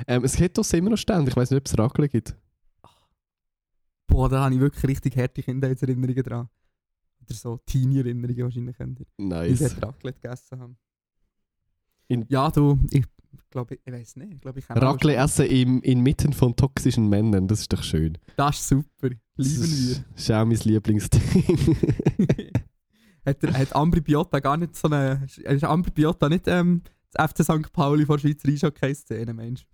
Ähm, 0.07 0.25
es 0.25 0.35
gibt 0.35 0.59
doch 0.59 0.73
immer 0.73 0.91
noch 0.91 0.97
Stände. 0.97 1.31
Ich 1.31 1.37
weiß 1.37 1.51
nicht, 1.51 1.59
ob 1.59 1.67
es 1.67 1.79
Raclette 1.79 2.09
gibt. 2.11 2.37
Boah, 4.07 4.29
da 4.29 4.45
habe 4.45 4.55
ich 4.55 4.61
wirklich 4.61 4.85
richtig 4.85 5.17
harte 5.17 5.43
Kindheitserinnerungen 5.43 6.23
dran. 6.23 6.49
Oder 7.31 7.37
so 7.39 7.59
Teenie-Erinnerungen 7.67 8.43
wahrscheinlich, 8.45 8.77
kennt 8.77 9.01
ihr. 9.01 9.07
Wie 9.17 9.25
Nice. 9.27 9.59
sie 9.59 9.81
Raclette 9.83 10.21
gegessen 10.21 10.61
haben. 10.61 10.77
In- 12.09 12.27
ja, 12.29 12.51
du, 12.51 12.79
ich 12.91 13.05
glaube, 13.51 13.75
ich, 13.77 13.81
ich 13.85 13.93
weiß 13.93 14.17
nicht. 14.17 14.35
Ich 14.35 14.41
glaube, 14.41 14.59
ich 14.59 14.69
Raclette 14.69 15.17
essen 15.21 15.47
im, 15.47 15.81
inmitten 15.83 16.33
von 16.33 16.57
toxischen 16.57 17.09
Männern, 17.09 17.47
das 17.47 17.61
ist 17.61 17.73
doch 17.73 17.83
schön. 17.85 18.19
Das 18.37 18.59
ist 18.59 18.69
super. 18.69 19.11
Das 19.37 19.47
Lieben 19.47 19.61
wir. 19.63 19.93
ist, 19.93 20.05
ist 20.17 20.31
auch 20.33 20.45
mein 20.45 20.59
Lieblingsding. 20.59 21.23
hat, 23.25 23.43
der, 23.43 23.53
hat 23.59 23.77
Ambri 23.77 24.01
Piotta 24.01 24.41
gar 24.41 24.57
nicht 24.57 24.75
so 24.75 24.89
eine. 24.89 25.25
Ist 25.25 25.65
Ambri 25.65 25.93
Piotta 25.93 26.29
nicht 26.29 26.49
ähm, 26.49 26.83
das 27.13 27.31
FC 27.31 27.45
St. 27.45 27.73
Pauli 27.73 28.05
vor 28.07 28.19
Schweizer 28.19 28.49
Eishockey-Szene, 28.49 29.33
Mensch? 29.35 29.65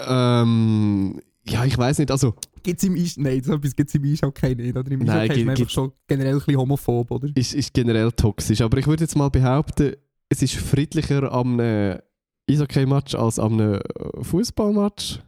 ähm, 0.00 1.20
ja, 1.46 1.64
ich 1.64 1.76
weiß 1.76 1.98
nicht. 1.98 2.10
Also, 2.10 2.34
Gibt 2.62 2.82
es 2.82 2.88
im 2.88 2.94
Eis... 2.94 3.16
Nein, 3.16 3.42
so 3.42 3.54
etwas 3.54 3.74
gibt 3.74 3.88
es 3.88 3.94
im 3.94 4.04
Eishockey 4.04 4.54
nicht, 4.54 4.76
oder? 4.76 4.90
Im 4.90 5.00
Nein, 5.00 5.18
Eishockey 5.30 5.40
ist 5.40 5.46
man 5.46 5.56
einfach 5.56 5.70
schon 5.70 5.92
generell 6.06 6.32
ein 6.32 6.38
bisschen 6.38 6.56
homophob, 6.56 7.10
oder? 7.10 7.28
ist, 7.34 7.54
ist 7.54 7.72
generell 7.72 8.12
toxisch. 8.12 8.60
Aber 8.60 8.78
ich 8.78 8.86
würde 8.86 9.04
jetzt 9.04 9.16
mal 9.16 9.28
behaupten, 9.28 9.94
es 10.28 10.42
ist 10.42 10.54
friedlicher 10.54 11.32
am 11.32 11.58
einem 11.58 11.98
Eishockey-Match 12.50 13.14
als 13.14 13.38
am 13.38 13.60
äh, 13.60 13.80
Fußballmatch. 14.22 15.20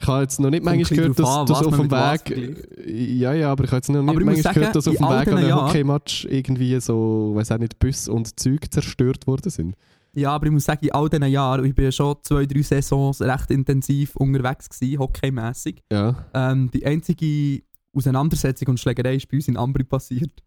Ich 0.00 0.08
habe 0.08 0.22
jetzt 0.22 0.40
noch 0.40 0.50
nicht 0.50 0.64
manchmal 0.64 0.98
gehört, 0.98 1.18
dass, 1.18 1.26
dass 1.26 1.36
an, 1.36 1.48
was 1.48 1.66
auf 1.66 1.76
dem 1.76 1.90
Weg. 1.90 3.18
Ja, 3.18 3.32
ja, 3.32 3.50
aber 3.50 3.64
ich 3.64 3.70
habe 3.70 3.78
jetzt 3.78 3.88
noch 3.88 4.02
nicht 4.02 4.14
manchmal 4.14 4.36
sagen, 4.36 4.54
gehört, 4.54 4.76
dass 4.76 4.88
auf 4.88 4.96
dem 4.96 5.06
Weg 5.06 5.28
an 5.28 5.38
einem 5.38 5.54
Hockeymatch 5.54 6.26
irgendwie 6.26 6.78
so, 6.80 7.32
weiß 7.34 7.52
auch 7.52 7.58
nicht, 7.58 7.78
Bus 7.78 8.08
und 8.08 8.38
Züge 8.38 8.68
zerstört 8.68 9.26
worden 9.26 9.50
sind. 9.50 9.76
Ja, 10.16 10.30
aber 10.30 10.46
ich 10.46 10.52
muss 10.52 10.64
sagen, 10.64 10.86
in 10.86 10.92
all 10.92 11.08
diesen 11.08 11.26
Jahren, 11.26 11.64
ich 11.64 11.74
bin 11.74 11.86
ja 11.86 11.92
schon 11.92 12.16
zwei, 12.22 12.46
drei 12.46 12.62
Saisons 12.62 13.20
recht 13.20 13.50
intensiv 13.50 14.14
unterwegs 14.16 14.68
gewesen, 14.68 14.98
hockeymässig. 14.98 15.82
Ja. 15.90 16.26
Ähm, 16.32 16.70
die 16.70 16.86
einzige 16.86 17.62
Auseinandersetzung 17.92 18.68
und 18.68 18.80
Schlägerei 18.80 19.16
ist 19.16 19.28
bei 19.28 19.38
uns 19.38 19.48
in 19.48 19.56
Ambri 19.56 19.84
passiert. 19.84 20.42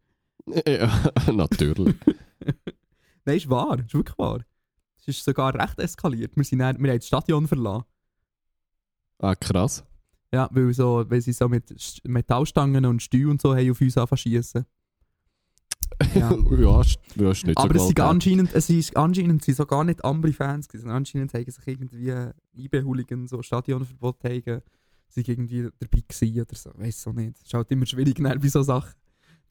ja 0.66 0.90
natürlich. 1.34 1.96
Nein, 3.26 3.38
ist 3.38 3.50
wahr, 3.50 3.78
ist 3.80 3.94
wirklich 3.94 4.18
wahr. 4.18 4.40
Es 4.98 5.08
ist 5.10 5.24
sogar 5.24 5.54
recht 5.54 5.80
eskaliert. 5.80 6.36
Wir, 6.36 6.44
sind 6.46 6.60
dann, 6.60 6.82
wir 6.82 6.90
haben 6.90 7.00
das 7.00 7.08
Stadion 7.08 7.48
verlassen. 7.48 7.86
Ah, 9.20 9.36
krass. 9.36 9.84
Ja, 10.34 10.50
weil, 10.52 10.74
so, 10.74 11.04
weil 11.10 11.22
sie 11.22 11.34
so 11.34 11.50
mit 11.50 11.74
Metallstangen 12.04 12.86
und 12.86 13.02
Stühlen 13.02 13.32
und 13.32 13.42
so 13.42 13.56
haben 13.56 13.72
auf 13.72 13.82
uns 13.82 13.98
anfangen 13.98 14.18
schiessen. 14.18 14.66
Ja. 16.14 16.32
ja, 16.32 16.82
ja, 17.16 17.32
ist 17.32 17.46
nicht 17.46 17.58
Aber 17.58 17.76
es 17.76 17.82
so 17.82 17.88
sind 17.88 17.96
gewalttätig. 17.96 18.00
anscheinend, 18.00 18.54
es 18.54 18.70
ist 18.70 18.96
anscheinend 18.96 19.44
sind 19.44 19.58
so 19.58 19.66
gar 19.66 19.84
nicht 19.84 20.04
Ambri-Fans 20.04 20.68
gewesen. 20.68 20.90
Anscheinend 20.90 21.34
haben 21.34 21.46
sich 21.50 21.68
irgendwie 21.68 22.14
IB-Hooligan 22.56 23.28
so 23.28 23.42
Stadionverbot 23.42 24.24
haben, 24.24 24.62
sind 25.10 25.28
irgendwie 25.28 25.70
dabei 25.80 26.04
gewesen 26.08 26.42
oder 26.42 26.56
so. 26.56 26.72
Weiß 26.76 27.02
so 27.02 27.12
nicht. 27.12 27.38
Es 27.38 27.44
ist 27.44 27.54
halt 27.54 27.72
immer 27.72 27.86
schwierig, 27.86 28.22
bei 28.22 28.48
so 28.48 28.62
Sachen 28.62 28.94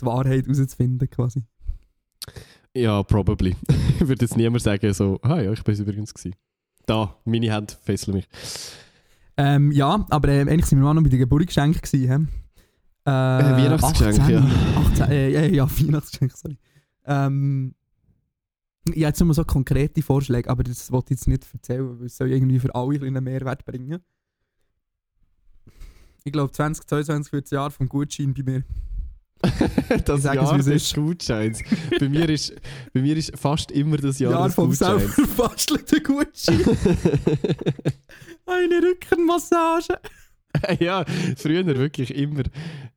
die 0.00 0.06
Wahrheit 0.06 0.46
herauszufinden 0.46 1.08
quasi. 1.10 1.42
Ja, 2.74 3.02
probably. 3.02 3.56
ich 4.00 4.06
würde 4.06 4.24
jetzt 4.24 4.36
niemand 4.36 4.62
sagen, 4.62 4.92
so, 4.92 5.18
ah 5.22 5.40
ja, 5.40 5.52
ich 5.52 5.64
bin 5.64 5.74
es 5.74 5.80
übrigens 5.80 6.12
gewesen. 6.12 6.36
Da, 6.84 7.16
meine 7.24 7.52
Hände 7.52 7.74
fesseln 7.82 8.16
mich. 8.16 8.28
Ähm, 9.36 9.72
ja, 9.72 10.06
aber 10.10 10.28
ähm, 10.28 10.48
eigentlich 10.48 10.66
sind 10.66 10.80
wir 10.80 10.88
auch 10.88 10.94
noch 10.94 11.02
bei 11.02 11.08
den 11.08 11.18
Geburtsgeschenken 11.18 11.80
gewesen. 11.80 12.28
Äh, 12.28 12.45
Äh, 13.06 13.10
Weihnachtsgeschenke, 13.10 14.20
18, 14.20 14.34
ja. 14.34 14.44
18, 14.90 15.10
äh, 15.10 15.30
ja, 15.30 15.42
ja, 15.42 15.70
Weihnachtsgeschenke, 15.70 16.36
sorry. 16.36 16.58
Ähm, 17.04 17.74
ja, 18.94 19.08
jetzt 19.08 19.20
nur 19.20 19.34
so 19.34 19.44
konkrete 19.44 20.02
Vorschläge, 20.02 20.50
aber 20.50 20.64
das 20.64 20.90
wollte 20.90 21.14
ich 21.14 21.20
jetzt 21.20 21.28
nicht 21.28 21.46
erzählen, 21.52 21.98
weil 21.98 22.06
es 22.06 22.16
soll 22.16 22.30
irgendwie 22.30 22.58
für 22.58 22.74
alle 22.74 23.00
einen 23.04 23.22
Mehrwert 23.22 23.64
bringen. 23.64 24.00
Ich 26.24 26.32
glaube, 26.32 26.50
2022 26.50 27.32
wird 27.32 27.44
das 27.44 27.50
Jahr 27.52 27.70
vom 27.70 27.88
Gutschein 27.88 28.34
bei 28.34 28.42
mir. 28.42 28.64
das 30.04 30.18
es, 30.18 30.24
Jahr 30.24 30.58
es 30.58 30.64
des 30.64 30.82
ist. 30.82 30.94
Gutscheins. 30.94 31.62
bei, 32.00 32.08
mir 32.08 32.28
ist, 32.28 32.54
bei 32.92 33.00
mir 33.02 33.16
ist 33.16 33.36
fast 33.38 33.70
immer 33.70 33.98
das 33.98 34.18
Jahr, 34.18 34.32
Jahr 34.32 34.46
des 34.46 34.54
vom 34.54 34.72
selbstverfastelten 34.72 36.02
Gutschein. 36.02 36.60
Eine 38.46 38.82
Rückenmassage. 38.82 40.00
ja, 40.80 41.04
früher 41.36 41.66
wirklich 41.66 42.14
immer. 42.14 42.44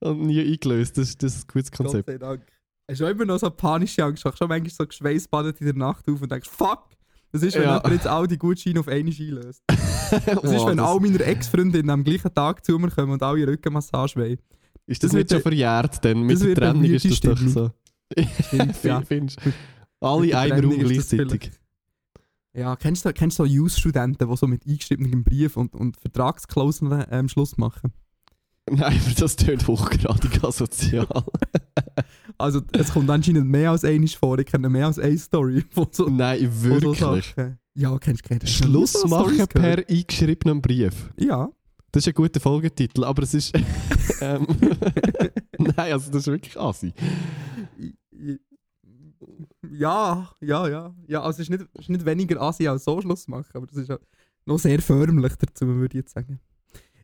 Und 0.02 0.22
nie 0.22 0.40
eingelöst. 0.42 0.98
Das, 0.98 1.18
das 1.18 1.36
ist 1.36 1.44
ein 1.44 1.54
gutes 1.54 1.72
Konzept. 1.72 2.08
Gott 2.08 2.14
sei 2.14 2.18
Dank. 2.18 2.42
Hast 2.90 3.02
du 3.02 3.06
immer 3.06 3.26
noch 3.26 3.38
so 3.38 3.50
panische 3.50 4.04
Angst? 4.04 4.26
Du 4.26 4.32
schon 4.36 4.48
manchmal 4.48 4.72
so 4.72 4.86
geschweißbadet 4.88 5.60
in 5.60 5.66
der 5.68 5.76
Nacht 5.76 6.10
auf 6.10 6.22
und 6.22 6.32
denkst, 6.32 6.50
fuck! 6.50 6.86
Das 7.32 7.44
ist, 7.44 7.54
wenn 7.56 7.64
Ja. 7.64 7.76
jemand 7.78 7.94
jetzt 7.94 8.08
all 8.08 8.26
die 8.28 8.38
Gutscheine 8.38 8.80
auf 8.80 8.88
einmal 8.88 9.14
einlöst. 9.20 9.62
Das 10.10 10.44
ist, 10.52 10.66
wenn 10.66 10.78
das- 10.78 10.88
all 10.88 11.00
meine 11.00 11.24
Ex-Freundinnen 11.24 11.90
am 11.92 12.04
gleichen 12.04 12.34
Tag 12.34 12.66
zu 12.66 12.80
mir 12.80 12.90
kommen 12.90 13.12
und 13.12 13.22
alle 13.22 13.46
Rückenmassage 13.48 14.16
wollen. 14.16 14.40
Ist 14.88 15.04
das, 15.04 15.12
das 15.12 15.18
nicht 15.18 15.30
wird 15.30 15.44
schon 15.44 15.52
verjährt? 15.52 16.04
Denn 16.04 16.22
mit 16.24 16.42
der 16.42 16.56
Trennung 16.56 16.84
ist 16.86 17.06
das 17.06 17.20
doch 17.20 17.38
so. 17.38 17.72
Stimmt, 18.48 18.76
ja. 18.84 19.02
Findest 19.02 19.40
Alle 20.00 20.26
in 20.26 20.34
einem 20.34 20.66
Raum 20.72 20.80
gleichzeitig. 20.80 21.52
Ja, 22.56 22.76
kennst 22.76 23.06
du, 23.06 23.14
kennst 23.14 23.38
du 23.38 23.44
so 23.44 23.46
Youth-Studenten, 23.46 24.28
die 24.28 24.36
so 24.36 24.48
mit 24.48 24.66
eingeschriebenem 24.66 25.24
Brief 25.24 25.56
und, 25.58 25.76
und 25.76 25.98
Vertragsklauseln 25.98 27.06
ähm, 27.12 27.30
Schluss 27.30 27.58
machen? 27.58 27.94
Nein, 28.76 29.00
aber 29.06 29.16
das 29.20 29.36
tönt 29.36 29.68
hochgradig 29.68 30.44
asozial. 30.44 31.08
Also, 32.38 32.62
es 32.72 32.94
kommt 32.94 33.10
anscheinend 33.10 33.50
mehr 33.50 33.72
als 33.72 33.84
einmal 33.84 34.08
vor. 34.08 34.40
Ich 34.40 34.46
kenne 34.46 34.70
mehr 34.70 34.86
als 34.86 34.98
eine 34.98 35.18
Story. 35.18 35.62
Von 35.72 35.88
so, 35.92 36.08
Nein, 36.08 36.50
so 36.50 36.70
wirklich. 36.70 37.00
Sachen. 37.00 37.60
Ja, 37.76 37.98
kennst 37.98 38.24
du 38.30 38.48
Schluss 38.48 38.94
so 38.94 39.10
machen 39.10 39.46
per 39.50 39.84
eingeschriebenem 39.90 40.62
Brief. 40.62 41.12
Ja. 41.18 41.50
Das 41.92 42.04
ist 42.04 42.08
ein 42.08 42.14
guter 42.14 42.40
Folgetitel, 42.40 43.04
aber 43.04 43.24
es 43.24 43.34
ist. 43.34 43.54
ähm, 44.22 44.48
Nein, 45.58 45.92
also 45.92 46.12
das 46.12 46.22
ist 46.22 46.28
wirklich 46.28 46.58
assi. 46.58 46.94
Ja, 49.70 50.30
ja, 50.40 50.68
ja. 50.70 50.96
Ja, 51.08 51.22
also 51.22 51.42
es 51.42 51.50
ist 51.50 51.50
nicht, 51.50 51.70
es 51.74 51.82
ist 51.82 51.90
nicht 51.90 52.06
weniger 52.06 52.42
assi 52.42 52.68
als 52.70 52.86
so 52.86 53.02
Schluss 53.02 53.28
machen, 53.28 53.52
aber 53.54 53.68
das 53.68 53.76
ist 53.78 53.92
noch 54.46 54.60
sehr 54.60 54.82
förmlich 54.82 55.34
dazu, 55.36 55.68
würde 55.68 55.98
ich 55.98 56.04
jetzt 56.04 56.14
sagen. 56.14 56.40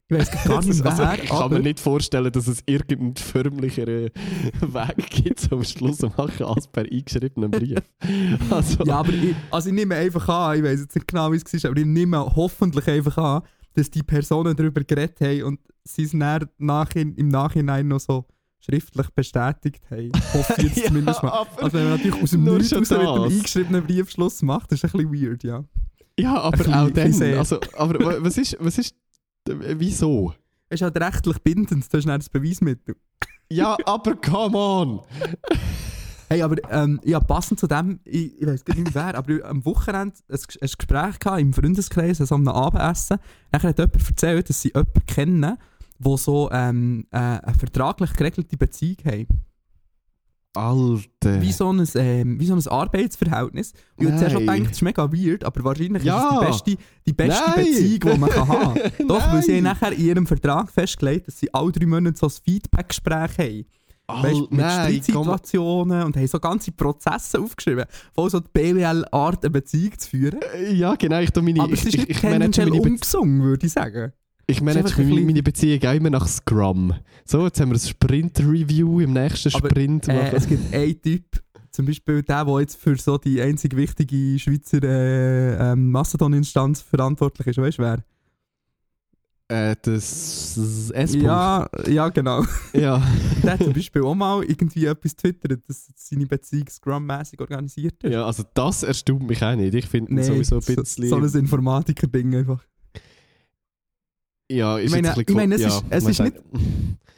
Ich 0.08 0.18
weiß 0.18 0.32
gar 0.44 0.64
nicht 0.64 0.84
wer, 0.84 0.92
also, 1.00 1.24
ich 1.24 1.30
kann 1.30 1.38
aber 1.42 1.56
mir 1.58 1.64
nicht 1.64 1.80
vorstellen, 1.80 2.32
dass 2.32 2.46
es 2.48 2.60
irgendeinen 2.68 3.16
förmlicheren 3.16 4.12
Weg 4.62 5.10
gibt 5.10 5.40
zum 5.40 5.64
Schluss 5.64 5.98
zu 5.98 6.08
machen 6.16 6.46
als 6.46 6.68
per 6.68 6.84
eingeschriebenem 6.84 7.50
Brief. 7.50 7.80
Also, 8.52 8.84
Ja, 8.84 8.98
aber 8.98 9.12
ich, 9.14 9.36
also 9.50 9.70
ich 9.70 9.74
nehme 9.76 9.96
einfach 9.96 10.30
an, 10.30 10.58
ich 10.60 10.64
weiß 10.64 10.82
jetzt 10.82 10.96
nicht 10.96 11.08
genau, 11.08 11.32
wie 11.32 11.38
es 11.38 11.64
war, 11.64 11.72
aber 11.72 11.80
ich 11.80 11.86
nehme 11.88 12.20
hoffentlich 12.36 12.88
einfach 12.88 13.18
an, 13.18 13.42
dass 13.74 13.90
die 13.90 14.04
Personen 14.04 14.56
darüber 14.56 14.84
geredet 14.84 15.20
haben 15.22 15.44
und 15.44 15.60
sie 15.84 16.04
es 16.04 16.14
nachhin, 16.14 17.16
im 17.16 17.28
Nachhinein 17.30 17.88
noch 17.88 18.00
so 18.00 18.26
schriftlich 18.60 19.10
bestätigt 19.10 19.90
haben. 19.90 20.12
Hoffe 20.34 20.62
jetzt 20.62 20.78
Ja, 20.78 20.86
zumindest 20.86 21.24
mal. 21.24 21.46
Also 21.58 21.78
wenn 21.78 21.84
man 21.90 21.98
natürlich 21.98 22.22
aus 22.22 22.30
dem 22.32 22.44
Nichts 22.44 22.72
mit 22.72 22.92
dem 22.92 23.08
eingeschriebenen 23.08 23.84
Brief 23.84 24.12
Schluss 24.12 24.42
macht, 24.44 24.72
das 24.72 24.84
ist 24.84 24.94
ein 24.96 25.10
bisschen 25.10 25.30
weird, 25.32 25.44
ja. 25.44 25.64
ja, 26.20 26.36
aber 26.42 26.58
auch 26.84 26.90
dann. 26.92 27.14
Also, 27.38 27.60
aber 27.76 28.06
wa- 28.06 28.18
was 28.20 28.38
ist, 28.38 28.56
was 28.60 28.78
ist, 28.78 28.96
wieso? 29.48 30.34
Es 30.70 30.82
ist 30.82 30.84
halt 30.84 31.00
rechtlich 31.00 31.40
bindend, 31.40 31.72
das 31.72 32.00
ist 32.00 32.08
dann 32.08 32.20
das 32.20 32.30
Beweismittel. 32.30 32.96
Ja, 33.50 33.78
aber 33.86 34.16
come 34.16 34.58
on! 34.58 35.00
Hey, 36.28 36.42
aber 36.42 36.56
ähm, 36.72 37.00
ja, 37.04 37.20
passend 37.20 37.60
zu 37.60 37.68
dem, 37.68 38.00
ich, 38.04 38.42
ich 38.42 38.48
weiß 38.48 38.66
gar 38.66 38.76
nicht 38.76 38.96
mehr 38.96 39.06
wer, 39.06 39.16
aber 39.16 39.46
am 39.48 39.64
Wochenende 39.64 40.16
ein, 40.28 40.36
ein 40.38 40.70
Gespräch 40.78 41.20
gehabt 41.20 41.40
im 41.40 41.54
Freundeskreis, 41.54 42.20
also 42.20 42.34
am 42.34 42.48
Abendessen. 42.48 43.20
Nachher 43.52 43.70
hat 43.70 43.78
jemand 43.78 44.10
erzählt, 44.10 44.50
dass 44.50 44.62
sie 44.62 44.70
jemanden 44.70 45.06
kennen, 45.06 45.58
der 46.00 46.18
so 46.18 46.50
ähm, 46.52 47.06
äh, 47.12 47.18
eine 47.18 47.54
vertraglich 47.58 48.14
geregelte 48.14 48.58
Beziehung 48.58 48.98
haben. 49.06 49.28
Alter. 50.56 51.42
Wie 51.42 51.52
so 51.52 51.72
ein, 51.72 51.88
ähm, 51.96 52.40
wie 52.40 52.46
so 52.46 52.56
ein 52.56 52.68
Arbeitsverhältnis. 52.68 53.74
Und 53.98 54.06
ich 54.06 54.08
habe 54.12 54.18
zuerst 54.18 54.34
schon 54.34 54.46
Nein. 54.46 54.56
gedacht, 54.58 54.72
das 54.72 54.78
ist 54.78 54.82
mega 54.84 55.12
weird, 55.12 55.44
aber 55.44 55.64
wahrscheinlich 55.64 56.04
Ja. 56.04 56.42
ist 56.50 56.56
es 56.56 56.64
die 56.64 56.76
beste, 56.76 56.84
die 57.08 57.14
beste 57.14 57.44
Nein. 57.56 57.66
Beziehung, 57.66 58.00
die 58.14 58.20
man 58.20 58.30
kann 58.30 58.48
haben 58.48 58.74
kann. 58.98 59.08
Doch, 59.08 59.34
weil 59.34 59.44
sie 59.44 59.58
haben 59.58 59.64
Nein. 59.64 59.78
nachher 59.80 59.92
in 59.94 60.06
ihrem 60.06 60.28
Vertrag 60.28 60.72
festgelegt, 60.72 61.28
dass 61.28 61.40
sie 61.40 61.54
alle 61.54 61.72
drei 61.72 61.86
Monate 61.86 62.18
so 62.18 62.28
ein 62.28 62.34
Feedback-Gespräch 62.44 63.38
haben. 63.38 63.66
Weißt, 64.08 64.40
mit 64.40 64.52
nein, 64.52 65.02
komm. 65.12 65.24
Streitsituationen 65.24 66.04
und 66.04 66.16
haben 66.16 66.28
so 66.28 66.40
ganze 66.40 66.72
Prozesse 66.72 67.40
aufgeschrieben, 67.40 67.86
voll 68.14 68.30
so 68.30 68.40
die 68.40 68.50
BWL-Art, 68.54 69.44
eine 69.44 69.50
Beziehung 69.50 69.98
zu 69.98 70.10
führen. 70.12 70.40
Ja, 70.74 70.94
genau, 70.96 71.20
ich, 71.22 71.34
meine, 71.36 71.62
Aber 71.62 71.74
ich, 71.74 71.80
es 71.80 71.86
ist 71.88 71.94
ich, 71.96 72.00
nicht 72.02 72.10
ich 72.12 72.18
manage, 72.22 72.34
tendenziell 72.40 72.70
meine, 72.70 72.82
ungesungen, 72.84 73.42
würde 73.42 73.66
ich 73.66 73.72
sagen. 73.74 74.12
Ich 74.48 74.62
manage 74.62 75.02
meine, 75.02 75.22
meine 75.22 75.44
Beziehung 75.44 75.84
auch 75.84 75.94
immer 75.94 76.10
nach 76.10 76.28
Scrum. 76.28 76.94
So, 77.26 77.46
jetzt 77.46 77.60
haben 77.60 77.70
wir 77.70 77.78
ein 77.78 77.80
Sprint-Review 77.80 79.00
im 79.02 79.14
nächsten 79.14 79.54
Aber, 79.56 79.70
Sprint. 79.70 80.08
Äh, 80.08 80.14
machen. 80.16 80.36
es 80.36 80.48
gibt 80.48 80.74
einen 80.74 81.02
Typ, 81.02 81.24
zum 81.72 81.86
Beispiel 81.86 82.22
der, 82.22 82.46
der 82.46 82.60
jetzt 82.60 82.78
für 82.78 82.96
so 82.98 83.18
die 83.18 83.42
einzig 83.42 83.76
wichtige 83.76 84.38
Schweizer 84.40 84.84
äh, 84.84 85.72
ähm, 85.72 85.92
Mastodon-Instanz 85.92 86.82
verantwortlich 86.82 87.48
ist. 87.48 87.58
Weißt 87.58 87.80
du 87.80 87.84
wer? 87.84 88.04
Äh, 89.48 89.76
das 89.82 90.92
S-Punkt. 90.92 91.26
Ja, 91.26 91.68
ja, 91.88 92.10
genau. 92.10 92.44
ja. 92.74 93.02
der 93.44 93.54
hat 93.54 93.64
zum 93.64 93.74
Beispiel 93.74 94.02
auch 94.02 94.16
mal 94.16 94.44
irgendwie 94.44 94.86
etwas 94.86 95.16
twittert, 95.16 95.62
dass 95.68 95.92
seine 95.96 96.26
Beziehung 96.26 96.68
Scrum-mäßig 96.68 97.40
organisiert 97.40 98.04
ist. 98.04 98.12
Ja, 98.12 98.26
also 98.26 98.44
das 98.54 98.82
erstaunt 98.82 99.28
mich 99.28 99.44
auch 99.44 99.56
nicht. 99.56 99.76
Ich 99.76 99.88
finde 99.88 100.16
Nee, 100.16 100.24
sowieso 100.24 100.56
ein 100.56 100.62
so, 100.62 100.76
bisschen... 100.76 101.10
so 101.10 101.18
ein 101.18 101.42
Informatiker-Ding 101.42 102.36
einfach. 102.36 102.64
Ja, 104.52 104.78
ist 104.78 104.86
Ich 104.96 105.02
meine- 105.02 105.22
ich 105.22 105.34
meine, 105.34 105.56
es 105.56 105.62
bisschen... 105.64 105.78
ist- 105.80 105.86
es 105.90 106.06
ist 106.08 106.18
sagt- 106.18 106.42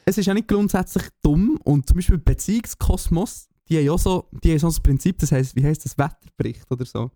es 0.06 0.18
ist 0.18 0.26
ja 0.26 0.34
nicht 0.34 0.48
grundsätzlich 0.48 1.04
dumm 1.22 1.60
und 1.64 1.88
zum 1.88 1.96
Beispiel 1.98 2.18
Beziehungskosmos, 2.18 3.50
die 3.68 3.78
haben 3.78 3.86
ja 3.86 3.98
so, 3.98 4.30
die 4.44 4.52
haben 4.52 4.60
so 4.60 4.68
ein 4.70 4.84
Prinzip, 4.84 5.18
das 5.20 5.32
heißt, 5.34 5.56
wie 5.56 5.64
heißt 5.66 5.84
das, 5.84 5.98
Wetterbericht 5.98 6.72
oder 6.72 6.86
so. 6.86 7.12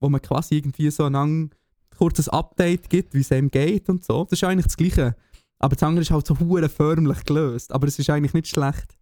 Wo 0.00 0.08
man 0.08 0.22
quasi 0.22 0.56
irgendwie 0.56 0.90
so 0.90 1.04
ein 1.04 1.12
lang, 1.12 1.50
kurzes 1.98 2.30
Update 2.30 2.88
gibt, 2.88 3.12
wie 3.12 3.20
es 3.20 3.30
einem 3.30 3.50
geht 3.50 3.90
und 3.90 4.02
so. 4.02 4.24
Das 4.24 4.38
ist 4.40 4.44
eigentlich 4.44 4.64
das 4.66 4.76
Gleiche. 4.78 5.14
Aber 5.58 5.76
das 5.76 5.82
andere 5.82 6.00
ist 6.00 6.10
halt 6.10 6.26
so 6.26 6.38
hure 6.40 6.70
förmlich 6.70 7.22
gelöst. 7.26 7.70
Aber 7.72 7.86
es 7.86 7.98
ist 7.98 8.08
eigentlich 8.08 8.32
nicht 8.32 8.48
schlecht. 8.48 8.96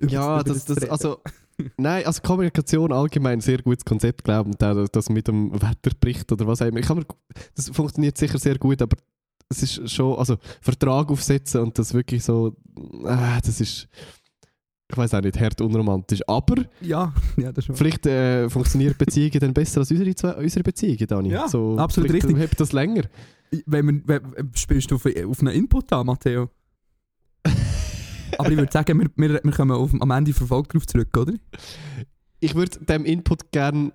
Ja, 0.00 0.42
das, 0.42 0.64
das, 0.64 0.78
reden. 0.78 0.90
also... 0.90 1.20
Nein, 1.76 2.06
also 2.06 2.22
Kommunikation 2.22 2.90
allgemein 2.90 3.34
ein 3.34 3.40
sehr 3.42 3.58
gutes 3.62 3.84
Konzept, 3.84 4.24
glaube 4.24 4.50
ich. 4.50 4.56
Das 4.90 5.10
mit 5.10 5.28
dem 5.28 5.52
Wetterbericht 5.52 6.32
oder 6.32 6.46
was 6.46 6.62
auch 6.62 6.66
immer. 6.66 6.78
Ich 6.80 6.86
kann 6.86 6.96
mir, 6.96 7.06
das 7.54 7.68
funktioniert 7.68 8.16
sicher 8.16 8.38
sehr 8.38 8.58
gut, 8.58 8.80
aber 8.82 8.96
es 9.50 9.62
ist 9.62 9.90
schon, 9.90 10.16
also 10.16 10.36
Vertrag 10.60 11.10
aufsetzen 11.10 11.60
und 11.60 11.78
das 11.78 11.92
wirklich 11.92 12.22
so, 12.24 12.56
äh, 13.04 13.40
das 13.44 13.60
ist, 13.60 13.88
ich 14.90 14.96
weiß 14.96 15.14
auch 15.14 15.20
nicht, 15.20 15.38
hart 15.38 15.60
unromantisch. 15.60 16.20
Aber 16.26 16.64
Ja, 16.80 17.12
ja, 17.36 17.52
das 17.52 17.64
schon. 17.64 17.74
vielleicht 17.76 18.06
äh, 18.06 18.48
funktionieren 18.48 18.94
Beziehungen 18.96 19.38
dann 19.40 19.52
besser 19.52 19.80
als 19.80 19.90
unsere, 19.90 20.36
unsere 20.36 20.62
Beziehungen, 20.62 21.06
Dani. 21.06 21.30
Ja, 21.30 21.48
so, 21.48 21.76
absolut 21.78 22.12
richtig. 22.12 22.36
Hebt 22.36 22.58
das 22.60 22.72
länger. 22.72 23.02
Wenn 23.66 23.84
man, 23.84 24.02
wenn, 24.06 24.22
spielst 24.54 24.90
du 24.90 24.94
auf, 24.94 25.04
auf 25.06 25.40
einen 25.40 25.54
Input 25.54 25.92
an, 25.92 26.06
Matteo? 26.06 26.48
Aber 28.38 28.50
ich 28.50 28.56
würde 28.56 28.72
sagen, 28.72 28.98
wir, 29.00 29.10
wir, 29.16 29.40
wir 29.42 29.52
kommen 29.52 29.72
auf, 29.72 29.90
am 29.98 30.10
Ende 30.12 30.32
verfolgt 30.32 30.72
darauf 30.72 30.86
zurück, 30.86 31.16
oder? 31.16 31.34
Ich 32.38 32.54
würde 32.54 32.78
dem 32.84 33.04
Input 33.04 33.50
gerne 33.50 33.92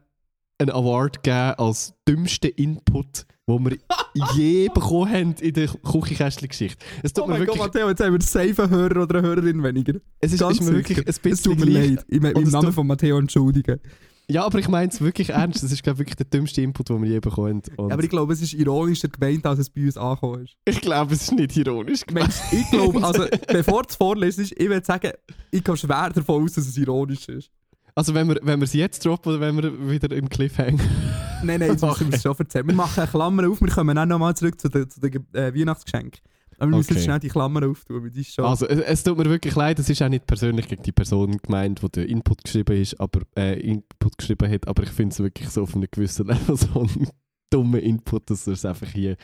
einen 0.57 0.71
Award 0.71 1.23
geben 1.23 1.53
als 1.57 1.93
dümmsten 2.07 2.51
Input, 2.51 3.25
den 3.47 3.65
wir 3.69 3.77
je 4.35 4.69
bekommen 4.73 5.11
haben 5.11 5.35
in 5.41 5.53
der 5.53 5.67
Küchenkästchen-Geschichte. 5.67 6.83
Oh 7.19 7.27
mir 7.27 7.39
mein 7.39 7.45
Gott, 7.45 7.57
Matteo, 7.57 7.89
jetzt 7.89 8.01
haben 8.03 8.13
wir 8.13 8.21
safe 8.21 8.63
einen 8.63 8.71
Hörer 8.71 9.03
oder 9.03 9.19
eine 9.19 9.27
Hörerin 9.27 9.63
weniger. 9.63 9.99
es 10.19 10.33
ist, 10.33 10.39
ganz 10.39 10.59
ist 10.59 10.65
mir 10.65 10.73
wirklich 10.75 10.99
ein 10.99 11.03
Es 11.07 11.19
bisschen 11.19 11.51
tut 11.51 11.59
mir 11.59 11.71
gleich. 11.71 11.89
leid. 11.91 12.05
Ich, 12.07 12.21
Und 12.23 12.37
Im 12.43 12.49
Namen 12.49 12.73
von 12.73 12.87
Matteo 12.87 13.17
entschuldigen. 13.17 13.79
Ja, 14.27 14.43
aber 14.43 14.57
ich 14.57 14.67
meine 14.67 14.89
es 14.91 15.01
wirklich 15.01 15.29
ernst. 15.29 15.61
Das 15.61 15.71
ist, 15.71 15.83
glaube 15.83 15.97
ich, 15.97 15.99
wirklich 15.99 16.15
der 16.15 16.25
dümmste 16.25 16.59
Input, 16.59 16.89
den 16.89 16.99
wir 17.03 17.07
je 17.09 17.19
bekommen 17.19 17.61
haben. 17.61 17.75
Und 17.77 17.91
Aber 17.91 18.03
ich 18.03 18.09
glaube, 18.09 18.33
es 18.33 18.41
ist 18.41 18.53
ironischer 18.53 19.07
gemeint, 19.07 19.45
als 19.45 19.59
es 19.59 19.69
bei 19.69 19.83
uns 19.85 19.97
angekommen 19.97 20.45
ist. 20.45 20.55
ich 20.65 20.81
glaube, 20.81 21.13
es 21.13 21.21
ist 21.23 21.31
nicht 21.33 21.55
ironisch 21.55 22.03
gemeint. 22.07 22.33
Ich 22.51 22.67
glaube, 22.71 23.03
also, 23.03 23.25
bevor 23.49 23.83
du 23.83 23.89
es 23.89 23.95
vorlesest, 23.95 24.53
ich 24.57 24.67
würde 24.67 24.83
sagen, 24.83 25.11
ich 25.51 25.63
gehe 25.63 25.77
schwer 25.77 26.09
davon 26.09 26.43
aus, 26.43 26.53
dass 26.53 26.65
es 26.67 26.75
ironisch 26.75 27.29
ist. 27.29 27.51
Also 27.97 28.13
wenn 28.13 28.27
wir, 28.27 28.39
wenn 28.43 28.59
wir 28.59 28.65
es 28.65 28.73
jetzt 28.73 29.05
droppen 29.05 29.31
oder 29.33 29.39
wenn 29.41 29.55
wir 29.55 29.89
wieder 29.89 30.13
im 30.15 30.27
Cliffhanger... 30.27 30.83
Nein, 31.43 31.59
nein, 31.59 31.71
jetzt 31.71 31.81
müssen 31.81 32.07
wir 32.09 32.13
es 32.15 32.23
schon 32.23 32.35
erzählen. 32.37 32.67
Wir 32.67 32.75
machen 32.75 32.99
eine 32.99 33.09
Klammer 33.09 33.49
auf, 33.49 33.61
wir 33.61 33.69
kommen 33.69 33.97
auch 33.97 34.05
nochmal 34.05 34.35
zurück 34.35 34.59
zu 34.59 34.67
den, 34.67 34.89
zu 34.89 34.99
den 34.99 35.25
äh, 35.33 35.53
Weihnachtsgeschenken. 35.53 36.19
Aber 36.57 36.71
wir 36.71 36.77
müssen 36.77 36.87
Okay. 36.91 36.95
jetzt 36.95 37.03
schnell 37.05 37.19
die 37.19 37.27
Klammer 37.29 37.67
auftun, 37.67 38.03
weil 38.03 38.09
die 38.09 38.21
ist 38.21 38.33
schon... 38.33 38.45
Also 38.45 38.67
es, 38.67 38.79
es 38.79 39.03
tut 39.03 39.17
mir 39.17 39.25
wirklich 39.25 39.55
leid, 39.55 39.79
es 39.79 39.89
ist 39.89 40.01
auch 40.01 40.09
nicht 40.09 40.25
persönlich 40.25 40.67
gegen 40.67 40.83
die 40.83 40.91
Person 40.91 41.37
gemeint, 41.37 41.81
die 41.81 41.89
den 41.89 42.07
Input 42.07 42.43
geschrieben, 42.43 42.81
ist, 42.81 42.99
aber, 42.99 43.21
äh, 43.37 43.59
Input 43.59 44.17
geschrieben 44.17 44.51
hat, 44.51 44.67
aber 44.67 44.83
ich 44.83 44.89
finde 44.89 45.13
es 45.13 45.19
wirklich 45.19 45.49
so 45.49 45.63
auf 45.63 45.75
einem 45.75 45.87
gewissen 45.91 46.25
Level 46.27 46.57
so 46.57 46.81
ein 46.81 47.09
dummer 47.49 47.79
Input, 47.79 48.29
dass 48.29 48.47
er 48.47 48.53
es 48.53 48.65
einfach 48.65 48.87
hier... 48.87 49.17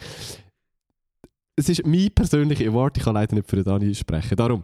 Es 1.55 1.67
ist 1.69 1.85
mein 1.85 2.09
persönlicher 2.13 2.67
Award, 2.69 2.97
ich 2.97 3.03
kann 3.03 3.15
leider 3.15 3.35
nicht 3.35 3.49
für 3.49 3.57
den 3.57 3.65
Dani 3.65 3.93
sprechen. 3.95 4.35
Darum, 4.35 4.63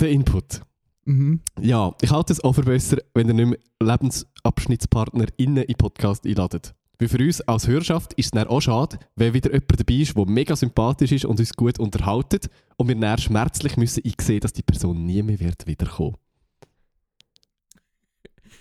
der 0.00 0.10
Input. 0.10 0.60
Mhm. 1.04 1.40
Ja, 1.60 1.94
ich 2.00 2.10
halte 2.10 2.32
es 2.32 2.42
auch 2.42 2.54
für 2.54 2.62
besser, 2.62 2.98
wenn 3.14 3.28
ihr 3.28 3.34
nicht 3.34 3.48
mehr 3.48 3.58
Lebensabschnittspartner 3.82 5.26
in 5.36 5.54
den 5.56 5.66
Podcast 5.76 6.26
einladet. 6.26 6.74
Weil 6.98 7.08
für 7.08 7.18
uns 7.18 7.40
als 7.42 7.66
Hörerschaft 7.66 8.12
ist 8.14 8.26
es 8.26 8.30
dann 8.30 8.46
auch 8.46 8.60
schade, 8.60 8.98
wenn 9.16 9.34
wieder 9.34 9.52
jemand 9.52 9.80
dabei 9.80 9.94
ist, 9.94 10.16
der 10.16 10.26
mega 10.26 10.54
sympathisch 10.54 11.12
ist 11.12 11.24
und 11.24 11.40
uns 11.40 11.52
gut 11.54 11.78
unterhaltet 11.78 12.48
und 12.76 12.88
wir 12.88 12.94
dann 12.94 13.18
schmerzlich 13.18 13.76
müssen 13.76 14.02
einsehen, 14.04 14.40
dass 14.40 14.52
die 14.52 14.62
Person 14.62 15.04
nie 15.04 15.22
mehr 15.22 15.40
wird 15.40 15.66
wiederkommen. 15.66 16.16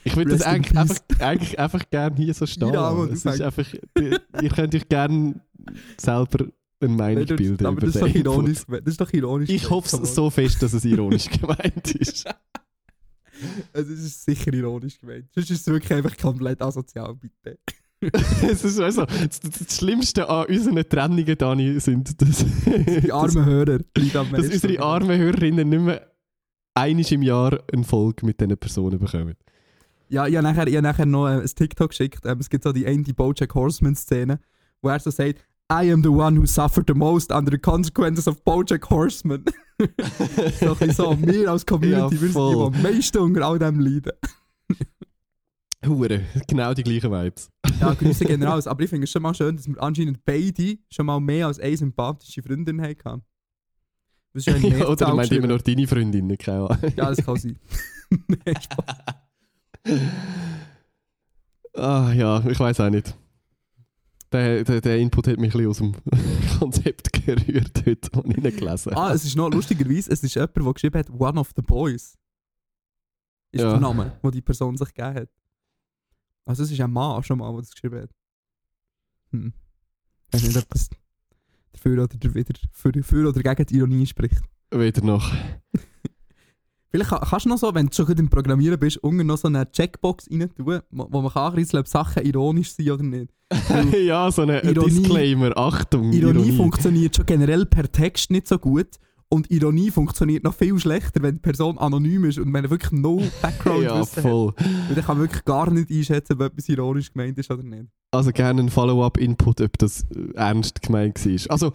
Ich 0.04 0.16
würde 0.16 0.32
das 0.32 0.42
eigentlich 0.42 0.78
einfach, 0.78 0.98
eigentlich 1.20 1.60
einfach 1.60 1.90
gerne 1.90 2.16
hier 2.16 2.34
so 2.34 2.46
stehen. 2.46 2.74
Ja, 2.74 2.94
das 3.06 3.24
ist 3.24 3.42
einfach, 3.42 3.66
ihr 3.96 4.50
könnt 4.50 4.76
euch 4.76 4.90
gerne 4.90 5.40
selber 5.98 6.48
eine 6.80 6.94
Meinung 6.94 7.26
das- 7.26 7.38
bilden 7.38 7.66
aber 7.66 7.82
das 7.82 7.96
ist, 7.96 8.16
ironisch, 8.16 8.66
gemeint. 8.66 8.88
das 8.88 8.94
ist 8.94 9.02
doch 9.02 9.14
ironisch. 9.14 9.50
Ich 9.50 9.70
hoffe 9.70 10.06
so 10.06 10.30
fest, 10.30 10.62
dass 10.62 10.74
es 10.74 10.86
ironisch 10.86 11.30
gemeint 11.42 11.96
ist. 11.96 12.26
on. 12.28 12.34
Es 13.74 13.88
ist 13.90 14.26
sicher 14.26 14.54
ironisch 14.54 15.00
gemeint. 15.00 15.26
Sonst 15.34 15.50
ist 15.52 15.62
es 15.62 15.68
wirklich 15.68 15.94
einfach 15.94 16.18
komplett 16.18 16.62
asozial, 16.62 17.16
bitte. 17.16 17.58
es 18.44 18.64
ist 18.66 18.80
also, 18.80 19.06
das, 19.06 19.40
das 19.40 19.78
Schlimmste 19.78 20.28
an 20.28 20.46
unseren 20.48 20.84
Trennungen, 20.90 21.38
Dani, 21.38 21.80
sind, 21.80 22.22
dass, 22.22 22.46
Die 23.02 23.12
armen 23.12 23.46
Hörer. 23.46 23.80
dass 23.94 24.50
unsere 24.50 24.82
armen 24.82 25.18
Hörerinnen 25.18 25.70
nicht 25.70 25.82
mehr 25.82 26.12
einmal 26.74 27.06
im 27.14 27.22
Jahr 27.22 27.64
eine 27.72 27.84
Folge 27.84 28.26
mit 28.26 28.42
diesen 28.42 28.58
Personen 28.58 29.00
bekommen. 29.00 29.36
Ja, 30.10 30.28
ich 30.28 30.36
habe 30.36 30.44
nachher, 30.44 30.68
ich 30.68 30.76
habe 30.76 30.84
nachher 30.84 31.06
noch 31.06 31.28
äh, 31.28 31.42
ein 31.42 31.46
TikTok 31.46 31.90
geschickt. 31.90 32.26
Ähm, 32.26 32.40
es 32.40 32.50
gibt 32.50 32.64
so 32.64 32.74
die 32.74 32.86
eine 32.86 33.04
Bojack 33.04 33.56
Horseman-Szene, 33.56 34.40
wo 34.82 34.90
er 34.90 35.00
so 35.00 35.10
sagt, 35.10 35.40
I 35.72 35.92
am 35.92 36.04
the 36.04 36.12
one 36.12 36.36
who 36.36 36.46
suffered 36.46 36.88
the 36.88 36.94
most 36.94 37.32
under 37.32 37.52
the 37.52 37.58
consequences 37.58 38.28
of 38.28 38.44
Bojack 38.44 38.90
Horseman. 38.90 39.46
so 40.60 40.72
ein 40.72 40.78
bisschen 40.78 40.92
so, 40.92 41.18
wir 41.22 41.50
als 41.50 41.66
Community, 41.66 42.16
Ja, 42.16 42.22
wir 42.22 42.32
sind 42.32 42.36
die, 42.36 42.56
die 42.56 42.78
am 42.78 42.82
meisten 42.82 43.18
unter 43.20 43.48
all 43.48 43.60
dem 43.60 43.80
leiden. 43.80 44.12
Hure, 45.86 46.22
genau 46.48 46.74
die 46.74 46.84
gleichen 46.84 47.12
Vibes. 47.12 47.50
Ja, 47.80 47.94
Grüße 47.94 48.26
raus. 48.42 48.68
Aber 48.68 48.84
ich 48.84 48.90
finde 48.90 49.06
es 49.06 49.12
schon 49.12 49.22
mal 49.22 49.34
schön, 49.34 49.58
dass 49.58 49.68
wir 49.68 49.82
anscheinend 49.82 50.24
beide 50.24 50.78
schon 50.90 51.06
mal 51.06 51.20
mehr 51.20 51.48
als 51.48 51.60
eine 51.60 51.76
sympathische 51.76 52.42
Freundin 52.42 52.82
hatten. 52.82 53.22
Das 54.34 54.48
ist 54.48 54.64
ja 54.64 54.88
oder 54.88 55.08
er 55.08 55.16
meint 55.16 55.32
immer 55.32 55.48
noch 55.48 55.62
deine 55.62 55.88
Freundinnen, 55.88 56.38
keine 56.38 56.70
Ahnung. 56.70 56.94
Ja, 56.96 57.10
das 57.10 57.26
kann 57.26 57.36
sein. 57.36 57.60
Spaß. 58.62 59.16
Ah 61.76 62.14
ja, 62.14 62.44
ich 62.48 62.60
weiß 62.60 62.80
auch 62.80 62.90
nicht. 62.90 63.16
Der, 64.34 64.64
der, 64.64 64.82
der 64.82 64.98
Input 64.98 65.28
hat 65.28 65.38
mich 65.40 65.54
ein 65.54 65.64
bisschen 65.64 65.70
aus 65.70 65.78
dem 65.78 65.96
Konzept 66.60 67.14
gerührt 67.14 67.84
heute, 67.86 68.10
als 68.18 68.26
ich 68.26 68.38
ihn 68.38 68.56
gelesen 68.58 68.94
Ah, 68.96 69.14
es 69.14 69.24
ist 69.26 69.36
noch 69.36 69.50
lustigerweise, 69.52 70.12
es 70.12 70.24
ist 70.24 70.34
jemand, 70.36 70.58
der 70.58 70.74
geschrieben 70.74 70.98
hat, 71.00 71.10
One 71.12 71.40
of 71.40 71.52
the 71.56 71.62
Boys. 71.62 72.18
Ist 73.52 73.62
Ja. 73.62 73.70
der 73.70 73.80
Name, 73.80 74.18
den 74.24 74.32
die 74.32 74.42
Person 74.42 74.76
sich 74.76 74.92
gegeben 74.94 75.16
hat. 75.22 75.30
Also 76.46 76.64
es 76.64 76.72
ist 76.72 76.82
ein 76.82 76.92
Mann 76.92 77.22
schon 77.24 77.38
mal, 77.38 77.52
der 77.52 77.62
das 77.62 77.72
geschrieben 77.72 78.02
hat. 78.02 78.10
Hm. 79.32 79.54
Ich 80.28 80.34
weiß 80.34 80.44
nicht, 80.48 80.58
ob 80.58 80.70
das 80.70 80.90
dafür 81.72 82.04
oder 82.04 82.34
wieder 82.34 82.54
für, 82.72 82.92
für 83.04 83.30
oder 83.30 83.42
gegen 83.44 83.66
die 83.68 83.76
Ironie 83.78 84.08
spricht. 84.08 84.42
Weder 84.72 85.04
noch. 85.04 85.32
Vielleicht 86.96 87.10
ka- 87.10 87.26
kannst 87.28 87.46
du 87.46 87.50
noch 87.50 87.58
so, 87.58 87.74
wenn 87.74 87.88
du 87.88 87.94
schon 87.94 88.06
gut 88.06 88.20
im 88.20 88.30
Programmieren 88.30 88.80
bist, 88.80 88.98
unten 88.98 89.26
noch 89.26 89.38
so 89.38 89.48
eine 89.48 89.70
Checkbox 89.72 90.30
rein 90.32 90.50
tun, 90.56 90.82
wo, 90.92 91.22
man 91.22 91.32
kann 91.32 91.66
ob 91.80 91.88
Sachen 91.88 92.24
ironisch 92.24 92.72
sind 92.74 92.92
oder 92.92 93.02
nicht. 93.04 93.32
ja, 94.06 94.32
so 94.32 94.44
ein 94.44 94.50
Ironie- 94.50 94.90
Disclaimer, 95.02 95.58
Achtung, 95.58 96.14
Ironie, 96.14 96.40
Ironie. 96.42 96.58
funktioniert 96.58 97.16
schon 97.16 97.26
generell 97.26 97.66
per 97.66 97.92
Text 97.92 98.30
nicht 98.30 98.48
so 98.48 98.60
gut. 98.60 98.88
Und 99.30 99.50
Ironie 99.50 99.90
funktioniert 99.90 100.44
noch 100.44 100.54
viel 100.54 100.78
schlechter, 100.78 101.24
wenn 101.24 101.34
die 101.36 101.40
Person 101.42 101.80
anonym 101.80 102.26
ist 102.26 102.38
und 102.38 102.52
man 102.52 102.70
wirklich 102.70 102.92
no 102.92 103.20
Background 103.42 103.84
Ja, 103.86 104.00
wissen 104.00 104.18
hat. 104.18 104.24
voll. 104.24 104.54
Weil 104.90 104.98
ich 105.00 105.06
kann 105.06 105.18
wirklich 105.18 105.44
gar 105.46 105.72
nicht 105.72 105.90
einschätzen, 105.90 106.34
ob 106.34 106.42
etwas 106.42 106.70
ironisch 106.70 107.12
gemeint 107.12 107.40
ist 107.40 107.50
oder 107.50 107.64
nicht. 107.64 107.86
Also 108.12 108.30
gerne 108.32 108.62
ein 108.62 108.70
Follow-up-Input, 108.70 109.62
ob 109.62 109.78
das 109.80 110.04
äh, 110.16 110.36
ernst 110.36 110.84
gemeint 110.84 111.26
war. 111.26 111.52
Also, 111.52 111.74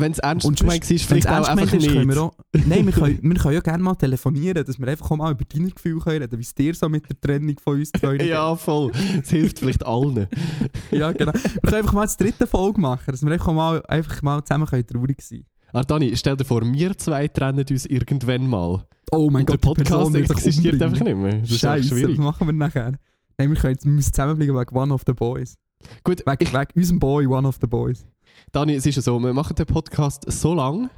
wenn 0.00 0.12
es 0.12 0.18
ernst 0.18 0.46
Und 0.46 0.58
gemeint 0.60 0.88
Wenn's 0.88 1.02
vielleicht 1.02 1.28
auch 1.28 1.48
einfach 1.48 1.72
ist, 1.72 1.86
können 1.86 2.06
nicht. 2.06 2.16
wir 2.16 2.22
auch, 2.22 2.32
Nein, 2.66 2.86
wir 2.86 2.92
können, 2.92 3.18
wir 3.22 3.34
können 3.34 3.54
ja 3.54 3.60
gerne 3.60 3.82
mal 3.82 3.94
telefonieren, 3.94 4.64
dass 4.64 4.78
wir 4.78 4.88
einfach 4.88 5.10
mal 5.16 5.32
über 5.32 5.44
deine 5.44 5.70
Gefühle 5.70 6.00
können 6.00 6.22
reden, 6.22 6.38
wie 6.38 6.42
es 6.42 6.54
dir 6.54 6.74
so 6.74 6.88
mit 6.88 7.08
der 7.08 7.20
Trennung 7.20 7.56
von 7.62 7.78
uns 7.78 7.90
zwei 7.92 8.16
Ja, 8.24 8.54
voll. 8.56 8.92
Es 9.22 9.30
hilft 9.30 9.58
vielleicht 9.58 9.84
allen. 9.84 10.26
ja, 10.90 11.12
genau. 11.12 11.32
Wir 11.32 11.60
können 11.62 11.74
einfach 11.74 11.92
mal 11.92 12.06
die 12.06 12.24
dritte 12.24 12.46
Folge 12.46 12.80
machen, 12.80 13.04
dass 13.06 13.24
wir 13.24 13.32
einfach 13.32 13.52
mal, 13.52 13.82
einfach 13.86 14.22
mal 14.22 14.42
zusammen 14.44 14.66
können 14.66 14.86
traurig 14.86 15.20
sein 15.22 15.44
Ah, 15.72 15.82
Dani, 15.82 16.16
stell 16.16 16.36
dir 16.36 16.44
vor, 16.44 16.62
wir 16.62 16.96
zwei 16.96 17.26
trennen 17.26 17.64
uns 17.68 17.86
irgendwann 17.86 18.46
mal. 18.46 18.86
Oh 19.10 19.28
mein 19.28 19.44
der 19.44 19.58
Gott, 19.58 19.76
Person 19.76 20.12
Podcast 20.12 20.30
existiert 20.46 20.80
einfach 20.80 21.00
nicht 21.00 21.16
mehr. 21.16 21.40
Das 21.40 21.50
ist 21.50 21.58
Scheiße, 21.58 21.90
was 21.90 21.98
schwierig. 21.98 22.18
machen 22.18 22.46
wir 22.46 22.52
nachher? 22.52 22.92
Nein, 23.36 23.50
wir, 23.50 23.56
können 23.56 23.72
jetzt, 23.72 23.84
wir 23.84 23.90
müssen 23.90 24.12
zusammenbleiben 24.12 24.56
wegen 24.56 24.76
One 24.76 24.94
of 24.94 25.02
the 25.04 25.12
Boys. 25.12 25.56
Gut, 26.04 26.20
Wegen, 26.24 26.42
ich, 26.42 26.52
wegen 26.52 26.70
unserem 26.76 26.98
Boy, 27.00 27.26
One 27.26 27.48
of 27.48 27.58
the 27.60 27.66
Boys. 27.66 28.06
Dani, 28.52 28.74
es 28.74 28.86
ist 28.86 28.96
ja 28.96 29.02
so, 29.02 29.18
wir 29.18 29.32
machen 29.32 29.56
den 29.56 29.66
Podcast 29.66 30.30
so 30.30 30.54
lang, 30.54 30.90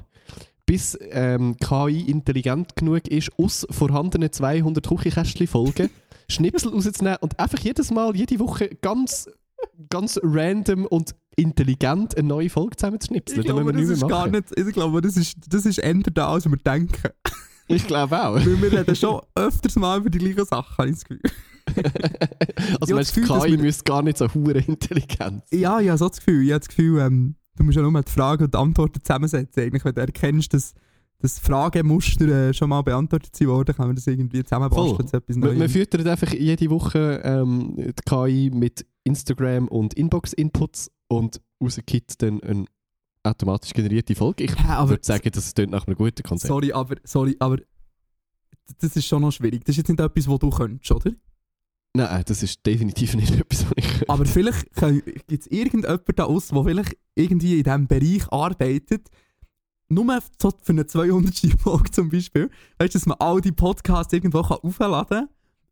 bis 0.66 0.98
ähm, 1.10 1.56
KI 1.56 2.02
intelligent 2.10 2.74
genug 2.76 3.06
ist, 3.08 3.30
aus 3.38 3.66
vorhandenen 3.70 4.32
200 4.32 4.86
Küchenkästchen-Folgen 4.86 5.90
Schnipsel 6.28 6.72
rauszunehmen 6.72 7.18
und 7.20 7.38
einfach 7.38 7.58
jedes 7.60 7.90
Mal, 7.90 8.16
jede 8.16 8.38
Woche 8.40 8.70
ganz, 8.82 9.28
ganz 9.88 10.18
random 10.22 10.86
und 10.86 11.14
intelligent 11.36 12.16
eine 12.16 12.26
neue 12.26 12.50
Folge 12.50 12.76
zusammenzuschnipseln. 12.76 13.40
Ich 13.40 13.46
glaube, 13.46 13.72
das 13.72 13.88
ist 13.88 14.08
gar 14.08 14.26
nicht, 14.26 14.58
ich 14.58 14.72
glaube, 14.72 15.00
das 15.02 15.16
ist, 15.16 15.36
das 15.48 15.66
ist 15.66 15.78
eher 15.78 15.94
da, 15.94 16.28
als 16.28 16.50
wir 16.50 16.56
denken. 16.56 17.10
Ich 17.68 17.86
glaube 17.86 18.20
auch. 18.20 18.34
Weil 18.34 18.62
wir 18.62 18.72
reden 18.72 18.96
schon 18.96 19.20
öfters 19.34 19.76
mal 19.76 19.98
über 19.98 20.10
die 20.10 20.18
gleichen 20.18 20.46
Sachen, 20.46 20.76
habe 20.78 20.88
ich 20.88 20.94
das 20.94 21.04
Gefühl. 21.04 21.30
Also 22.80 22.90
Ja, 22.90 22.94
meinst 22.96 23.16
du, 23.16 23.22
KI 23.22 23.56
müsste 23.56 23.84
gar 23.84 24.02
nicht 24.02 24.18
so 24.18 24.32
hure 24.32 24.58
intelligent 24.58 25.42
sein? 25.48 25.60
Ja, 25.60 25.80
ja, 25.80 25.96
so 25.96 26.08
das 26.08 26.18
Gefühl. 26.18 26.44
Ich 26.44 26.50
habe 26.50 26.60
das 26.60 26.68
Gefühl, 26.68 27.00
ähm, 27.00 27.36
du 27.56 27.64
musst 27.64 27.76
ja 27.76 27.82
nur 27.82 28.02
die 28.02 28.10
Fragen 28.12 28.44
und 28.44 28.54
die 28.54 28.58
Antworten 28.58 29.00
zusammensetzen. 29.02 29.62
Eigentlich, 29.62 29.84
wenn 29.84 29.94
du 29.94 30.00
erkennst, 30.00 30.52
dass 30.54 30.74
das 31.18 31.38
Fragemuster 31.38 32.26
äh, 32.48 32.54
schon 32.54 32.68
mal 32.68 32.82
beantwortet 32.82 33.38
worden, 33.46 33.74
kann 33.74 33.86
man 33.86 33.96
das 33.96 34.06
irgendwie 34.06 34.42
zusammenbasteln 34.44 35.08
zu 35.08 35.16
etwas 35.16 35.36
Man, 35.36 35.56
man 35.58 35.68
füttert 35.68 36.06
einfach 36.06 36.32
jede 36.32 36.68
Woche 36.70 37.20
ähm, 37.24 37.74
die 37.76 37.92
KI 38.04 38.50
mit 38.52 38.84
Instagram 39.04 39.68
und 39.68 39.94
Inbox-Inputs 39.94 40.90
und 41.08 41.40
rausgibt 41.62 42.20
dann 42.22 42.42
eine 42.42 42.64
automatisch 43.22 43.72
generierte 43.72 44.14
Folge. 44.14 44.44
Ich 44.44 44.54
Ja, 44.58 44.88
würde 44.88 45.04
sagen, 45.04 45.30
das 45.32 45.54
klingt 45.54 45.72
nach 45.72 45.86
einem 45.86 45.96
guten 45.96 46.22
Konzept. 46.22 46.48
sorry, 46.48 46.72
aber, 46.72 46.96
sorry, 47.04 47.34
aber 47.38 47.58
das 48.80 48.96
ist 48.96 49.06
schon 49.06 49.22
noch 49.22 49.32
schwierig. 49.32 49.64
Das 49.64 49.72
ist 49.74 49.78
jetzt 49.78 49.88
nicht 49.88 50.00
etwas, 50.00 50.28
was 50.28 50.38
du 50.38 50.50
könntest, 50.50 50.90
oder? 50.92 51.12
Nein, 51.96 52.22
das 52.26 52.42
ist 52.42 52.64
definitiv 52.66 53.14
nicht 53.14 53.34
etwas, 53.40 53.64
was 53.64 53.72
ich 53.76 54.10
Aber 54.10 54.26
vielleicht 54.26 54.66
gibt 55.26 55.42
es 55.42 55.46
irgendjemanden 55.46 56.14
da 56.14 56.24
aus, 56.24 56.48
der 56.48 56.62
vielleicht 56.64 56.96
irgendwie 57.14 57.58
in 57.58 57.64
diesem 57.64 57.86
Bereich 57.86 58.30
arbeitet, 58.30 59.08
nur 59.88 60.18
so 60.40 60.52
für 60.62 60.72
eine 60.72 60.86
200. 60.86 61.34
Folge 61.58 61.90
zum 61.90 62.10
Beispiel, 62.10 62.50
weißt 62.78 62.94
du, 62.94 62.98
dass 62.98 63.06
man 63.06 63.16
all 63.18 63.40
die 63.40 63.52
Podcasts 63.52 64.12
irgendwo 64.12 64.42
kann 64.42 64.58
aufladen 64.58 65.20
kann 65.20 65.28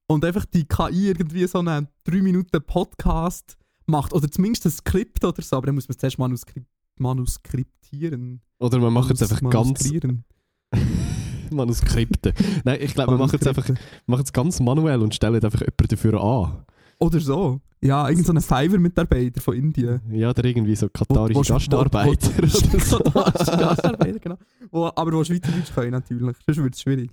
und 0.07 0.25
einfach 0.25 0.45
die 0.47 0.65
KI 0.65 1.09
irgendwie 1.09 1.47
so 1.47 1.59
einen 1.59 1.89
3 2.05 2.23
Minuten 2.23 2.63
Podcast 2.63 3.57
macht 3.87 4.13
oder 4.13 4.31
zumindest 4.31 4.67
ein 4.67 4.73
Skript 4.73 5.25
oder 5.25 5.43
so, 5.43 5.57
aber 5.57 5.67
dann 5.67 5.75
muss 5.75 5.89
man 5.89 5.95
es 5.95 5.99
zuerst 5.99 6.19
manuskri 6.19 6.65
manuskriptieren. 6.97 8.41
Oder 8.59 8.81
wir 8.81 8.91
machen 8.91 9.13
es 9.13 9.23
einfach 9.23 9.51
ganz. 9.51 9.91
Manuskripte. 11.55 12.33
Nein, 12.65 12.79
ich 12.81 12.95
glaube, 12.95 13.13
wir 13.13 13.19
machen 13.19 13.39
es 13.41 13.47
einfach 13.47 13.69
machen 14.07 14.23
es 14.25 14.33
ganz 14.33 14.61
manuell 14.61 15.01
und 15.03 15.15
stellen 15.15 15.43
einfach 15.43 15.61
jemanden 15.61 15.89
dafür 15.89 16.23
an. 16.23 16.65
Oder 16.99 17.21
so. 17.21 17.61
Ja, 17.83 18.09
irgend 18.09 18.25
so 18.27 18.33
ein 18.33 18.41
Fiverr-Mitarbeiter 18.41 19.41
von 19.43 19.55
Indien. 19.57 20.01
Ja, 20.11 20.31
oder 20.31 20.45
irgendwie 20.45 20.75
so 20.77 20.87
Wo- 20.87 20.91
katarische 20.91 21.39
wo- 21.39 21.43
Gastarbeiter 21.55 22.31
wo- 22.43 22.47
so. 22.79 22.99
Katarische 22.99 23.57
Gastarbeiter, 23.59 24.19
genau. 24.21 24.39
Wo, 24.71 24.87
aber 24.95 25.13
wo 25.13 25.23
Schweizerdeutsch 25.25 25.75
können 25.75 25.91
natürlich. 25.91 26.37
Sonst 26.47 26.59
wird 26.63 26.75
es 26.75 26.81
schwierig. 26.81 27.11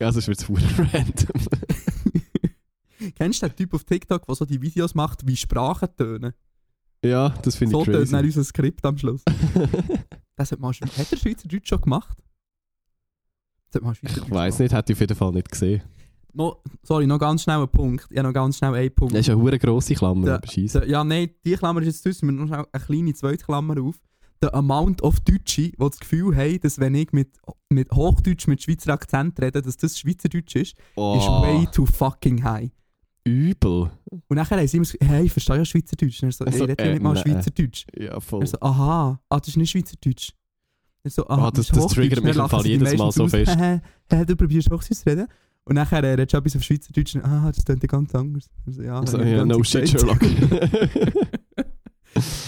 Ja, 0.00 0.12
sonst 0.12 0.28
wird 0.28 0.38
es 0.40 0.48
random. 0.94 1.42
Kennst 3.16 3.42
du 3.42 3.48
den 3.48 3.56
Typ 3.56 3.74
auf 3.74 3.84
TikTok, 3.84 4.24
der 4.26 4.34
so 4.34 4.44
die 4.44 4.60
Videos 4.60 4.94
macht, 4.94 5.26
wie 5.26 5.36
Sprachen 5.36 5.88
tönen? 5.96 6.32
Ja, 7.04 7.30
das 7.42 7.56
finde 7.56 7.72
So 7.72 7.80
ich 7.80 7.86
tönt 7.86 8.12
dann 8.12 8.22
crazy. 8.22 8.38
unser 8.38 8.44
Skript 8.44 8.84
am 8.84 8.98
Schluss. 8.98 9.22
Das 10.36 10.52
hat, 10.52 10.60
mal, 10.60 10.72
hat 10.72 11.10
der 11.10 11.16
Schweizerdeutsch 11.16 11.68
schon 11.68 11.80
gemacht? 11.80 12.16
Das 12.16 12.22
hat 12.22 12.22
mal 12.22 12.24
Schweizerdeutsch 13.14 13.57
ich 13.74 14.30
weiß 14.30 14.58
nicht, 14.60 14.72
hätte 14.72 14.92
ich 14.92 14.96
auf 14.96 15.00
jeden 15.00 15.16
Fall 15.16 15.32
nicht 15.32 15.50
gesehen. 15.50 15.82
No, 16.34 16.56
sorry, 16.82 17.06
noch 17.06 17.18
ganz 17.18 17.42
schnell 17.42 17.58
ein 17.62 17.68
Punkt. 17.68 18.06
Ja, 18.10 18.22
noch 18.22 18.32
ganz 18.32 18.58
schnell 18.58 18.74
ein 18.74 18.94
Punkt. 18.94 19.14
Das 19.14 19.20
ist 19.22 19.30
eine 19.30 19.40
hure 19.40 19.58
grosse 19.58 19.94
Klammer, 19.94 20.38
Der-. 20.38 20.40
Der- 20.40 20.88
ja, 20.88 21.02
nein, 21.02 21.30
die 21.44 21.54
Klammer 21.54 21.80
ist 21.80 21.86
jetzt 21.88 22.06
draussen. 22.06 22.28
Wir 22.28 22.32
noch 22.32 22.50
eine 22.50 22.84
kleine 22.84 23.14
zweite 23.14 23.44
Klammer 23.44 23.80
auf. 23.82 23.96
Der 24.40 24.54
Amount 24.54 25.02
of 25.02 25.18
Deutsche, 25.20 25.62
die 25.62 25.76
das 25.76 25.98
Gefühl 25.98 26.36
haben, 26.36 26.60
dass 26.60 26.78
wenn 26.78 26.94
ich 26.94 27.10
mit, 27.12 27.30
mit 27.70 27.90
Hochdeutsch 27.90 28.46
mit 28.46 28.62
Schweizer 28.62 28.92
Akzent 28.92 29.40
rede, 29.40 29.60
dass 29.62 29.76
das 29.78 29.98
Schweizerdeutsch 29.98 30.54
ist, 30.54 30.72
ist 30.76 30.78
Oh, 30.94 31.42
way 31.42 31.66
too 31.72 31.86
fucking 31.86 32.44
high. 32.44 32.70
übel. 33.24 33.90
Und 34.28 34.36
nachher 34.36 34.58
haben 34.58 34.68
sie 34.68 34.76
immer 34.76 34.86
so, 34.86 34.96
hey, 35.00 35.24
ich 35.26 35.32
verstehe 35.32 35.56
ja 35.56 35.64
Schweizerdeutsch. 35.64 36.22
Und 36.22 36.28
er 36.28 36.32
so, 36.32 36.44
Also, 36.44 36.64
ich 36.64 36.70
rede 36.70 36.84
äh, 36.84 36.92
nicht 36.92 37.02
mal 37.02 37.14
nein. 37.14 37.22
Schweizerdeutsch. 37.24 37.84
Ja, 37.98 38.20
voll. 38.20 38.42
Er 38.42 38.46
so, 38.46 38.60
aha, 38.60 39.20
ah, 39.28 39.38
das 39.40 39.48
ist 39.48 39.56
nicht 39.56 39.70
Schweizerdeutsch. 39.70 40.30
So, 41.04 41.26
Ah, 41.28 41.50
das- 41.50 41.60
ist 41.66 41.70
das 41.70 41.78
Hochdeutsch. 41.84 41.94
triggert 41.94 42.24
mich 42.24 42.36
im 42.36 42.48
Fall 42.48 42.66
jedes 42.66 42.96
Mal 42.96 43.12
so 43.12 43.26
fest. 43.28 43.56
Hä, 43.58 43.80
hä, 44.12 44.24
du 44.26 44.36
probierst 44.36 44.70
Hochdeutsch 44.70 44.98
zu 44.98 45.06
reden. 45.08 45.26
Und 45.64 45.74
nachher 45.74 46.02
äh, 46.02 46.10
redest 46.14 46.32
du 46.32 46.38
etwas 46.38 46.56
auf 46.56 46.62
Schweizerdeutsch 46.62 47.14
und 47.16 47.24
ah, 47.24 47.50
das 47.54 47.64
klingt 47.64 47.86
ganz 47.88 48.14
anders. 48.14 48.48
Also, 48.66 48.82
ja, 48.82 48.98
Also, 49.00 49.18
ich 49.18 49.24
die 49.24 49.30
ja, 49.30 49.44
no 49.44 49.62
shit. 49.62 49.88
Sherlock. 49.88 50.18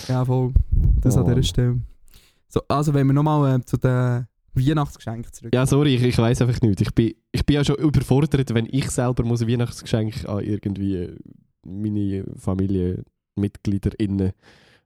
Ja, 0.08 0.24
voll. 0.24 0.52
Das 1.00 1.16
an 1.16 1.24
Oh. 1.24 1.28
dieser 1.28 1.42
Stelle. 1.42 1.80
So, 2.48 2.60
also 2.68 2.92
wenn 2.94 3.06
wir 3.06 3.12
nochmal 3.14 3.60
äh, 3.60 3.64
zu 3.64 3.76
den 3.76 4.26
Weihnachtsgeschenken 4.54 5.32
zurück. 5.32 5.54
ja, 5.54 5.64
sorry, 5.66 5.94
ich, 5.94 6.02
ich 6.02 6.18
weiß 6.18 6.42
einfach 6.42 6.60
nicht. 6.62 6.80
Ich 6.80 6.92
bin, 6.92 7.12
ich 7.30 7.46
bin 7.46 7.54
ja 7.54 7.64
schon 7.64 7.76
überfordert, 7.76 8.52
wenn 8.52 8.66
ich 8.68 8.90
selber 8.90 9.22
muss 9.22 9.42
ein 9.42 9.48
Weihnachtsgeschenk 9.48 10.28
an 10.28 10.40
irgendwie 10.42 11.14
meine 11.64 12.24
Familienmitglieder 12.36 13.92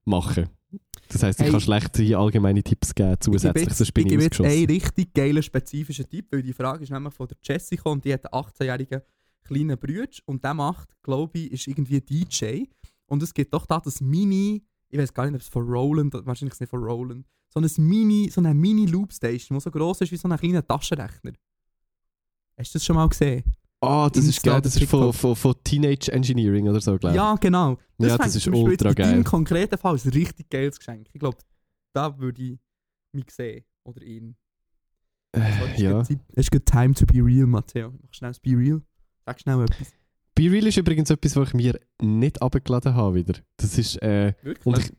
machen 0.05 0.49
Das 1.09 1.23
heisst, 1.23 1.41
ich 1.41 1.45
Hey. 1.45 1.53
kann 1.53 1.61
schlecht 1.61 1.97
hier 1.97 2.19
allgemeine 2.19 2.63
Tipps 2.63 2.95
geben, 2.95 3.13
ich 3.13 3.19
gebe 3.21 3.39
zusätzlich, 3.39 3.95
bin 3.95 4.07
ich 4.07 4.13
ich 4.13 4.19
gebe 4.19 4.23
jetzt 4.25 4.41
einen 4.41 4.67
richtig 4.67 5.15
geilen 5.15 5.43
spezifischen 5.43 6.09
Tipp, 6.09 6.27
weil 6.31 6.43
die 6.43 6.53
Frage 6.53 6.83
ist 6.83 6.91
nämlich 6.91 7.15
von 7.15 7.29
der 7.29 7.59
gekommen 7.59 7.95
und 7.97 8.05
die 8.05 8.13
hat 8.13 8.33
einen 8.33 8.43
18-jährigen 8.45 9.03
kleinen 9.45 9.79
Bruder 9.79 10.09
und 10.27 10.43
der 10.43 10.55
macht, 10.55 10.89
glaube 11.03 11.39
ich, 11.39 11.53
ist 11.53 11.67
irgendwie 11.67 12.01
DJ 12.01 12.65
und 13.07 13.23
es 13.23 13.33
gibt 13.35 13.53
doch 13.53 13.67
da 13.67 13.79
das 13.81 14.01
Mini, 14.01 14.65
ich 14.89 14.99
weiß 14.99 15.13
gar 15.13 15.25
nicht, 15.27 15.35
ob 15.35 15.41
es 15.43 15.49
von 15.49 15.69
Roland, 15.69 16.15
wahrscheinlich 16.15 16.53
ist 16.53 16.57
es 16.57 16.61
nicht 16.61 16.71
von 16.71 16.83
Roland, 16.83 17.27
so 17.49 17.61
ein 17.61 17.87
Mini, 17.87 18.31
so 18.31 18.41
eine 18.41 18.55
Mini 18.55 18.87
Loop 18.87 19.13
Station, 19.13 19.59
die 19.59 19.63
so 19.63 19.71
gross 19.71 20.01
ist 20.01 20.11
wie 20.11 20.17
so 20.17 20.29
ein 20.29 20.39
kleiner 20.39 20.67
Taschenrechner. 20.67 21.33
Hast 22.57 22.75
du 22.75 22.79
das 22.79 22.85
schon 22.85 22.97
mal 22.97 23.09
gesehen? 23.09 23.45
Ah, 23.87 24.11
das 24.11 24.25
ist 24.25 24.43
geil, 24.43 24.61
das 24.61 24.77
ist 24.77 24.89
von, 24.89 25.13
von, 25.13 25.37
von 25.37 25.55
Teenage 25.65 26.11
Engineering 26.13 26.69
oder 26.69 26.81
so, 26.81 26.97
glaube 26.99 27.15
ich. 27.15 27.17
Ja, 27.17 27.35
genau. 27.37 27.79
Ja, 27.99 28.09
fände 28.09 28.25
das 28.25 28.37
ist 28.37 28.43
zum 28.45 28.55
ultra 28.55 28.89
jetzt 28.89 28.99
In 28.99 29.05
geil. 29.05 29.13
deinem 29.13 29.25
konkreten 29.25 29.79
Fall 29.79 29.95
ist 29.95 30.05
ein 30.07 30.13
richtig 30.13 30.51
geiles 30.51 30.79
Geschenk. 30.79 31.09
Ich 31.13 31.21
glaube, 31.21 31.39
da 31.93 32.19
würde 32.19 32.43
ich 32.43 32.59
mich 33.13 33.31
sehen. 33.31 33.65
Oder 33.85 34.03
ihn. 34.03 34.37
Äh, 35.33 35.81
ja. 35.83 36.01
Es 36.01 36.11
ist 36.35 36.51
good 36.51 36.65
time 36.67 36.95
to 36.95 37.07
be 37.07 37.23
real, 37.25 37.47
Matteo. 37.47 37.93
Mach 38.03 38.13
schnell 38.15 38.31
das 38.31 38.41
Be 38.41 38.51
Real. 38.57 38.81
Sag 39.27 39.41
schnell 39.41 39.63
etwas. 39.63 39.89
Be 40.35 40.51
Real 40.51 40.67
ist 40.67 40.77
übrigens 40.77 41.11
etwas, 41.11 41.37
was 41.37 41.49
ich 41.49 41.55
mir 41.55 41.79
nicht 42.01 42.41
abgeladen 42.41 42.95
habe 42.95 43.15
wieder. 43.15 43.35
Das 43.57 43.77
ist, 43.79 44.01
äh, 44.03 44.35
Wirklich? 44.43 44.67
und 44.67 44.79
ich, 44.79 44.93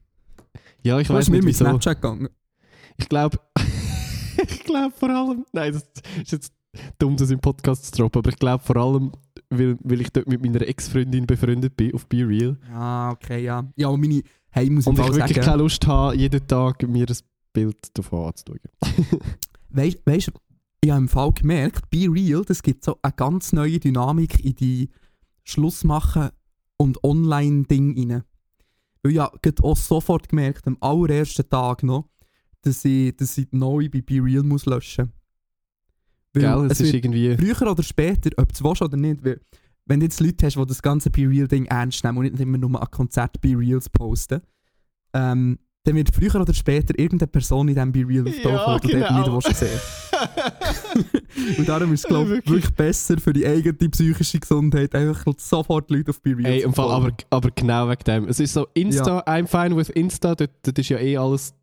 ja, 0.84 1.00
ich 1.00 1.10
weiß 1.10 1.30
mir 1.30 1.38
nicht 1.38 1.46
mit 1.46 1.54
wieso. 1.56 1.66
Snapchat 1.66 2.02
gegangen. 2.02 2.30
Ich 2.98 3.10
glaube, 3.10 3.40
ich 4.38 4.64
glaube 4.64 4.94
vor 4.96 5.10
allem, 5.10 5.46
nein, 5.52 5.74
das 5.74 5.84
ist 6.22 6.32
jetzt 6.32 6.54
dumm, 7.00 7.18
das 7.18 7.30
im 7.32 7.40
Podcast 7.40 7.86
zu 7.86 7.92
droppen, 8.02 8.20
aber 8.20 8.30
ich 8.30 8.38
glaube 8.38 8.64
vor 8.64 8.78
allem, 8.78 9.12
weil, 9.50 9.78
weil 9.84 10.02
ich 10.02 10.10
dort 10.12 10.28
mit 10.28 10.42
meiner 10.42 10.62
Ex-Freundin 10.62 11.26
befreundet 11.26 11.76
bin, 11.76 11.94
auf 11.94 12.08
Be 12.08 12.28
Real. 12.28 12.58
Ah, 12.72 13.12
okay, 13.12 13.44
ja. 13.44 13.66
Ja, 13.76 13.88
und 13.88 14.02
meine... 14.02 14.22
Hey, 14.50 14.66
ich 14.66 14.72
muss 14.72 14.88
Und 14.88 14.98
ich 14.98 15.06
Fall 15.06 15.16
wirklich 15.16 15.36
sagen... 15.36 15.46
keine 15.46 15.64
Lust 15.64 15.86
habe, 15.86 16.16
jeden 16.16 16.48
Tag 16.48 16.88
mir 16.88 17.06
ein 17.08 17.18
Bild 17.52 17.78
davon 17.98 18.28
anzuschauen. 18.28 18.60
Weißt 19.70 19.98
du, 20.06 20.32
ich 20.82 20.92
habe 20.92 21.02
im 21.02 21.10
Fall 21.10 21.34
gemerkt, 21.34 21.90
Be 21.90 22.08
Real, 22.10 22.44
das 22.46 22.62
gibt 22.62 22.84
so 22.84 22.98
eine 23.02 23.14
ganz 23.14 23.52
neue 23.54 23.80
Dynamik 23.80 24.44
in 24.46 24.56
die 24.56 24.90
Schlussmachen 25.44 26.30
und 26.78 27.04
Online-Ding 27.04 27.98
rein. 27.98 28.24
Weil 29.04 29.12
ich 29.12 29.20
habe 29.20 29.40
auch 29.62 29.78
sofort 29.78 30.30
gemerkt, 30.30 30.68
am 30.68 30.78
allerersten 30.82 31.50
Tag 31.50 31.84
noch, 31.84 32.10
dass 32.62 32.86
ich, 32.86 33.16
dass 33.16 33.38
ich 33.38 33.48
neu 33.52 33.90
bei 33.90 34.02
Be 34.02 34.24
Real 34.24 34.44
muss 34.44 34.66
löschen 34.66 35.06
muss. 35.06 35.14
Gell, 36.42 36.68
es 36.70 36.80
ist 36.80 36.94
irgendwie... 36.94 37.38
früher 37.38 37.72
oder 37.72 37.84
später, 37.84 38.30
ob 38.38 38.50
du 38.50 38.54
es 38.54 38.64
willst 38.64 38.82
oder 38.82 38.98
nicht, 38.98 39.24
weil, 39.24 39.40
wenn 39.86 40.00
du 40.00 40.06
jetzt 40.06 40.20
Leute 40.20 40.46
hast, 40.46 40.56
die 40.56 40.66
das 40.66 40.82
ganze 40.82 41.10
Be 41.10 41.30
Real-Ding 41.30 41.66
ernst 41.66 42.04
nehmen 42.04 42.18
und 42.18 42.24
nicht 42.26 42.40
immer 42.40 42.58
nur 42.58 42.82
an 42.82 42.92
Konzert 42.92 43.40
Be 43.42 43.58
Reals 43.58 43.90
posten, 43.90 44.42
ähm, 45.14 45.60
dann 45.86 45.96
wird 45.96 46.14
früher 46.14 46.42
oder 46.42 46.54
später 46.54 46.98
irgendeine 46.98 47.28
Person 47.28 47.68
in 47.68 47.76
diesem 47.76 47.92
Be 47.92 48.08
Real 48.08 48.28
auftauchen, 48.28 48.82
die 48.82 48.94
du 48.94 49.00
dort 49.00 49.10
genau. 49.10 49.38
nicht 49.38 49.46
willst 49.46 49.60
sehen 49.60 49.80
Und 51.58 51.70
darum 51.70 51.94
ist 51.94 52.06
es, 52.06 52.08
glaube 52.08 52.24
ich, 52.24 52.30
Wirklich. 52.30 52.56
wirklich 52.56 52.76
besser 52.76 53.18
für 53.20 53.34
die 53.34 53.46
eigene 53.46 53.74
psychische 53.74 54.40
Gesundheit, 54.40 54.96
einfach 54.96 55.26
sofort 55.38 55.92
Leute 55.92 56.10
auf 56.10 56.22
Be 56.22 56.36
Real 56.38 56.52
Ey, 56.52 56.64
zu 56.64 56.72
Fall, 56.72 56.92
aber, 56.92 57.12
aber 57.30 57.52
genau 57.52 57.88
wegen 57.90 58.04
dem. 58.04 58.28
Es 58.28 58.40
ist 58.40 58.54
so, 58.54 58.68
Insta, 58.74 59.20
I'm 59.28 59.46
fine 59.46 59.76
with 59.76 59.90
Insta, 59.90 60.34
dort, 60.36 60.52
dort 60.64 60.80
ist 60.80 60.90
ja 60.90 60.98
eh 60.98 61.18
alles... 61.18 61.54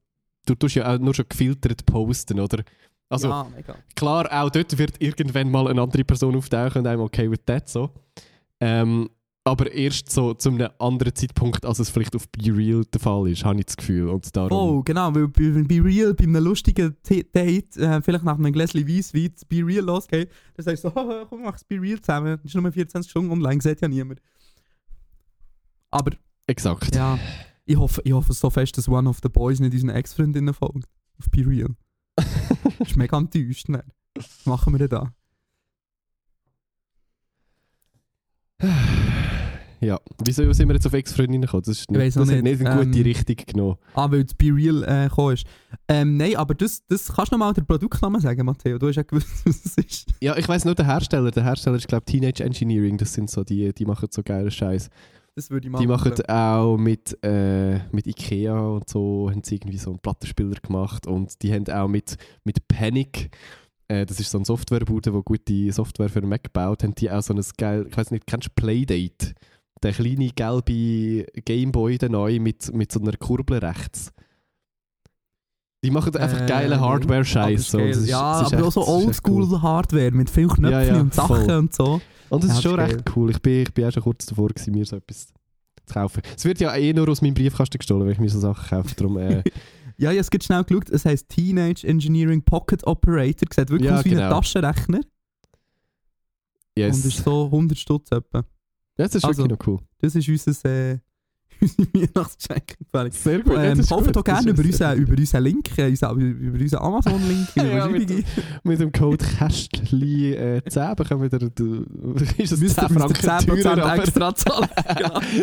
Du 0.44 0.56
tust 0.56 0.74
ja 0.74 0.92
auch 0.92 0.98
nur 0.98 1.14
schon 1.14 1.26
gefiltert 1.28 1.86
posten, 1.86 2.40
oder? 2.40 2.64
Also, 3.12 3.28
ja, 3.28 3.46
klar, 3.94 4.26
auch 4.30 4.50
dort 4.50 4.78
wird 4.78 5.00
irgendwann 5.00 5.50
mal 5.50 5.68
eine 5.68 5.82
andere 5.82 6.02
Person 6.04 6.34
auftauchen 6.34 6.80
und 6.80 6.88
I'm 6.88 7.00
okay 7.00 7.30
with 7.30 7.44
that, 7.44 7.68
so. 7.68 7.90
Ähm, 8.58 9.10
aber 9.44 9.72
erst 9.72 10.10
so 10.10 10.34
zu 10.34 10.50
einem 10.50 10.70
anderen 10.78 11.14
Zeitpunkt, 11.14 11.66
als 11.66 11.80
es 11.80 11.90
vielleicht 11.90 12.14
auf 12.14 12.28
Be 12.28 12.56
Real 12.56 12.84
der 12.84 13.00
Fall 13.00 13.28
ist, 13.28 13.44
habe 13.44 13.58
ich 13.58 13.66
das 13.66 13.76
Gefühl. 13.76 14.08
Und 14.08 14.34
darum... 14.36 14.52
Oh, 14.52 14.82
genau, 14.82 15.12
weil 15.14 15.28
bei, 15.28 15.50
bei 15.64 15.80
Real, 15.80 16.14
bei 16.14 16.24
einem 16.24 16.44
lustigen 16.44 16.96
Date, 17.02 17.76
äh, 17.76 18.00
vielleicht 18.02 18.24
nach 18.24 18.38
einem 18.38 18.52
Gläschen 18.52 18.86
Weisswein, 18.86 19.34
Be 19.48 19.66
Real 19.66 19.84
losgeht, 19.84 20.30
dann 20.54 20.64
sagst 20.64 20.84
du 20.84 20.88
so, 20.90 20.94
«Haha, 20.94 21.26
komm, 21.28 21.42
mach 21.42 21.52
das 21.52 21.64
Be 21.64 21.80
Real 21.80 22.00
zusammen. 22.00 22.38
Das 22.40 22.54
ist 22.54 22.54
nur 22.54 22.70
24 22.70 23.10
Stunden 23.10 23.32
online, 23.32 23.60
sieht 23.60 23.80
ja 23.80 23.88
niemand. 23.88 24.20
Aber, 25.90 26.12
Exakt. 26.46 26.94
ja, 26.94 27.18
ich 27.64 27.76
hoffe, 27.76 28.00
ich 28.04 28.12
hoffe 28.12 28.32
so 28.32 28.48
fest, 28.48 28.78
dass 28.78 28.88
One 28.88 29.08
of 29.08 29.18
the 29.22 29.28
Boys 29.28 29.58
nicht 29.58 29.72
unseren 29.74 29.90
Ex-Freundinnen 29.90 30.54
folgt. 30.54 30.84
Auf 31.18 31.28
Be 31.30 31.44
Real. 31.44 31.74
Das 32.16 32.26
ist 32.88 32.96
mega 32.96 33.16
enttäuscht. 33.16 33.68
Ne? 33.68 33.84
Was 34.14 34.46
machen 34.46 34.72
wir 34.74 34.86
denn 34.86 34.88
da? 34.88 35.12
Ja. 39.82 39.98
Wieso 40.24 40.50
sind 40.52 40.68
wir 40.68 40.74
jetzt 40.74 40.86
auf 40.86 40.92
Ex-Freundinnen 40.92 41.42
gekommen? 41.42 41.64
Das, 41.66 41.80
ist 41.80 41.90
nicht, 41.90 42.00
weiss 42.00 42.14
das 42.14 42.28
hat 42.28 42.36
nicht. 42.36 42.60
nicht 42.60 42.64
eine 42.64 42.84
gute 42.86 42.98
Ähm, 42.98 43.04
Richtung 43.04 43.36
genommen. 43.48 43.76
Ah, 43.94 44.08
weil 44.08 44.22
das 44.22 44.34
Be 44.34 44.54
Real 44.54 44.84
äh, 44.84 45.08
gekommen 45.08 45.34
ist. 45.34 45.44
Ähm, 45.88 46.16
nein, 46.16 46.36
aber 46.36 46.54
das, 46.54 46.86
das 46.86 47.12
kannst 47.12 47.32
du 47.32 47.36
nochmal 47.36 47.52
den 47.52 47.66
Produktnamen 47.66 48.20
sagen, 48.20 48.46
Matteo. 48.46 48.78
Du 48.78 48.86
hast 48.86 48.94
ja 48.94 49.02
gewusst, 49.02 49.26
was 49.44 49.64
es 49.64 49.76
ist. 49.76 50.06
Ja, 50.20 50.36
ich 50.36 50.48
weiß 50.48 50.66
nur 50.66 50.76
den 50.76 50.86
Hersteller. 50.86 51.32
Der 51.32 51.42
Hersteller 51.42 51.78
ist, 51.78 51.88
glaube 51.88 52.04
ich, 52.06 52.12
Teenage 52.12 52.44
Engineering. 52.44 52.96
Das 52.96 53.12
sind 53.12 53.28
so 53.28 53.42
die, 53.42 53.74
die 53.74 53.84
machen 53.84 54.06
so 54.12 54.22
geile 54.22 54.52
Scheiß. 54.52 54.88
Das 55.34 55.50
würde 55.50 55.66
ich 55.66 55.72
mal 55.72 55.78
Die 55.78 55.86
machen 55.86 56.12
auch 56.28 56.76
mit, 56.76 57.18
äh, 57.24 57.78
mit 57.90 58.06
Ikea 58.06 58.58
und 58.58 58.88
so, 58.88 59.30
haben 59.30 59.42
sie 59.42 59.54
irgendwie 59.56 59.78
so 59.78 59.90
einen 59.90 59.98
Plattenspieler 59.98 60.60
gemacht 60.60 61.06
und 61.06 61.42
die 61.42 61.52
haben 61.52 61.66
auch 61.68 61.88
mit, 61.88 62.16
mit 62.44 62.68
Panic, 62.68 63.30
äh, 63.88 64.04
das 64.04 64.20
ist 64.20 64.30
so 64.30 64.38
eine 64.38 64.44
Softwarebude, 64.44 65.10
die 65.10 65.22
gute 65.24 65.72
Software 65.72 66.10
für 66.10 66.20
den 66.20 66.28
Mac 66.28 66.52
baut, 66.52 66.82
haben 66.82 66.94
die 66.94 67.10
auch 67.10 67.22
so 67.22 67.32
ein 67.32 67.42
geil, 67.56 67.86
ich 67.88 67.96
weiß 67.96 68.10
nicht, 68.10 68.26
kennst 68.26 68.48
du 68.48 68.52
Playdate? 68.54 69.34
Der 69.82 69.92
kleine 69.92 70.28
gelbe 70.28 71.26
Gameboy, 71.44 71.98
der 71.98 72.10
neu 72.10 72.38
mit, 72.38 72.72
mit 72.72 72.92
so 72.92 73.00
einer 73.00 73.16
Kurbel 73.16 73.58
rechts. 73.58 74.12
Die 75.84 75.90
machen 75.90 76.14
einfach 76.16 76.40
Äh, 76.42 76.46
geile 76.46 76.76
nee. 76.76 76.80
Hardware-Scheiß. 76.80 77.70
So. 77.70 77.78
ja, 77.80 78.20
aber 78.20 78.46
auch 78.46 78.52
echt- 78.66 78.72
so 78.72 78.80
das 78.80 79.04
ist 79.04 79.18
echt 79.18 79.28
cool. 79.28 79.42
Oldschool-Hardware 79.42 80.10
mit 80.12 80.30
vielen 80.30 80.48
Knöpfen 80.48 80.70
Ja, 80.72 80.82
ja, 80.94 81.00
und 81.00 81.12
Sachen 81.12 81.44
voll. 81.46 81.50
und 81.56 81.74
so. 81.74 82.00
Und 82.30 82.44
es 82.44 82.50
Ja, 82.50 82.56
ist 82.56 82.62
schon 82.62 82.74
recht 82.80 83.02
cool. 83.16 83.30
Ich 83.30 83.42
bin, 83.42 83.62
ich 83.62 83.74
bin 83.74 83.84
auch 83.86 83.92
schon 83.92 84.02
kurz 84.04 84.26
davor, 84.26 84.48
gewesen, 84.48 84.72
mir 84.72 84.84
so 84.86 84.96
etwas 84.96 85.26
zu 85.28 85.34
kaufen. 85.94 86.22
Es 86.36 86.44
wird 86.44 86.60
ja 86.60 86.74
eh 86.76 86.92
nur 86.92 87.08
aus 87.08 87.20
meinem 87.20 87.34
Briefkasten 87.34 87.78
gestohlen, 87.78 88.04
wenn 88.06 88.12
ich 88.12 88.20
mir 88.20 88.30
so 88.30 88.38
Sachen 88.38 88.68
kaufe. 88.68 88.94
Darum, 88.94 89.18
äh, 89.18 89.42
Ja, 89.98 90.10
ja, 90.10 90.20
es 90.20 90.30
gibt 90.30 90.42
schnell 90.44 90.64
geschaut. 90.64 90.88
Es 90.88 91.04
heisst 91.04 91.28
Teenage 91.28 91.86
Engineering 91.86 92.42
Pocket 92.42 92.84
Operator. 92.86 93.46
Sieht 93.54 93.68
wirklich 93.70 93.90
Ja, 93.90 93.98
aus 93.98 94.04
wie 94.04 94.10
ein 94.10 94.16
genau. 94.16 94.30
Taschenrechner. 94.40 95.00
yes. 96.76 96.96
Und 96.96 97.04
ist 97.06 97.22
so 97.24 97.44
100 97.50 97.78
Stutz 97.78 98.10
etwa. 98.10 98.44
das 98.96 99.14
ist 99.14 99.24
also- 99.24 99.42
wirklich 99.44 99.58
noch 99.58 99.66
cool. 99.66 99.78
Das 99.98 100.14
ist 100.14 100.28
unser, 100.28 100.64
äh, 100.64 100.98
unsere 101.62 101.88
Weihnachtsgeschenk. 101.94 102.76
Sehr 103.12 103.40
gut. 103.40 103.54
Ähm, 103.56 103.70
das 103.70 103.78
ist 103.80 103.88
kauft 103.88 104.14
Das 104.16 104.24
gerne 104.24 104.50
über, 104.50 104.62
unseren, 104.62 104.98
über 104.98 105.16
unseren 105.16 105.44
Link, 105.44 105.70
über 105.78 106.60
unseren 106.60 106.82
Amazon-Link 106.82 107.48
Ja, 107.56 107.88
mit. 107.88 108.24
Mit 108.64 108.80
dem 108.80 108.92
Code 108.92 109.24
Kästli 109.24 110.34
äh, 110.34 110.62
10 110.68 110.96
bekommen 110.96 111.30
wir 111.30 111.38
du, 111.38 111.86
ist 112.38 112.50
10 112.50 112.60
Müsst 112.60 112.82
ihr 112.82 112.88
Franken 112.88 113.14
10% 113.14 113.62
teurer, 113.62 113.84
aber 113.84 114.02
extra 114.02 114.34
zahlen. 114.34 114.68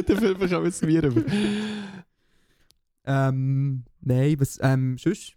dafür 0.07 0.36
bekommen 0.36 0.63
wir 0.63 0.70
es 0.70 0.82
mir. 0.82 1.11
Ähm, 3.05 3.84
nein, 4.01 4.39
was, 4.39 4.59
ähm, 4.61 4.97
sonst? 4.97 5.34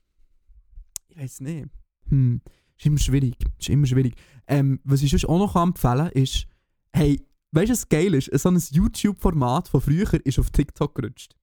Ich 1.08 1.16
weiß 1.18 1.40
nicht. 1.40 1.68
Hm, 2.08 2.40
ist 2.76 2.86
immer 2.86 2.98
schwierig. 2.98 3.36
Ist 3.58 3.68
immer 3.68 3.86
schwierig. 3.86 4.14
Ähm, 4.46 4.80
was 4.84 5.02
ich 5.02 5.10
sonst 5.10 5.26
auch 5.26 5.38
noch 5.38 5.56
empfehlen 5.56 5.98
kann, 5.98 6.12
ist, 6.12 6.46
hey, 6.92 7.24
weißt 7.52 7.68
du, 7.68 7.72
was 7.72 7.88
geil 7.88 8.14
ist? 8.14 8.30
So 8.40 8.48
ein 8.50 8.60
YouTube-Format 8.70 9.68
von 9.68 9.80
früher 9.80 10.12
ist 10.26 10.38
auf 10.38 10.50
TikTok 10.50 10.94
gerutscht. 10.94 11.34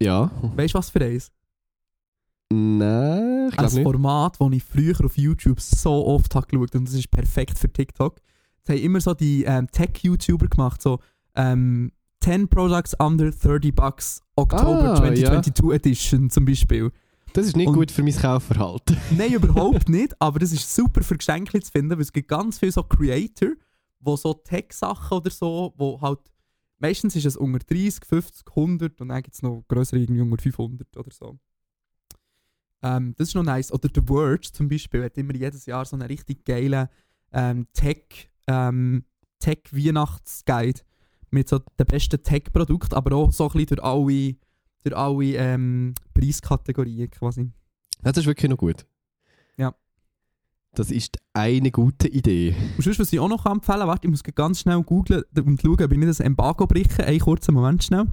Ja. 0.00 0.30
Weißt 0.56 0.74
du, 0.74 0.78
was 0.78 0.90
für 0.90 1.04
eins? 1.04 1.30
Nein, 2.52 3.48
ich 3.50 3.56
glaube. 3.56 3.82
Format, 3.82 4.40
das 4.40 4.52
ich 4.52 4.64
früher 4.64 5.04
auf 5.04 5.16
YouTube 5.16 5.60
so 5.60 6.06
oft 6.06 6.34
habe 6.34 6.46
geschaut 6.48 6.74
und 6.74 6.88
das 6.88 6.94
ist 6.94 7.10
perfekt 7.10 7.58
für 7.58 7.72
TikTok. 7.72 8.20
Es 8.64 8.70
haben 8.70 8.78
immer 8.78 9.00
so 9.00 9.14
die 9.14 9.44
ähm, 9.44 9.68
Tech-YouTuber 9.70 10.48
gemacht, 10.48 10.82
so 10.82 10.98
ähm, 11.36 11.92
10 12.22 12.48
Products 12.48 12.94
under 12.98 13.30
30 13.30 13.74
Bucks 13.74 14.20
October 14.36 14.92
Ah, 14.94 14.96
2022 14.96 15.72
Edition 15.74 16.28
zum 16.30 16.44
Beispiel. 16.44 16.90
Das 17.32 17.46
ist 17.46 17.56
nicht 17.56 17.68
Und- 17.68 17.74
gut 17.74 17.92
für 17.92 18.02
mein 18.02 18.16
Kaufverhalten. 18.16 18.96
Nein, 19.16 19.32
überhaupt 19.32 19.88
nicht, 19.88 20.20
aber 20.20 20.40
das 20.40 20.50
ist 20.52 20.74
super 20.74 21.02
für 21.02 21.16
Geschenke 21.16 21.60
zu 21.60 21.70
finden, 21.70 21.92
weil 21.92 22.00
es 22.00 22.12
gibt 22.12 22.26
ganz 22.28 22.58
viele 22.58 22.72
so 22.72 22.82
Creator, 22.82 23.50
wo 24.00 24.16
so 24.16 24.34
Tech-Sachen 24.34 25.18
oder 25.18 25.30
so, 25.30 25.72
wo 25.76 26.00
halt, 26.00 26.20
meistens 26.78 27.14
ist 27.16 27.26
es 27.26 27.36
unter 27.36 27.58
30, 27.58 28.04
50, 28.04 28.46
100 28.48 29.00
und 29.00 29.08
dann 29.08 29.22
gibt 29.22 29.34
es 29.34 29.42
noch 29.42 29.64
größere 29.68 30.00
irgendwie 30.00 30.22
unter 30.22 30.42
500 30.42 30.96
oder 30.96 31.10
so. 31.12 31.38
Ähm, 32.82 33.14
das 33.16 33.28
ist 33.28 33.34
noch 33.34 33.42
nice. 33.42 33.72
Oder 33.72 33.88
The 33.94 34.08
Word 34.08 34.44
zum 34.44 34.68
Beispiel 34.68 35.04
hat 35.04 35.18
immer 35.18 35.34
jedes 35.34 35.66
Jahr 35.66 35.84
so 35.84 35.96
einen 35.96 36.06
richtig 36.06 36.44
geilen 36.44 36.88
ähm, 37.32 37.66
Tech, 37.72 38.30
ähm, 38.46 39.04
Tech-Weihnachtsguide 39.38 40.80
mit 41.30 41.48
so 41.48 41.58
den 41.58 41.86
besten 41.86 42.22
Tech-Produkten, 42.22 42.94
aber 42.94 43.14
auch 43.16 43.32
so 43.32 43.44
ein 43.44 43.52
bisschen 43.52 43.76
durch 43.76 43.84
alle, 43.84 44.36
durch 44.82 44.96
alle 44.96 45.36
ähm, 45.36 45.94
Preiskategorien 46.14 47.10
quasi. 47.10 47.50
Das 48.02 48.16
ist 48.16 48.26
wirklich 48.26 48.50
noch 48.50 48.56
gut. 48.56 48.86
Ja. 49.56 49.74
Das 50.74 50.90
ist 50.90 51.18
eine 51.32 51.70
gute 51.70 52.06
Idee. 52.08 52.54
Und 52.76 52.84
sonst, 52.84 53.00
was 53.00 53.12
ich 53.12 53.18
auch 53.18 53.28
noch 53.28 53.44
empfehlen 53.46 53.80
kann, 53.80 53.88
warte, 53.88 54.06
ich 54.06 54.10
muss 54.10 54.22
ganz 54.22 54.60
schnell 54.60 54.82
googlen 54.82 55.22
und 55.44 55.60
schauen, 55.60 55.82
ob 55.82 55.92
ich 55.92 55.98
nicht 55.98 56.08
das 56.08 56.20
Embargo 56.20 56.66
breche. 56.66 57.04
Einen 57.04 57.18
kurzen 57.18 57.54
Moment 57.54 57.82
schnell. 57.82 58.06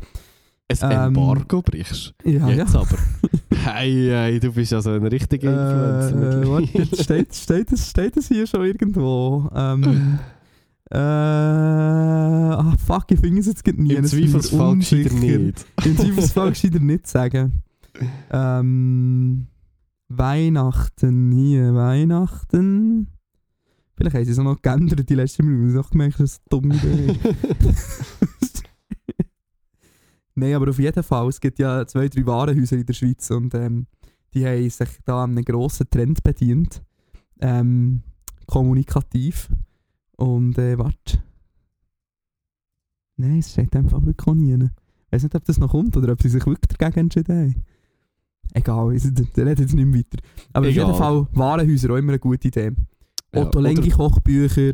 Ein 0.70 0.92
Ähm, 0.92 1.02
Embargo 1.08 1.62
brichst. 1.62 2.14
Ja, 2.26 2.50
Jetzt 2.50 2.76
aber. 2.76 2.98
hey, 3.56 4.08
hey, 4.10 4.40
du 4.40 4.52
bist 4.52 4.74
also 4.74 4.92
ein 4.92 5.06
richtiger 5.06 5.50
Influencer. 6.12 6.40
Äh, 6.40 6.44
äh, 6.44 6.50
warte, 6.50 6.66
jetzt 6.80 7.04
steht, 7.04 7.36
steht, 7.36 7.72
es, 7.72 7.90
steht 7.90 8.18
es 8.18 8.28
hier 8.28 8.46
schon 8.48 8.66
irgendwo? 8.66 9.50
Ähm, 9.56 10.20
äh, 10.92 10.98
ah, 10.98 12.74
fuck, 12.86 13.06
ich 13.12 13.20
finde 13.20 13.40
es 13.40 13.46
jetzt 13.48 13.66
nie. 13.68 13.94
Im 13.94 14.04
Zweifelsfall 14.04 14.78
gescheiter 14.78 15.14
nicht. 15.14 15.66
Im 15.86 15.98
Zweifelsfall 15.98 16.50
gescheiter 16.52 16.80
nicht 16.80 17.08
sagen. 17.08 17.62
Ähm, 18.32 19.48
Weihnachten, 20.10 21.32
hier, 21.32 21.74
Weihnachten. 21.74 23.08
Vielleicht 23.96 24.16
haben 24.16 24.26
sie 24.26 24.32
es 24.32 24.40
auch 24.40 24.44
noch 24.44 24.62
geändert, 24.62 25.10
die 25.10 25.16
letzte 25.16 25.44
Minute. 25.44 25.72
Ich 25.72 25.78
habe 25.78 25.90
gemerkt, 25.90 26.20
das 26.20 26.32
ist 26.34 26.42
eine 26.52 26.62
dumme 26.62 26.76
Idee. 26.76 27.20
Nein, 30.36 30.54
aber 30.54 30.70
auf 30.70 30.78
jeden 30.78 31.04
Fall, 31.04 31.28
es 31.30 31.42
gibt 31.42 31.58
ja 31.58 31.86
zwei, 31.88 32.08
drei 32.08 32.26
Warenhäuser 32.26 32.78
in 32.78 32.86
der 32.86 32.94
Schweiz 32.94 33.30
und 33.32 33.56
ähm, 33.56 33.88
die 34.34 34.46
haben 34.46 34.70
sich 34.70 34.90
da 35.04 35.24
an 35.24 35.32
einem 35.32 35.44
grossen 35.44 35.90
Trend 35.90 36.24
bedient. 36.24 36.84
Ähm, 37.40 38.04
kommunikativ. 38.46 39.50
Und 40.16 40.58
äh, 40.58 40.78
warte. 40.78 41.24
Nein, 43.18 43.40
es 43.40 43.52
steht 43.52 43.76
einfach 43.76 44.04
wirklich 44.06 44.36
nie. 44.36 44.54
Ich 44.54 45.12
weiß 45.12 45.24
nicht, 45.24 45.36
ob 45.36 45.44
das 45.46 45.58
noch 45.58 45.72
kommt 45.72 45.98
oder 45.98 46.14
ob 46.14 46.22
sie 46.22 46.30
sich 46.30 46.46
wirklich 46.46 46.78
dagegen 46.78 47.02
entschieden 47.02 47.36
haben. 47.36 47.64
Egal, 48.54 48.94
ich 48.96 49.04
rede 49.06 49.50
jetzt 49.62 49.74
nicht 49.74 49.86
mehr 49.86 50.00
weiter. 50.00 50.24
Aber 50.54 50.68
Egal. 50.68 50.86
auf 50.86 50.92
jeden 50.92 51.00
Fall, 51.04 51.28
Warenhäuser 51.34 51.92
auch 51.92 51.98
immer 51.98 52.14
eine 52.14 52.20
gute 52.20 52.48
Idee. 52.48 52.72
Ja, 53.34 53.42
Otto 53.42 53.60
oder- 53.60 53.70
Lengi 53.70 53.90
Kochbücher, 53.90 54.74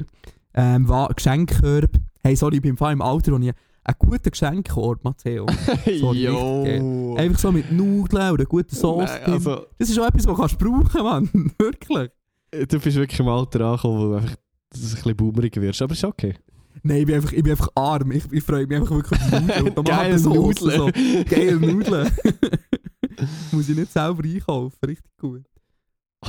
ähm, 0.54 0.88
Geschenkkörbe. 1.16 2.00
Hey, 2.24 2.36
sorry, 2.36 2.56
ich 2.58 2.62
bin 2.62 2.72
im 2.72 2.78
Fall 2.78 2.94
im 2.94 3.02
Alter, 3.02 3.32
wo 3.34 3.38
ich 3.38 3.52
einen 3.86 3.96
guten 4.00 4.30
Geschenkkorb, 4.32 5.04
Matteo. 5.04 5.46
So 6.00 6.14
Jo. 6.14 7.16
Einfach 7.18 7.40
so 7.40 7.52
mit 7.52 7.72
Nudeln 7.72 8.32
oder 8.32 8.46
guten 8.46 8.74
Sauce. 8.74 9.10
Nein, 9.26 9.34
also, 9.34 9.66
das 9.78 9.90
ist 9.90 10.00
auch 10.00 10.08
etwas, 10.08 10.26
was 10.28 10.38
kannst 10.38 10.62
du 10.62 10.66
brauchen, 10.84 11.04
Mann. 11.04 11.30
Wirklich. 11.58 12.10
du 12.52 12.80
bist 12.80 12.96
wirklich 12.98 13.20
im 13.20 13.28
Alter 13.28 13.62
angekommen, 13.62 14.00
wo 14.00 14.08
du 14.12 14.16
einfach 14.16 14.32
ein 14.32 14.38
bisschen 14.72 15.16
boomerig 15.18 15.56
wirst. 15.60 15.82
Aber 15.82 15.92
ist 15.94 16.04
okay. 16.06 16.36
Nein, 16.84 16.98
ich 17.00 17.06
bin 17.08 17.16
einfach, 17.16 17.32
ich 17.34 17.44
bin 17.44 17.52
einfach 17.52 17.70
arm. 17.76 18.12
Ich, 18.12 18.24
ich 18.32 18.44
freue 18.44 18.66
mich 18.68 18.78
einfach 18.78 18.96
wirklich 18.96 19.20
auf 19.22 19.32
Nudeln. 19.32 19.48
Geile 19.48 19.74
Tomatensauce, 19.76 20.60
So. 20.60 20.86
Nudeln. 20.86 21.26
Geile 21.26 21.56
Nudeln. 21.60 22.12
Muss 23.52 23.70
ich 23.70 23.76
nicht 23.78 23.92
selber 23.92 24.24
einkaufen. 24.24 24.78
Richtig 24.86 25.18
gut. 25.18 25.44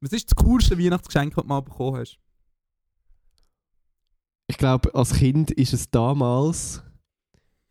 Was 0.00 0.12
ist 0.12 0.30
das 0.30 0.34
coolste 0.44 0.78
Weihnachtsgeschenk, 0.78 1.34
das 1.34 1.42
du 1.42 1.48
mal 1.48 1.60
bekommen 1.60 1.96
hast? 1.98 2.18
ich 4.48 4.58
glaube, 4.58 4.94
als 4.94 5.12
Kind 5.14 5.50
ist 5.50 5.72
es 5.72 5.90
damals. 5.90 6.82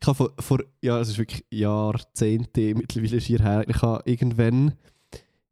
Ich 0.00 0.06
habe 0.06 0.14
vor, 0.16 0.32
vor 0.38 0.62
ja, 0.82 1.00
es 1.00 1.08
ist 1.08 1.18
wirklich 1.18 1.44
Jahrzehnte 1.50 2.74
mittlerweile 2.74 3.20
schier 3.20 3.40
her. 3.40 3.64
Ich 3.66 3.80
habe 3.80 4.02
irgendwann. 4.04 4.74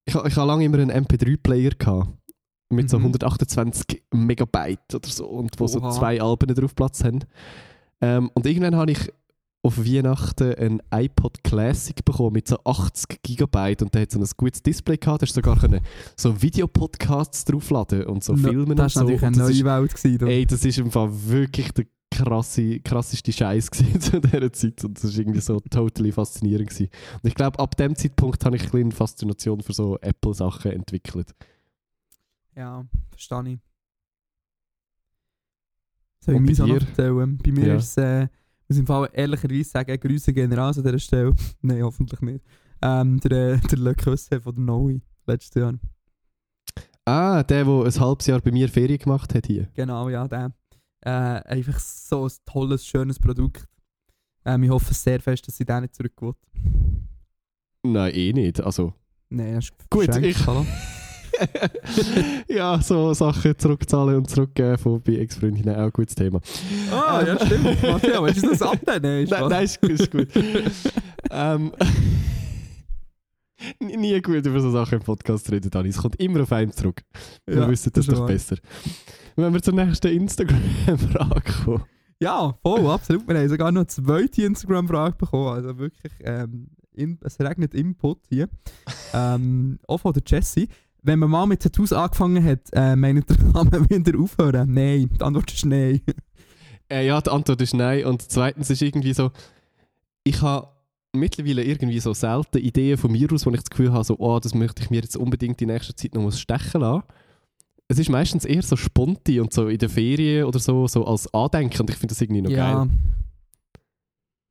Ich 0.05 0.15
habe, 0.15 0.29
ich 0.29 0.37
habe 0.37 0.47
lange 0.47 0.65
immer 0.67 0.79
einen 0.79 0.91
MP3-Player 0.91 1.71
gehabt. 1.71 2.11
Mit 2.69 2.91
so 2.91 2.99
Mhm. 2.99 3.05
128 3.07 4.03
Megabyte 4.13 4.95
oder 4.95 5.09
so. 5.09 5.27
Und 5.27 5.59
wo 5.59 5.67
so 5.67 5.79
Oha. 5.81 5.93
zwei 5.93 6.21
Alben 6.21 6.55
drauf 6.55 6.75
Platz 6.75 7.03
haben. 7.05 7.21
Ähm, 8.03 8.31
und 8.35 8.45
irgendwann 8.47 8.77
habe 8.77 8.93
ich 8.93 9.11
auf 9.65 9.79
Weihnachten 9.79 10.55
ein 10.55 10.83
iPod 10.93 11.43
Classic 11.43 12.05
bekommen 12.05 12.35
mit 12.35 12.47
so 12.47 12.59
80 12.65 13.23
Gigabyte 13.23 13.83
und 13.83 13.95
der 13.95 14.03
hat 14.03 14.11
so 14.11 14.21
ein 14.21 14.29
gutes 14.37 14.63
Display 14.63 14.99
gehabt. 14.99 15.23
Da 15.23 15.27
hast 15.27 15.33
du 15.35 15.39
sogar 15.41 15.59
können 15.59 15.81
so 16.17 16.41
Videopodcasts 16.43 17.45
draufladen 17.47 18.05
und 18.05 18.23
so 18.23 18.35
No- 18.35 18.49
filmen 18.51 18.77
Das 18.77 18.95
und 18.97 19.03
war 19.03 19.09
so. 19.09 19.11
natürlich 19.11 19.23
Und 19.23 19.27
eine 19.29 19.37
das 19.39 19.51
ist- 19.51 19.63
neue 19.63 19.81
Welt. 19.81 19.95
Gewesen, 19.95 20.19
da. 20.19 20.27
Ey, 20.27 20.47
das 20.47 20.65
ist 20.65 20.79
im 20.79 20.91
Fall 20.91 21.09
wirklich 21.11 21.73
der 21.73 21.87
krasse, 22.11 22.79
krasseste 22.81 23.33
Scheiß 23.33 23.71
zu 24.01 24.21
dieser 24.21 24.53
Zeit 24.53 24.85
und 24.85 24.97
das 24.99 25.05
ist 25.05 25.19
irgendwie 25.19 25.41
so 25.41 25.59
totally 25.61 26.13
faszinierend 26.13 26.69
gewesen. 26.69 26.91
Und 27.23 27.27
ich 27.29 27.35
glaube, 27.35 27.59
ab 27.59 27.75
dem 27.77 27.97
Zeitpunkt 27.97 28.45
habe 28.45 28.57
ich 28.57 28.63
ein 28.63 28.67
bisschen 28.71 28.83
eine 28.83 28.93
Faszination 28.93 29.61
für 29.63 29.73
so 29.73 29.99
Apple-Sachen 30.01 30.73
entwickelt. 30.73 31.35
Ja, 32.55 32.85
verstehe 33.11 33.55
ich. 33.55 33.59
Soll 36.21 36.35
ich 36.37 36.41
mir 36.41 36.55
so 36.55 36.67
noch 36.67 36.75
erzählen? 36.81 37.39
Bei 37.39 37.51
mir 37.51 37.67
Ja. 37.67 37.75
ist 37.77 37.97
es, 37.97 37.97
äh, 37.97 38.29
muss 38.69 38.79
im 38.79 38.87
Fall 38.87 39.09
ehrlicherweise 39.13 39.65
sagen, 39.71 39.99
Grüße 39.99 40.33
gehen 40.33 40.53
raus 40.53 40.79
an 40.79 40.85
dieser 40.85 40.99
Stelle. 40.99 41.35
Nein, 41.63 41.83
hoffentlich 41.83 42.21
nicht. 42.21 42.45
Ähm, 42.83 43.21
der, 43.21 43.55
äh, 43.55 43.59
der 43.59 43.79
Le 43.79 43.95
Cusse 43.95 44.41
von 44.41 44.55
der 44.55 44.65
Noe, 44.65 45.01
letztes 45.27 45.61
Jahr. 45.61 45.75
Ah, 47.05 47.43
der, 47.43 47.65
der 47.65 47.85
ein 47.85 48.01
halbes 48.01 48.27
Jahr 48.27 48.41
bei 48.41 48.51
mir 48.51 48.69
Ferien 48.69 48.99
gemacht 48.99 49.35
hat 49.35 49.47
hier. 49.47 49.69
Genau, 49.75 50.09
ja, 50.09 50.27
der. 50.27 50.53
Äh, 51.01 51.11
einfach 51.11 51.79
so 51.79 52.27
ein 52.27 52.33
tolles, 52.47 52.87
schönes 52.87 53.19
Produkt. 53.19 53.67
Ähm, 54.47 54.63
ich 54.63 54.71
hoffe 54.71 54.95
sehr 54.95 55.21
fest, 55.21 55.47
dass 55.47 55.57
sie 55.57 55.65
den 55.65 55.83
nicht 55.83 55.95
zurückgeholt. 55.95 56.37
Nein, 57.83 58.15
eh 58.15 58.33
nicht. 58.33 58.61
Also, 58.61 58.95
Nein, 59.29 59.55
das 59.57 59.65
ist 59.67 59.91
Gut, 59.91 60.17
ich-. 60.17 60.39
ja, 62.49 62.81
so 62.81 63.13
Sachen 63.15 63.59
zurückzahlen 63.59 64.17
und 64.17 64.31
zurückgeben 64.31 64.79
von 64.79 65.01
bei 65.03 65.15
Ex-Freundinnen 65.17 65.75
auch 65.75 65.85
ein 65.85 65.91
gutes 65.91 66.15
Thema. 66.15 66.41
Ah, 66.93 67.23
ja, 67.27 67.45
stimmt. 67.45 67.83
Matteo, 67.83 68.25
willst 68.25 68.43
du 68.45 68.51
das 68.51 68.63
abnehmen? 68.63 69.01
Nein, 69.03 69.27
Nein, 69.31 69.49
nein, 69.49 69.65
ist, 69.65 69.81
gut, 69.81 69.91
ist 69.91 70.11
gut. 70.11 70.29
ähm, 71.31 71.73
nie- 73.81 74.21
gut 74.21 74.45
über 74.47 74.61
so 74.61 74.71
Sachen 74.71 74.99
im 74.99 75.05
Podcast 75.05 75.51
reden, 75.51 75.71
Dani. 75.71 75.89
Es 75.89 75.99
kommt 75.99 76.17
immer 76.21 76.43
auf 76.43 76.53
einen 76.53 76.73
zurück. 76.73 77.01
Wir 77.47 77.57
Ja, 77.59 77.69
wissen 77.71 77.91
das 77.93 78.07
ist 78.09 78.13
doch 78.17 78.27
besser. 78.27 78.57
Wenn 79.37 79.53
wir 79.53 79.63
zur 79.63 79.75
nächsten 79.75 80.09
Instagram-Frage 80.09 81.53
kommen. 81.65 81.85
Ja, 82.21 82.57
voll, 82.63 82.87
absolut. 82.87 83.27
Wir 83.27 83.37
haben 83.39 83.49
sogar 83.49 83.73
noch 83.73 83.81
eine 83.81 83.87
zweite 83.89 84.43
Instagram-Frage 84.43 85.17
bekommen. 85.17 85.49
Also 85.49 85.77
wirklich, 85.79 86.13
ähm, 86.23 86.69
in, 86.95 87.19
es 87.23 87.41
regnet 87.41 87.75
Input 87.75 88.19
hier. 88.29 88.49
ähm, 89.13 89.79
auch 89.89 89.99
von 89.99 90.13
der 90.13 90.23
Jessie. 90.25 90.69
Wenn 91.07 91.19
man 91.19 91.31
mal 91.31 91.47
mit 91.47 91.63
Tattoos 91.63 91.93
angefangen 91.93 92.43
hat, 92.43 92.61
äh, 92.73 92.97
meint 92.97 93.31
ihr, 93.31 93.37
kann 93.37 93.69
man 93.71 93.91
wieder 93.91 94.19
aufhören? 94.19 94.73
Nein. 94.73 95.11
Die 95.15 95.21
Antwort 95.21 95.53
ist 95.53 95.67
nein. 95.67 96.01
Äh, 96.91 97.07
ja, 97.07 97.21
die 97.21 97.31
Antwort 97.31 97.61
ist 97.61 97.75
nein. 97.75 98.07
Und 98.07 98.23
zweitens 98.23 98.71
ist 98.71 98.81
irgendwie 98.81 99.13
so, 99.13 99.31
ich 100.25 100.41
habe 100.41 100.69
mittlerweile 101.13 101.63
irgendwie 101.63 102.01
so 102.01 102.15
selten 102.15 102.59
Ideen 102.59 102.97
von 102.97 103.13
mir 103.13 103.31
aus, 103.33 103.45
wo 103.45 103.51
ich 103.51 103.61
das 103.61 103.71
Gefühl 103.71 103.93
habe, 103.93 104.03
so, 104.03 104.17
oh, 104.19 104.41
das 104.41 104.55
möchte 104.55 104.83
ich 104.83 104.89
mir 104.89 105.03
jetzt 105.03 105.17
unbedingt 105.17 105.61
in 105.61 105.69
nächster 105.69 105.95
Zeit 105.95 106.15
noch 106.15 106.33
stechen 106.33 106.81
lassen. 106.81 107.05
Es 107.87 107.99
ist 107.99 108.09
meistens 108.09 108.47
eher 108.47 108.63
so 108.63 108.77
sponti 108.77 109.41
und 109.41 109.53
so 109.53 109.69
in 109.69 109.79
der 109.79 109.91
Ferien 109.91 110.45
oder 110.47 110.59
so, 110.59 110.89
so 110.89 111.05
als 111.05 111.33
Andenken 111.35 111.83
und 111.83 111.91
ich 111.91 111.97
finde 111.97 112.15
das 112.15 112.21
irgendwie 112.23 112.41
noch 112.41 112.51
ja, 112.51 112.85
geil. 112.85 112.91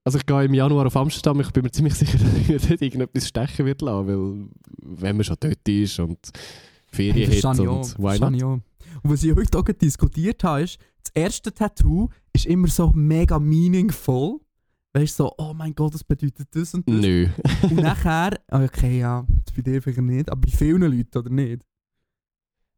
Also 0.05 0.17
ich 0.17 0.25
gehe 0.25 0.43
im 0.43 0.53
Januar 0.53 0.85
auf 0.85 0.97
Amsterdam, 0.97 1.39
ich 1.39 1.51
bin 1.51 1.63
mir 1.63 1.71
ziemlich 1.71 1.93
sicher, 1.95 2.17
dass 2.17 2.33
ich 2.35 2.47
dort 2.47 2.81
irgendetwas 2.81 3.27
stechen 3.27 3.65
wird 3.65 3.81
lassen, 3.81 4.07
weil 4.07 4.47
wenn 4.81 5.15
man 5.15 5.23
schon 5.23 5.37
dort 5.39 5.67
ist 5.67 5.99
und 5.99 6.19
Ferien 6.87 7.31
Hey, 7.31 7.41
hat 7.41 7.59
und 7.59 7.97
why 7.97 8.19
not? 8.19 8.61
Und 9.01 9.11
was 9.11 9.23
ich 9.23 9.35
heute 9.35 9.57
auch 9.57 9.63
diskutiert 9.63 10.43
habe, 10.43 10.63
ist, 10.63 10.77
das 11.03 11.11
erste 11.15 11.53
Tattoo 11.53 12.09
ist 12.33 12.45
immer 12.45 12.67
so 12.67 12.91
mega 12.93 13.39
meaningful. 13.39 14.39
Weißt 14.93 15.19
du, 15.19 15.23
so, 15.23 15.33
oh 15.37 15.53
mein 15.55 15.73
Gott, 15.73 15.95
das 15.95 16.03
bedeutet 16.03 16.47
das 16.51 16.73
und 16.75 16.87
das. 16.87 16.95
Nö. 16.95 17.27
Und 17.63 17.75
nachher, 17.81 18.39
ah, 18.47 18.63
okay, 18.63 18.99
ja, 18.99 19.25
das 19.45 19.55
bei 19.55 19.63
dir 19.63 19.81
vielleicht 19.81 20.01
nicht, 20.01 20.31
aber 20.31 20.41
bei 20.41 20.51
vielen 20.51 20.81
Leuten, 20.81 21.17
oder 21.17 21.29
nicht? 21.31 21.63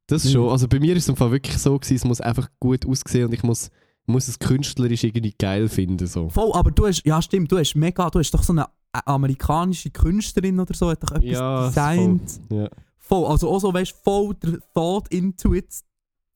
Das 0.08 0.24
Nicht. 0.24 0.34
schon. 0.34 0.50
Also 0.50 0.68
bei 0.68 0.80
mir 0.80 0.96
ist 0.96 1.04
es 1.04 1.10
im 1.10 1.16
Fall 1.16 1.32
wirklich 1.32 1.58
so 1.58 1.78
gewesen, 1.78 1.96
es 1.96 2.06
muss 2.06 2.22
einfach 2.22 2.50
gut 2.60 2.86
aussehen 2.86 3.26
und 3.26 3.34
ich 3.34 3.44
muss 3.44 3.70
muss 4.06 4.28
es 4.28 4.38
künstlerisch 4.40 5.04
irgendwie 5.04 5.34
geil 5.38 5.68
finden. 5.70 6.06
So. 6.08 6.30
Voll, 6.30 6.52
aber 6.54 6.72
du 6.72 6.86
hast, 6.88 7.06
ja 7.06 7.22
stimmt, 7.22 7.52
du 7.52 7.58
hast 7.58 7.76
mega, 7.76 8.10
du 8.10 8.20
hast 8.20 8.32
doch 8.32 8.44
so 8.44 8.54
eine 8.54 8.64
äh, 8.94 9.00
amerikanische 9.06 9.90
Künstlerin 9.90 10.60
oder 10.60 10.74
so, 10.74 10.90
hat 10.90 11.04
doch 11.04 11.12
etwas 11.12 11.24
Ja, 11.32 11.68
designt. 11.68 12.40
Ja. 12.50 12.70
Voll, 12.98 13.26
also 13.26 13.50
auch 13.50 13.60
so, 13.60 13.74
weißt 13.74 13.92
du, 13.92 13.96
voll 14.04 14.34
der 14.36 14.60
Thought 14.74 15.08
into 15.10 15.54
it 15.54 15.68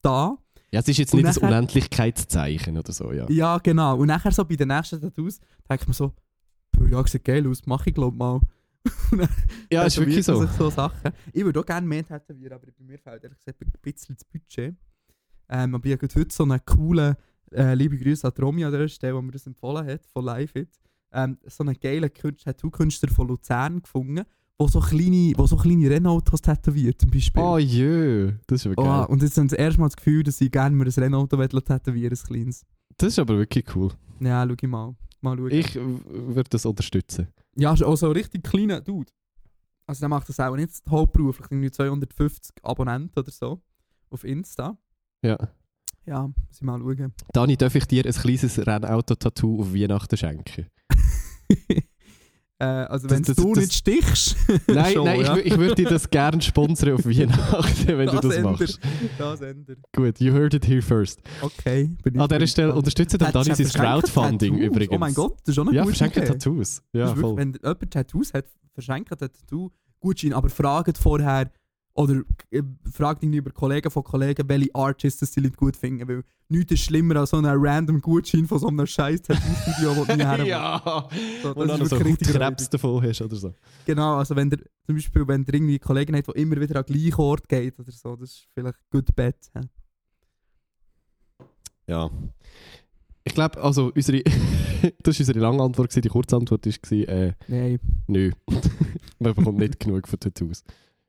da. 0.02 0.36
ja, 0.72 0.80
es 0.80 0.88
ist 0.88 0.98
jetzt 0.98 1.12
Und 1.12 1.18
nicht 1.18 1.28
das 1.28 1.36
nachher- 1.40 1.48
Unendlichkeitszeichen 1.58 2.78
oder 2.78 2.92
so, 2.92 3.12
ja. 3.12 3.26
Ja, 3.28 3.58
genau. 3.58 3.96
Und 3.98 4.06
nachher 4.08 4.32
so 4.32 4.44
bei 4.44 4.56
den 4.56 4.68
nächsten 4.68 5.00
Tattoos 5.00 5.38
denke 5.68 5.82
ich 5.82 5.88
mir 5.88 5.94
so, 5.94 6.12
«Puh, 6.72 6.86
ja, 6.86 7.04
sieht 7.06 7.24
geil 7.24 7.46
aus, 7.48 7.62
mach 7.66 7.86
ich 7.86 7.94
glaub 7.94 8.14
mal. 8.14 8.40
Ja, 9.70 9.82
ist 9.84 9.98
wirklich 9.98 10.24
so. 10.24 10.46
So 10.46 10.70
Sachen. 10.70 11.12
Ich 11.32 11.44
würde 11.44 11.60
auch 11.60 11.66
gerne 11.66 11.86
mehr 11.86 12.04
tätowieren, 12.06 12.54
aber 12.54 12.66
bei 12.66 12.84
mir 12.84 12.98
fehlt 12.98 13.22
ehrlich 13.22 13.38
gesagt 13.38 13.60
ein 13.62 13.72
bisschen 13.82 14.16
das 14.16 14.24
Budget. 14.24 14.74
Ähm, 15.48 15.74
aber 15.74 15.84
ich 15.86 15.92
habe 15.92 16.08
heute 16.14 16.34
so 16.34 16.44
einen 16.44 16.64
coolen, 16.64 17.16
äh, 17.54 17.74
liebe 17.74 17.98
Grüße 17.98 18.26
an 18.26 18.34
Romy 18.40 18.64
an 18.64 18.72
der 18.72 18.88
Stelle, 18.88 19.18
die 19.18 19.26
mir 19.26 19.32
das 19.32 19.46
empfohlen 19.46 19.86
hat, 19.86 20.06
von 20.06 20.24
LiveFit. 20.24 20.68
Ähm, 21.12 21.38
so 21.46 21.64
einen 21.64 21.78
geilen 21.80 22.12
Künstler, 22.12 22.52
Tattoo-Künstler 22.52 23.10
von 23.10 23.28
Luzern 23.28 23.82
gefunden, 23.82 24.22
der 24.58 24.68
so 24.68 24.80
kleine, 24.80 25.32
wo 25.36 25.46
so 25.46 25.56
kleine 25.56 25.90
Renault-Autos 25.90 26.42
tätowiert, 26.42 27.00
zum 27.00 27.10
Beispiel. 27.10 27.42
Oh 27.42 27.58
jö, 27.58 28.32
das 28.46 28.60
ist 28.60 28.66
aber 28.66 28.76
geil. 28.76 29.06
Oh, 29.08 29.12
und 29.12 29.22
jetzt 29.22 29.36
haben 29.38 29.48
sie 29.48 29.56
erstmal 29.56 29.88
das 29.88 29.96
Gefühl, 29.96 30.22
dass 30.22 30.40
ich 30.40 30.52
gerne 30.52 30.76
mir 30.76 30.84
ein 30.84 30.92
will 31.38 31.48
tätowieren 31.62 32.16
ein 32.16 32.26
kleines. 32.26 32.64
Das 32.96 33.08
ist 33.08 33.18
aber 33.18 33.38
wirklich 33.38 33.64
cool. 33.74 33.90
Ja, 34.20 34.46
schau 34.46 34.54
ich 34.54 34.68
mal. 34.68 34.94
Mal 35.22 35.36
schauen. 35.36 35.50
Ich 35.50 35.74
würde 35.74 36.50
das 36.50 36.66
unterstützen. 36.66 37.28
Ja, 37.56 37.72
ist 37.72 37.82
auch 37.82 37.96
so 37.96 38.06
ein 38.06 38.12
richtig 38.12 38.44
kleiner 38.44 38.80
Dude. 38.80 39.10
Also 39.86 40.00
der 40.00 40.08
macht 40.08 40.28
das 40.28 40.38
auch 40.38 40.54
nicht 40.54 40.70
hauptberuflich, 40.88 41.50
irgendwie 41.50 41.70
250 41.70 42.54
Abonnenten 42.62 43.18
oder 43.18 43.30
so 43.30 43.60
auf 44.10 44.24
Insta. 44.24 44.78
Ja. 45.22 45.36
Ja, 46.10 46.28
ich 46.50 46.60
mal 46.62 46.80
schauen. 46.80 47.12
Dani, 47.32 47.56
darf 47.56 47.74
ich 47.76 47.86
dir 47.86 48.04
ein 48.04 48.12
kleines 48.12 48.58
Rennauto-Tattoo 48.66 49.60
auf 49.60 49.72
Weihnachten 49.72 50.16
schenken? 50.16 50.66
äh, 52.58 52.64
also 52.64 53.06
Das- 53.06 53.16
wenn 53.16 53.22
das- 53.22 53.36
du 53.36 53.54
das- 53.54 53.64
nicht 53.64 53.74
stichst, 53.74 54.36
Nein, 54.66 54.92
schon, 54.92 55.04
nein, 55.04 55.20
ja. 55.20 55.36
ich, 55.36 55.46
ich 55.46 55.56
würde 55.58 55.76
dir 55.76 55.88
das 55.88 56.10
gerne 56.10 56.42
sponsern 56.42 56.94
auf 56.94 57.04
Weihnachten, 57.06 57.86
wenn 57.86 58.06
du 58.08 58.16
das 58.20 58.34
ändert- 58.34 58.42
machst. 58.60 58.80
Das 59.18 59.40
ändert. 59.40 59.78
Gut, 59.94 60.18
you 60.20 60.32
heard 60.32 60.52
it 60.54 60.66
here 60.66 60.82
first. 60.82 61.20
Okay. 61.42 61.90
Bin 62.02 62.18
An 62.20 62.28
dieser 62.28 62.46
Stelle 62.48 62.66
gespannt. 62.68 62.78
unterstützt 62.78 63.20
dann 63.20 63.32
Das 63.32 63.46
Dani 63.46 63.64
sein 63.64 63.80
Crowdfunding 63.82 64.52
Tattoos. 64.54 64.66
übrigens. 64.66 64.94
Oh 64.96 64.98
mein 64.98 65.14
Gott, 65.14 65.38
das 65.44 65.48
ist 65.54 65.58
auch 65.60 65.66
eine 65.66 65.76
Ja, 65.76 65.82
gute 65.84 65.96
verschenken. 65.96 66.26
Tattoos. 66.26 66.82
Das 66.92 67.08
Ja, 67.10 67.14
voll. 67.14 67.36
Wenn 67.36 67.52
jemand 67.62 67.90
Tattoos 67.92 68.34
hat, 68.34 68.46
verschenkt 68.74 69.12
ein 69.12 69.18
Tattoo 69.18 69.70
Gutschein, 70.00 70.32
aber 70.32 70.48
fragt 70.48 70.98
vorher 70.98 71.50
oder 71.94 72.22
äh, 72.50 72.62
fragt 72.92 73.22
irgendwie 73.22 73.38
über 73.38 73.50
Kollegen 73.50 73.90
von 73.90 74.04
Kollegen, 74.04 74.48
welche 74.48 74.74
Artists 74.74 75.20
das 75.20 75.32
die 75.32 75.40
Leute 75.40 75.56
gut 75.56 75.76
finden, 75.76 76.08
weil 76.08 76.22
nichts 76.48 76.72
ist 76.72 76.84
schlimmer 76.84 77.16
als 77.16 77.30
so 77.30 77.38
einen 77.38 77.52
random 77.54 78.00
Gutschein 78.00 78.46
von 78.46 78.58
so 78.58 78.68
einem 78.68 78.86
scheiß 78.86 79.22
Tattoo-Studio, 79.22 79.96
wo 79.96 80.04
du 80.04 80.16
nie 80.16 80.24
her 80.24 80.44
ja, 80.44 81.08
So, 81.42 81.54
und 81.54 81.68
das 81.68 81.78
dann 81.78 81.86
so 81.88 81.96
richtig 81.96 82.28
Krebs 82.28 82.70
davon 82.70 83.02
hast 83.02 83.20
oder 83.22 83.36
so. 83.36 83.54
Genau, 83.84 84.16
also 84.16 84.36
wenn 84.36 84.50
der 84.50 84.60
zum 84.86 84.94
Beispiel, 84.94 85.26
wenn 85.26 85.44
der 85.44 85.54
irgendwie 85.54 85.78
Kollegen 85.78 86.16
hat, 86.16 86.26
der 86.26 86.36
immer 86.36 86.60
wieder 86.60 86.76
an 86.76 86.84
den 86.86 86.96
gleichen 86.96 87.20
Ort 87.20 87.48
geht 87.48 87.78
oder 87.78 87.92
so, 87.92 88.16
das 88.16 88.30
ist 88.30 88.48
vielleicht 88.54 88.78
good 88.90 89.14
bet. 89.14 89.36
hä? 89.54 89.60
Ja. 91.86 92.08
Ich 93.24 93.34
glaube, 93.34 93.60
also 93.62 93.92
unsere, 93.94 94.22
das 95.02 95.18
war 95.18 95.20
unsere 95.20 95.38
lange 95.38 95.62
Antwort, 95.62 95.94
die 95.94 96.08
kurze 96.08 96.36
Antwort 96.36 96.66
war, 96.66 97.08
äh, 97.08 97.32
Nein. 97.48 97.78
nö. 98.06 98.30
Man 99.18 99.34
bekommt 99.34 99.58
nicht 99.58 99.78
genug 99.80 100.08
von 100.08 100.18
Tattoos. 100.18 100.64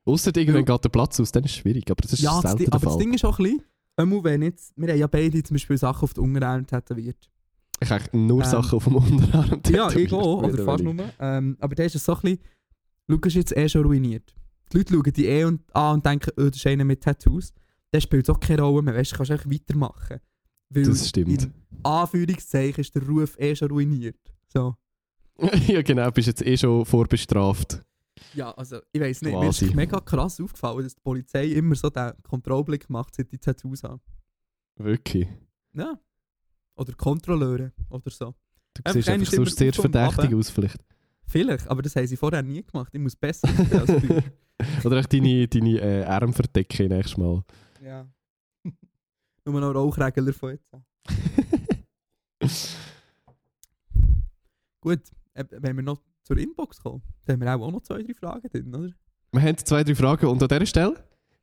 Ausser 0.05 0.35
irgendwann 0.35 0.65
geht 0.65 0.83
der 0.83 0.89
Platz 0.89 1.19
aus, 1.19 1.31
dann 1.31 1.43
ist 1.43 1.51
es 1.51 1.57
schwierig, 1.57 1.89
aber 1.91 2.01
das 2.01 2.13
ist 2.13 2.21
Ja, 2.21 2.41
das, 2.41 2.51
selten 2.51 2.65
der 2.65 2.73
aber 2.73 2.85
das 2.85 2.93
Fall. 2.93 3.03
Ding 3.03 3.13
ist 3.13 3.23
auch 3.25 3.39
ein 3.39 3.59
bisschen, 3.97 4.23
wenn 4.23 4.41
jetzt, 4.41 4.73
wir 4.75 4.89
haben 4.89 4.99
ja 4.99 5.07
beide 5.07 5.43
zum 5.43 5.55
Beispiel 5.55 5.77
Sachen 5.77 6.03
auf 6.03 6.13
die 6.13 6.19
Unterarm 6.21 6.65
tätowiert. 6.65 7.29
Ich 7.79 7.89
habe 7.89 8.03
nur 8.17 8.43
Ähm, 8.43 8.49
Sachen 8.49 8.75
auf 8.77 8.83
dem 8.83 8.95
Unterarm 8.95 9.49
Ja, 9.69 9.87
ich 9.87 9.93
tätowiert, 9.93 10.13
auch, 10.13 10.43
oder 10.43 10.63
fast 10.63 10.83
nur. 10.83 10.95
Ähm, 11.19 11.57
aber 11.59 11.75
der 11.75 11.85
ist 11.85 11.95
es 11.95 12.05
so 12.05 12.15
ein 12.15 12.21
bisschen, 12.21 12.39
Lukas 13.07 13.31
ist 13.33 13.35
jetzt 13.35 13.57
eh 13.57 13.69
schon 13.69 13.83
ruiniert. 13.85 14.35
Die 14.71 14.77
Leute 14.77 14.93
schauen 14.93 15.13
die 15.13 15.25
eh 15.27 15.43
und, 15.43 15.75
an 15.75 15.95
und 15.95 16.05
denken, 16.05 16.31
oh, 16.37 16.43
das 16.49 16.55
ist 16.57 16.67
einer 16.67 16.83
mit 16.85 17.01
Tattoos. 17.03 17.53
Der 17.93 17.99
spielt 18.01 18.29
auch 18.29 18.39
keine 18.39 18.61
Rolle 18.61 18.83
mehr, 18.83 18.95
weißt 18.95 19.11
du, 19.11 19.17
kannst 19.17 19.31
einfach 19.31 19.49
weitermachen. 19.49 20.19
Weil 20.69 20.83
Das 20.83 21.09
stimmt. 21.09 21.43
In 21.43 21.53
Anführungszeichen 21.83 22.79
ist 22.81 22.95
der 22.95 23.05
Ruf 23.05 23.37
eh 23.37 23.55
schon 23.55 23.69
ruiniert. 23.69 24.15
So. 24.47 24.75
ja, 25.67 25.81
genau, 25.81 26.09
bist 26.11 26.27
jetzt 26.27 26.45
eh 26.45 26.55
schon 26.57 26.85
vorbestraft. 26.85 27.83
Ja, 28.33 28.51
also 28.51 28.79
ich 28.91 29.01
weiß 29.01 29.21
nicht, 29.23 29.33
mir 29.33 29.49
ist 29.49 29.59
Quasi. 29.59 29.75
mega 29.75 29.99
krass 29.99 30.39
aufgefallen, 30.39 30.83
dass 30.83 30.95
die 30.95 31.01
Polizei 31.01 31.45
immer 31.47 31.75
so 31.75 31.89
den 31.89 32.11
Kontrollblick 32.23 32.89
macht, 32.89 33.15
seit 33.15 33.31
die 33.31 33.37
Tattoos 33.37 33.83
haben. 33.83 34.01
Wirklich. 34.75 35.27
Ja. 35.73 35.99
Oder 36.75 36.93
Kontrolleure 36.93 37.71
oder 37.89 38.11
so. 38.11 38.33
Du 38.73 38.91
siehst 38.91 39.09
einfach 39.09 39.31
sonst 39.31 39.57
sehr 39.57 39.73
verdächtig 39.73 40.33
aus 40.33 40.49
vielleicht. 40.49 40.79
Vielleicht, 41.27 41.67
aber 41.67 41.81
das 41.81 41.95
haben 41.95 42.07
sie 42.07 42.17
vorher 42.17 42.41
nie 42.41 42.63
gemacht. 42.63 42.93
Ich 42.93 42.99
muss 42.99 43.15
besser 43.15 43.47
als 43.71 43.87
du. 43.87 44.23
Oder 44.83 44.97
echt 44.97 45.13
deine, 45.13 45.47
deine 45.47 45.79
äh, 45.79 46.03
Arme 46.03 46.33
verdecken 46.33 46.89
nächstes 46.89 47.17
Mal. 47.17 47.43
Ja. 47.81 48.07
Nur 49.45 49.61
noch 49.61 49.73
Rauchregler 49.73 50.33
von 50.33 50.51
jetzt. 50.51 50.73
an. 50.73 50.83
Gut, 54.81 55.01
äh, 55.33 55.45
wenn 55.49 55.75
wir 55.75 55.83
noch 55.83 56.01
zur 56.35 56.37
Inbox 56.41 56.81
kommen, 56.81 57.01
dann 57.25 57.43
haben 57.45 57.59
wir 57.61 57.65
auch 57.67 57.71
noch 57.71 57.81
zwei, 57.81 58.01
drei 58.03 58.13
Fragen 58.13 58.47
drin, 58.49 58.73
oder? 58.75 58.89
Wir 59.33 59.41
haben 59.41 59.57
zwei, 59.57 59.83
drei 59.83 59.95
Fragen 59.95 60.25
und 60.27 60.41
an 60.41 60.47
dieser 60.47 60.65
Stelle 60.65 60.95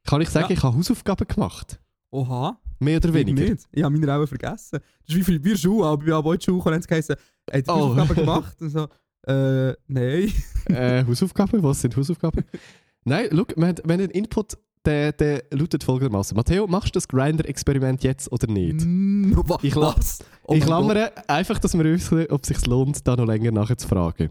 kann 0.05 0.21
ich 0.21 0.29
sagen, 0.31 0.47
Ja. 0.51 0.57
ich 0.57 0.63
habe 0.63 0.77
Hausaufgaben 0.77 1.27
gemacht. 1.29 1.81
Oha. 2.11 2.59
Mehr 2.81 2.97
oder 2.99 3.09
Ich 3.09 3.15
weniger. 3.15 3.43
Nicht. 3.51 3.65
Ich 3.73 3.83
habe 3.83 3.99
meine 3.99 4.13
auch 4.17 4.27
vergessen. 4.27 4.79
Das 4.81 5.09
ist 5.09 5.17
wie 5.17 5.25
viel 5.25 5.43
wir 5.45 5.57
Schuhe, 5.59 5.87
aber 5.87 6.33
in 6.33 6.39
die 6.39 6.45
Schule 6.45 6.65
haben 6.65 6.81
sie 6.81 6.89
geheißen, 6.89 7.17
du 7.47 7.53
hast 7.53 7.69
Oh. 7.69 7.73
Hausaufgaben 7.75 8.15
gemacht? 8.15 8.57
Und 8.63 8.71
so, 8.71 8.89
äh, 9.27 9.75
nein. 9.89 10.33
äh, 10.67 11.05
Hausaufgaben? 11.05 11.63
Was 11.63 11.81
sind 11.83 11.97
Hausaufgaben? 11.97 12.45
Nein, 13.05 13.29
schau, 13.31 13.45
wir 13.57 13.67
haben, 13.69 13.77
wir 13.85 13.93
haben 13.95 14.01
einen 14.03 14.11
Input, 14.11 14.59
der, 14.85 15.13
der 15.13 15.45
lautet 15.51 15.83
folgendermaßen. 15.85 16.37
Matteo, 16.37 16.67
machst 16.67 16.89
du 16.89 16.93
das 16.93 17.09
Grinder-Experiment 17.09 18.03
jetzt 18.05 18.31
oder 18.31 18.47
nicht? 18.47 18.81
Mm, 18.85 19.33
wa- 19.49 19.59
Ich 19.63 19.75
la- 19.75 19.95
was? 19.97 20.19
Oh 20.45 20.55
ich 20.55 20.63
klammere 20.65 21.13
einfach, 21.29 21.59
dass 21.59 21.75
wir 21.77 21.85
wissen, 21.85 22.27
ob 22.29 22.43
es 22.43 22.49
sich 22.49 22.67
lohnt, 22.67 23.07
da 23.07 23.17
noch 23.17 23.25
länger 23.27 23.51
nachher 23.51 23.79
zu 23.79 23.89
fragen. 23.89 24.31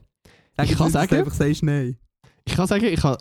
Sag 0.58 0.70
ich 0.72 0.78
kann 0.78 0.92
sagen- 0.92 1.16
einfach 1.16 1.34
sagst 1.34 1.64
nein. 1.64 1.98
Ich 2.46 2.56
kann 2.56 2.68
sagen, 2.68 2.86
ich 2.86 3.04
habe 3.04 3.18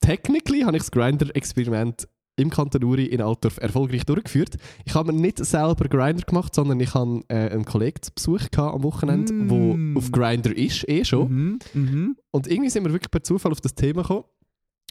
technically 0.00 0.60
habe 0.62 0.76
ich 0.76 0.82
das 0.82 0.90
Grinder-Experiment 0.90 2.08
im 2.36 2.48
Kanton 2.48 2.82
Uri 2.84 3.04
in 3.04 3.20
Altdorf 3.20 3.58
erfolgreich 3.58 4.04
durchgeführt. 4.06 4.56
Ich 4.86 4.94
habe 4.94 5.12
mir 5.12 5.20
nicht 5.20 5.44
selber 5.44 5.88
Grinder 5.88 6.22
gemacht, 6.22 6.54
sondern 6.54 6.80
ich 6.80 6.94
habe 6.94 7.20
äh, 7.28 7.50
einen 7.50 7.64
Kollegen 7.66 8.00
zu 8.00 8.12
Besuch 8.14 8.50
gehabt 8.50 8.74
am 8.74 8.82
Wochenende, 8.82 9.32
Mm. 9.32 9.48
der 9.94 9.98
auf 9.98 10.10
Grinder 10.10 10.56
ist, 10.56 10.88
eh 10.88 11.04
schon. 11.04 11.30
Mhm. 11.30 11.58
Mhm. 11.74 12.16
Und 12.30 12.46
irgendwie 12.46 12.70
sind 12.70 12.84
wir 12.84 12.92
wirklich 12.92 13.10
per 13.10 13.22
Zufall 13.22 13.52
auf 13.52 13.60
das 13.60 13.74
Thema 13.74 14.02
gekommen. 14.02 14.24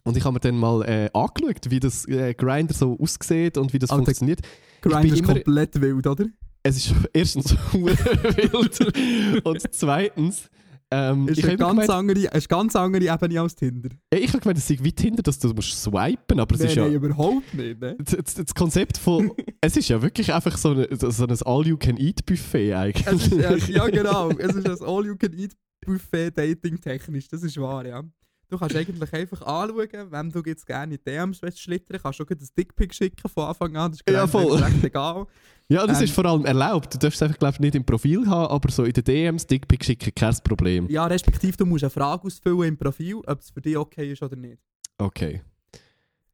Und 0.04 0.16
ich 0.16 0.24
habe 0.24 0.34
mir 0.34 0.40
dann 0.40 0.58
mal 0.58 0.84
äh, 0.88 1.10
angeschaut, 1.14 1.70
wie 1.70 1.80
das 1.80 2.08
äh, 2.08 2.34
Grinder 2.36 2.74
so 2.74 2.98
aussieht 3.00 3.58
und 3.58 3.74
wie 3.74 3.80
das 3.80 3.90
Alter, 3.90 4.06
funktioniert. 4.06 4.42
Grinder 4.82 5.14
ist 5.16 5.24
komplett 5.24 5.82
wild, 5.82 6.06
oder? 6.08 6.26
Es 6.62 6.78
ist 6.78 6.94
erstens 7.14 7.52
wild 7.74 9.46
und 9.46 9.62
zweitens 9.74 10.50
ähm, 10.92 11.28
Ist 11.28 11.38
ich 11.38 11.46
eine 11.46 11.58
ganz, 11.58 11.70
gemeint, 11.72 11.90
andere, 11.90 12.20
ist 12.36 12.50
ganz 12.50 12.76
andere 12.76 13.04
Ebene 13.14 13.42
als 13.42 13.56
Tinder. 13.56 13.90
ja, 14.14 14.20
ich 14.20 14.30
habe 14.30 14.40
gemeint, 14.40 14.58
es 14.58 14.68
sei 14.68 14.78
wie 14.82 14.92
Tinder, 14.92 15.22
dass 15.22 15.38
du 15.38 15.50
musst 15.54 15.82
swipen, 15.82 16.40
aber 16.40 16.56
es 16.56 16.62
nein, 16.62 16.70
ist 16.70 16.76
ja 16.76 16.84
nein, 16.86 16.94
überhaupt 16.94 17.54
nicht. 17.54 17.80
Ne? 17.80 17.96
das, 18.00 18.34
das- 18.34 18.56
Konzept 18.56 18.98
von 18.98 19.32
es 19.62 19.78
ist 19.78 19.88
ja 19.90 20.02
wirklich 20.02 20.34
einfach 20.34 20.58
so, 20.58 20.72
eine, 20.72 20.88
so 20.92 21.26
ein 21.26 21.38
All-You-Can-Eat-Buffet 21.46 22.74
eigentlich. 22.74 23.32
Ist, 23.32 23.70
ja, 23.70 23.88
genau. 23.90 24.30
Es 24.32 24.56
ist 24.56 24.68
ein 24.68 24.88
All-You-Can-Eat-Buffet 24.88 26.32
dating-technisch. 26.32 27.28
Das 27.28 27.44
ist 27.44 27.58
wahr, 27.58 27.86
ja. 27.86 28.04
Du 28.50 28.58
kannst 28.58 28.76
eigentlich 28.76 29.14
einfach 29.14 29.42
anschauen, 29.44 30.12
wem 30.12 30.32
du 30.32 30.42
jetzt 30.44 30.66
gerne 30.66 30.96
in 30.96 31.02
DMs 31.06 31.40
schlittern 31.56 32.00
kannst. 32.02 32.20
Du 32.20 32.24
auch 32.24 32.30
ein 32.30 32.38
Dickpick 32.58 32.94
schicken 32.96 33.30
von 33.30 33.44
Anfang 33.46 33.76
an. 33.78 33.92
Das 33.92 34.00
ist 34.02 34.10
Ja, 34.10 34.26
voll. 34.26 34.60
egal. 34.82 35.28
Ja, 35.68 35.86
das 35.86 36.00
Ähm, 36.00 36.06
ist 36.06 36.14
vor 36.14 36.26
allem 36.26 36.46
erlaubt. 36.46 36.92
Du 36.96 36.98
darfst 36.98 37.18
es 37.18 37.22
einfach 37.22 37.38
glaub, 37.38 37.54
ich, 37.54 37.60
nicht 37.60 37.76
im 37.76 37.86
Profil 37.86 38.26
haben, 38.26 38.52
aber 38.52 38.72
so 38.72 38.86
in 38.86 38.94
den 38.94 39.04
DMs 39.04 39.46
Dickpick 39.46 39.86
schicken, 39.86 40.12
kein 40.16 40.36
Problem. 40.44 40.88
Ja, 40.90 41.06
respektive 41.06 41.56
du 41.58 41.66
musst 41.68 41.84
eine 41.84 41.92
Frage 41.92 42.24
ausfüllen 42.24 42.70
im 42.70 42.78
Profil, 42.78 43.18
ob 43.28 43.40
es 43.40 43.52
für 43.52 43.62
dich 43.62 43.78
okay 43.78 44.12
ist 44.14 44.24
oder 44.24 44.36
nicht. 44.36 44.58
Okay. 44.98 45.42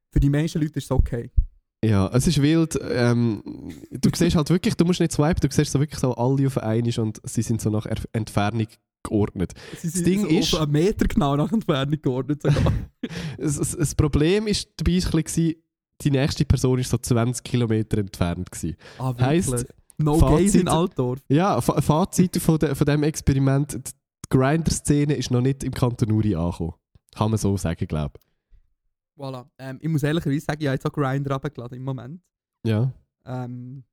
Für 0.09 0.22
die 0.22 0.30
meisten 0.30 0.61
Leute 0.61 0.80
ist 0.80 0.86
es 0.86 0.91
okay. 0.91 1.30
Ja, 1.84 2.09
es 2.13 2.26
ist 2.28 2.41
wild. 2.41 2.80
Ähm, 2.82 3.43
du 3.91 4.09
siehst 4.16 4.38
halt 4.38 4.49
wirklich, 4.49 4.76
du 4.76 4.86
musst 4.86 5.01
nicht 5.01 5.11
swipen, 5.11 5.41
du 5.41 5.53
siehst 5.53 5.70
so 5.72 5.80
wirklich 5.82 5.99
so 5.99 6.16
alle 6.16 6.47
auf 6.47 6.57
einmal 6.59 6.93
und 6.99 7.20
sie 7.26 7.41
sind 7.41 7.59
so 7.61 7.70
nach 7.70 7.86
Entfernung 8.13 8.68
geordnet. 9.06 9.53
Sie 9.78 9.89
sind 9.89 10.06
Ding 10.08 10.22
so 10.22 10.28
ist- 10.28 10.56
einen 10.56 10.72
Meter 10.72 11.08
genau 11.08 11.36
nach 11.36 11.51
Entfernung 11.51 12.01
geordnet. 12.01 12.41
Sogar. 12.41 12.62
Das, 13.38 13.58
das, 13.58 13.78
das 13.78 13.95
Problem 13.95 14.47
ist 14.47 14.70
dabei 14.78 14.99
ein 15.03 15.24
bisschen, 15.24 15.56
die 16.01 16.12
nächste 16.12 16.43
Person 16.45 16.80
ist 16.80 16.89
so 16.89 16.97
20 16.97 17.43
Kilometer 17.43 17.97
entfernt. 17.99 18.51
Gewesen. 18.51 18.76
ah, 18.97 19.14
Heisst, 19.20 19.51
wirklich? 19.51 19.70
No 19.97 20.18
Fazit- 20.20 20.60
in 20.62 20.68
Altdorf. 20.68 21.20
Ja, 21.30 21.62
Fa- 21.62 21.80
Fazit 21.82 22.38
von, 22.38 22.58
de, 22.60 22.74
von 22.76 22.86
dem 22.86 23.03
Experiment, 23.03 23.74
die 23.74 23.91
Grinder-Szene 24.30 25.14
ist 25.16 25.32
noch 25.32 25.41
nicht 25.41 25.64
im 25.64 25.72
Kanton 25.74 26.12
Uri 26.12 26.36
angekommen. 26.36 26.74
Kann 27.16 27.32
man 27.32 27.38
so 27.38 27.56
sagen, 27.56 27.88
glaube 27.88 28.20
Voilà. 29.18 29.45
Ähm, 29.58 29.78
ich 29.82 29.88
muss 29.88 30.03
ehrlicherweise 30.03 30.41
sagen, 30.45 30.62
ich 30.62 30.68
habe 30.68 30.76
jetzt 30.76 30.86
auch 30.86 30.91
Grinder 30.91 31.32
runtergeladen 31.34 31.78
im 31.78 31.84
Moment. 31.84 32.22
ich. 32.64 32.72
Ja. 32.72 32.91
Ähm, 33.26 33.84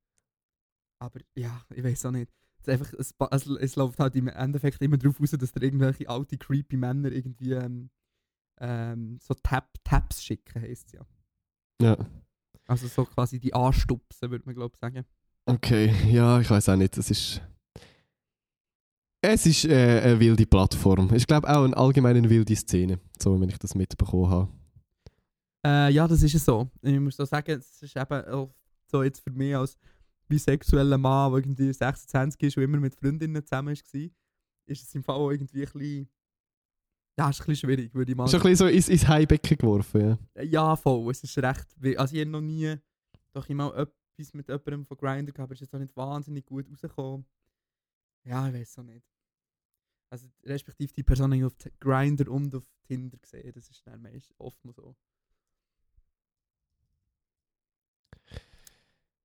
Aber 0.99 1.19
ja, 1.35 1.61
ich 1.73 1.83
weiß 1.83 2.05
auch 2.07 2.11
nicht. 2.11 2.29
Es, 2.65 2.69
einfach, 2.69 2.93
es, 2.93 3.13
es, 3.31 3.47
es 3.47 3.75
läuft 3.75 3.99
halt 3.99 4.15
im 4.15 4.27
Endeffekt 4.27 4.81
immer 4.81 4.97
darauf 4.97 5.19
raus, 5.19 5.31
dass 5.31 5.51
dir 5.51 5.61
irgendwelche 5.61 6.09
alte, 6.09 6.37
creepy 6.37 6.77
Männer 6.77 7.11
irgendwie 7.11 7.51
ähm, 7.51 7.89
ähm, 8.59 9.19
so 9.21 9.33
Tap, 9.33 9.73
Taps 9.83 10.23
schicken, 10.23 10.61
heisst 10.61 10.93
ja. 10.93 11.01
Ja. 11.81 11.97
Also 12.67 12.87
so 12.87 13.03
quasi 13.05 13.39
die 13.39 13.53
Anstupsen, 13.53 14.31
würde 14.31 14.45
man 14.45 14.55
glaube 14.55 14.73
ich 14.73 14.79
sagen. 14.79 15.05
Okay, 15.45 15.93
ja, 16.09 16.39
ich 16.39 16.49
weiß 16.49 16.69
auch 16.69 16.75
nicht. 16.77 16.97
Es 16.97 17.11
ist. 17.11 17.41
Es 19.25 19.45
ist 19.45 19.65
äh, 19.65 20.01
eine 20.01 20.19
wilde 20.19 20.45
Plattform. 20.45 21.13
Ich 21.13 21.27
glaube 21.27 21.49
auch 21.49 21.63
eine 21.63 21.75
allgemein 21.75 22.17
eine 22.17 22.29
wilde 22.29 22.55
Szene, 22.55 22.99
so 23.17 23.39
wenn 23.39 23.49
ich 23.49 23.57
das 23.57 23.73
mitbekommen 23.73 24.29
habe. 24.29 24.51
Äh, 25.65 25.93
ja, 25.93 26.07
das 26.07 26.23
ist 26.23 26.35
es 26.35 26.43
so. 26.43 26.69
Ich 26.81 26.99
muss 26.99 27.15
so 27.15 27.23
sagen, 27.23 27.51
es 27.51 27.81
ist 27.81 27.95
eben 27.95 28.49
so 28.85 29.03
jetzt 29.03 29.21
für 29.21 29.31
mich 29.31 29.55
als 29.55 29.77
bisexueller 30.27 30.97
Mann, 30.97 31.31
der 31.31 31.39
irgendwie 31.39 31.73
26 31.73 32.41
ist 32.43 32.57
und 32.57 32.63
immer 32.63 32.79
mit 32.79 32.95
Freundinnen 32.95 33.45
zusammen 33.45 33.75
war, 33.75 34.09
ist 34.65 34.83
es 34.83 34.95
im 34.95 35.03
Fall 35.03 35.15
auch 35.15 35.31
irgendwie 35.31 35.65
ein 35.65 35.71
bisschen... 35.71 36.09
Ja, 37.17 37.29
ist 37.29 37.41
ein 37.41 37.45
bisschen 37.45 37.69
schwierig, 37.69 37.93
würde 37.93 38.11
ich 38.11 38.17
mal 38.17 38.27
Schon 38.27 38.39
ein 38.39 38.43
bisschen 38.43 38.67
so 38.67 38.73
ins, 38.73 38.89
ins 38.89 39.07
Haibecken 39.07 39.57
geworfen, 39.57 40.19
ja. 40.35 40.43
Ja, 40.43 40.75
voll. 40.75 41.11
Es 41.11 41.23
ist 41.23 41.37
recht. 41.37 41.67
Also, 41.97 42.15
ich 42.15 42.21
habe 42.21 42.31
noch 42.31 42.41
nie. 42.41 42.75
Doch 43.33 43.47
ich 43.47 43.55
mal 43.55 43.71
etwas 43.75 44.33
mit 44.33 44.47
jemandem 44.47 44.85
von 44.85 44.97
Grindr 44.97 45.31
gehabt, 45.31 45.39
aber 45.39 45.53
es 45.53 45.61
ist 45.61 45.67
jetzt 45.67 45.75
auch 45.75 45.79
nicht 45.79 45.95
wahnsinnig 45.95 46.45
gut 46.45 46.67
rausgekommen. 46.71 47.25
Ja, 48.23 48.47
ich 48.47 48.53
weiß 48.55 48.79
auch 48.79 48.83
nicht. 48.83 49.05
Also, 50.09 50.27
respektive 50.43 50.91
die 50.91 51.03
Person 51.03 51.33
habe 51.33 51.45
auf 51.45 51.55
Grindr 51.79 52.31
und 52.31 52.55
auf 52.55 52.63
Tinder 52.83 53.17
gesehen. 53.17 53.51
Das 53.53 53.69
ist 53.69 53.85
dann 53.85 54.01
meist 54.01 54.33
oft 54.39 54.63
mal 54.65 54.73
so. 54.73 54.95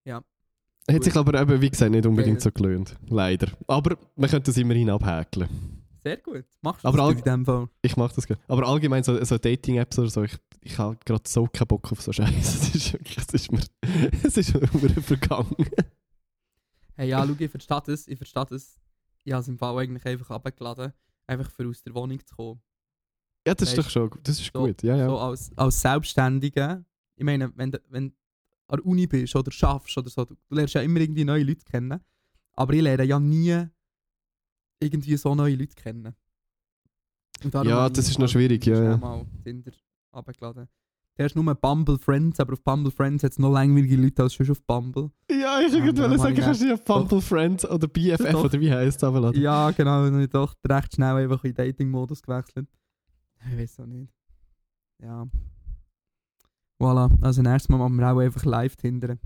Ja. 0.04 0.22
Hat 0.90 1.04
sich 1.04 1.16
aber 1.16 1.40
eben, 1.40 1.60
wie 1.60 1.70
gesagt, 1.70 1.90
nicht 1.90 2.06
unbedingt 2.06 2.38
Ja. 2.38 2.40
so 2.44 2.50
gelohnt. 2.52 2.96
Leider. 3.08 3.48
Aber 3.66 3.96
man 4.16 4.30
könnte 4.30 4.50
das 4.50 4.56
immerhin 4.56 4.88
abhäkeln. 4.90 5.48
Sehr 6.02 6.16
gut. 6.18 6.44
Machst 6.62 6.84
du 6.84 6.88
Aber 6.88 6.96
das 6.98 7.14
in 7.18 7.22
dem 7.24 7.44
Fall? 7.44 7.68
Ich 7.82 7.96
mache 7.96 8.14
das 8.14 8.26
gerne. 8.26 8.40
Aber 8.48 8.66
allgemein 8.66 9.02
so, 9.02 9.22
so 9.24 9.36
Dating-Apps 9.36 9.98
oder 9.98 10.08
so, 10.08 10.22
ich, 10.22 10.36
ich 10.62 10.78
habe 10.78 10.96
gerade 11.04 11.24
so 11.26 11.46
keinen 11.46 11.66
Bock 11.68 11.90
auf 11.92 12.00
so 12.00 12.12
Scheiße. 12.12 12.32
Es 12.40 12.74
ist 12.74 12.92
wirklich, 12.94 13.18
es 13.18 13.34
ist 13.34 13.52
mir, 13.52 13.60
es 14.22 14.36
ist 14.36 14.54
mir 14.54 14.90
vergangen. 15.02 15.54
Hey, 16.94 17.08
ja, 17.10 17.24
schau, 17.26 17.34
ich 17.38 17.50
verstehe 17.50 17.82
das. 17.86 18.08
Ich 18.08 18.16
verstehe 18.16 18.46
das. 18.48 18.80
Ich 19.24 19.32
habe 19.32 19.42
es 19.42 19.48
im 19.48 19.58
Fall 19.58 19.76
eigentlich 19.78 20.06
einfach 20.06 20.30
abgeladen, 20.30 20.92
einfach 21.26 21.50
für 21.50 21.68
aus 21.68 21.82
der 21.82 21.94
Wohnung 21.94 22.18
zu 22.24 22.34
kommen. 22.34 22.60
Ja, 23.46 23.54
das 23.54 23.70
ist 23.70 23.76
Weißt 23.78 23.86
doch 23.86 23.90
schon, 23.90 24.10
das 24.22 24.40
ist 24.40 24.50
so- 24.52 24.60
gut. 24.64 24.82
Ja, 24.82 24.96
ja. 24.96 25.06
So 25.06 25.18
als, 25.18 25.50
als 25.56 25.80
Selbstständiger. 25.80 26.84
Ich 27.16 27.24
meine, 27.24 27.52
wenn 27.56 27.72
wenn 27.88 28.12
an 28.68 28.78
der 28.78 28.86
Uni 28.86 29.06
bist 29.06 29.34
oder 29.34 29.50
schaffst 29.50 29.96
oder 29.98 30.10
so, 30.10 30.24
du, 30.24 30.34
du 30.48 30.54
lernst 30.54 30.74
ja 30.74 30.82
immer 30.82 31.00
irgendwie 31.00 31.24
neue 31.24 31.42
Leute 31.42 31.64
kennen. 31.64 32.00
Aber 32.54 32.72
ich 32.74 32.82
lerne 32.82 33.04
ja 33.04 33.18
nie 33.18 33.66
irgendwie 34.80 35.16
so 35.16 35.34
neue 35.34 35.54
Leute 35.54 35.74
kennen. 35.74 36.14
Ja, 37.52 37.88
das 37.88 38.08
ist 38.08 38.18
noch 38.18 38.28
schwierig, 38.28 38.66
ja, 38.66 38.82
ja. 38.82 38.96
mal 38.96 39.24
Tinder 39.44 39.72
abgeladen. 40.12 40.68
Der 41.16 41.26
ist 41.26 41.34
nur 41.34 41.52
Bumble 41.54 41.98
Friends, 41.98 42.38
aber 42.38 42.52
auf 42.52 42.62
Bumble 42.62 42.92
Friends 42.92 43.24
hat 43.24 43.32
es 43.32 43.38
noch 43.40 43.52
langweilige 43.52 43.96
Leute 43.96 44.22
als 44.22 44.34
schon 44.34 44.48
auf 44.50 44.62
Bumble. 44.62 45.10
Ja, 45.30 45.60
ich 45.60 45.72
Ja, 45.72 45.80
wollte 45.80 45.94
darum 45.94 46.18
sagen, 46.18 46.36
kannst 46.36 46.62
du 46.62 46.68
ja 46.68 46.76
Bumble 46.76 47.20
Friends 47.20 47.68
oder 47.68 47.88
BFF 47.88 48.30
Doch. 48.32 48.44
oder 48.44 48.60
wie 48.60 48.70
heisst 48.70 49.02
es 49.02 49.04
runterladen. 49.08 49.40
Ja, 49.40 49.70
genau, 49.72 50.04
dann 50.04 50.20
ich 50.20 50.30
doch 50.30 50.54
recht 50.64 50.94
schnell 50.94 51.16
einfach 51.16 51.42
in 51.42 51.54
Dating-Modus 51.54 52.22
gewechselt. 52.22 52.68
Ich 53.50 53.58
weiß 53.58 53.80
auch 53.80 53.86
nicht. 53.86 54.12
Ja. 55.02 55.26
Voilà, 56.80 57.10
also 57.22 57.42
nächstes 57.42 57.68
Mal 57.68 57.78
machen 57.78 57.96
wir 57.96 58.12
auch 58.12 58.18
einfach 58.18 58.44
live 58.44 58.76
Tindern. 58.76 59.18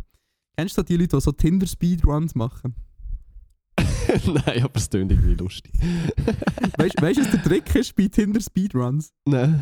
Kennst 0.57 0.76
du 0.78 0.82
die 0.82 0.96
Leute, 0.96 1.16
die 1.16 1.20
so 1.20 1.32
Tinder-Speedruns 1.32 2.34
machen? 2.34 2.74
Nein, 4.26 4.62
aber 4.62 4.76
es 4.76 4.88
klingt 4.88 5.12
irgendwie 5.12 5.34
lustig. 5.34 5.72
Weißt 6.76 6.98
du, 6.98 7.03
was 7.03 7.30
der 7.30 7.42
Trick 7.42 7.74
ist 7.74 7.94
bei 7.94 8.09
Tinder-Speedruns? 8.09 9.12
Nein. 9.26 9.61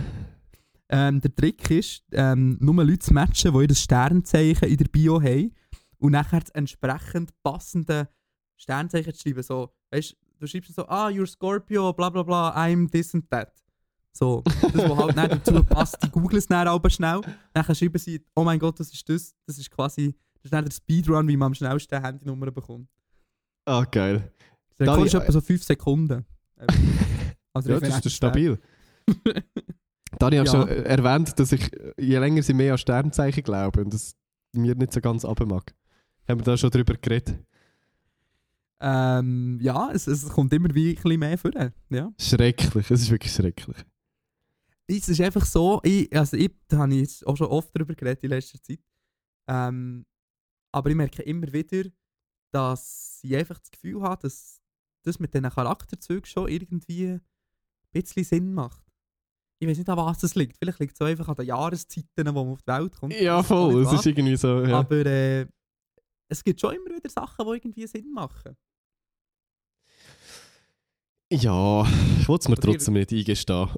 Ähm, 0.89 1.21
der 1.21 1.35
Trick 1.35 1.71
ist, 1.71 2.03
ähm, 2.13 2.57
nur 2.61 2.85
Leute 2.85 2.99
zu 2.99 3.15
matchen, 3.15 3.53
die 3.53 3.67
ihr 3.67 3.75
Sternzeichen 3.75 4.69
in 4.69 4.77
der 4.77 4.87
Bio 4.87 5.23
haben 5.23 5.53
und 5.99 6.13
nachher 6.13 6.41
das 6.41 6.51
entsprechend 6.51 7.31
passende 7.43 8.09
Sternzeichen 8.57 9.15
zu 9.15 9.21
schreiben. 9.21 9.43
So, 9.43 9.73
weißt 9.91 10.17
du, 10.41 10.47
schreibst 10.47 10.75
so, 10.75 10.89
ah, 10.89 11.09
you're 11.09 11.27
Scorpio, 11.27 11.93
bla 11.93 12.11
bla 12.11 12.25
bla, 12.25 12.57
I'm 12.57 12.91
this 12.91 13.15
and 13.15 13.31
that. 13.31 13.53
So, 14.13 14.43
das, 14.45 14.75
was 14.75 14.97
halt 14.99 15.17
nicht 15.17 15.33
dazu 15.47 15.65
passt, 15.65 15.99
die 16.03 16.11
googeln 16.11 16.39
es 16.39 16.47
dann 16.47 16.67
aber 16.69 16.91
schnell. 16.91 17.21
Dann 17.53 17.75
schreiben 17.75 17.99
sie, 17.99 18.25
oh 18.35 18.43
mein 18.45 18.59
Gott, 18.59 18.79
das 18.81 18.93
ist 18.93 19.09
das. 19.09 19.35
Das 19.47 19.57
ist 19.59 19.71
quasi, 19.71 20.15
das 20.43 20.53
ist 20.53 20.53
der 20.53 20.71
Speedrun, 20.71 21.29
wie 21.29 21.37
man 21.37 21.47
am 21.47 21.55
schnellsten 21.55 21.95
eine 21.95 22.07
Handynummer 22.07 22.51
bekommt. 22.51 22.89
Ah, 23.67 23.85
geil. 23.85 24.33
Der 24.79 24.89
Rekord 24.89 25.07
ist 25.07 25.15
etwa 25.15 25.33
so 25.33 25.41
5 25.41 25.63
Sekunden. 25.63 26.25
Also 27.53 27.69
Ja, 27.71 27.81
das 27.81 27.89
ist 27.89 27.95
Referenz- 27.97 28.13
stabil. 28.15 28.59
Dani 30.21 30.37
hat 30.37 30.47
Ja. 30.47 30.53
schon 30.53 30.69
äh, 30.69 30.83
erwähnt, 30.83 31.37
dass 31.41 31.51
ich 31.51 31.69
je 31.99 32.17
länger 32.19 32.45
sie 32.45 32.55
mehr 32.55 32.73
an 32.73 32.79
Sternzeichen 32.79 33.43
glaube 33.43 33.83
und 33.83 33.93
das 33.93 34.15
mir 34.53 34.77
nicht 34.77 34.93
so 34.93 35.01
ganz 35.01 35.25
abmag. 35.25 35.65
Haben 36.29 36.39
wir 36.41 36.45
da 36.45 36.57
schon 36.57 36.71
drüber 36.71 36.95
geredet? 36.95 37.41
Ähm, 38.81 39.59
ja, 39.61 39.91
es, 39.93 40.07
es 40.07 40.29
kommt 40.29 40.53
immer 40.53 40.73
wie 40.75 40.91
ein 40.91 40.95
bisschen 40.95 41.19
mehr 41.19 41.37
vor. 41.39 41.51
Ja. 41.91 42.13
Schrecklich, 42.21 42.89
es 42.91 43.03
ist 43.03 43.11
wirklich 43.11 43.33
schrecklich. 43.33 43.77
Es 44.97 45.09
ist 45.09 45.21
einfach 45.21 45.45
so, 45.45 45.81
ich, 45.85 46.15
also 46.17 46.37
ich, 46.37 46.51
da 46.69 46.79
habe 46.79 46.95
ich 46.95 47.01
jetzt 47.01 47.27
auch 47.27 47.37
schon 47.37 47.47
oft 47.47 47.75
darüber 47.75 47.95
geredet 47.95 48.25
in 48.25 48.31
letzter 48.31 48.61
Zeit. 48.63 48.81
Ähm, 49.49 50.05
aber 50.73 50.91
ich 50.91 50.97
merke 50.97 51.23
immer 51.23 51.53
wieder, 51.53 51.89
dass 52.53 53.21
ich 53.23 53.37
einfach 53.37 53.59
das 53.59 53.71
Gefühl 53.71 54.03
habe, 54.03 54.23
dass 54.23 54.61
das 55.05 55.19
mit 55.19 55.33
diesen 55.33 55.49
Charakterzügen 55.49 56.27
schon 56.27 56.49
irgendwie 56.49 57.07
ein 57.13 57.21
bisschen 57.93 58.25
Sinn 58.25 58.53
macht. 58.53 58.85
Ich 59.63 59.69
weiß 59.69 59.79
nicht, 59.79 59.89
an 59.89 59.99
was 59.99 60.19
das 60.19 60.35
liegt. 60.35 60.57
Vielleicht 60.57 60.79
liegt 60.81 60.93
es 60.93 60.99
so 60.99 61.05
einfach 61.05 61.29
an 61.29 61.37
den 61.37 61.47
Jahreszeiten, 61.47 62.27
wo 62.35 62.45
man 62.45 62.53
auf 62.55 62.63
die 62.63 62.67
Welt 62.67 62.97
kommt. 62.97 63.15
Ja, 63.15 63.43
voll, 63.43 63.83
es 63.83 63.93
ist 63.93 64.07
irgendwie 64.07 64.37
so. 64.37 64.65
Ja. 64.65 64.79
Aber 64.79 65.07
äh, 65.07 65.47
es 66.29 66.43
gibt 66.43 66.61
schon 66.61 66.75
immer 66.75 66.97
wieder 66.97 67.11
Sachen, 67.11 67.45
die 67.45 67.53
irgendwie 67.53 67.87
Sinn 67.87 68.11
machen. 68.13 68.57
Ja, 71.33 71.87
ich 72.19 72.29
wollte 72.29 72.43
es 72.43 72.49
mir 72.49 72.57
Also 72.57 72.73
trotzdem 72.73 72.95
nicht 72.95 73.13
eingestehen. 73.13 73.69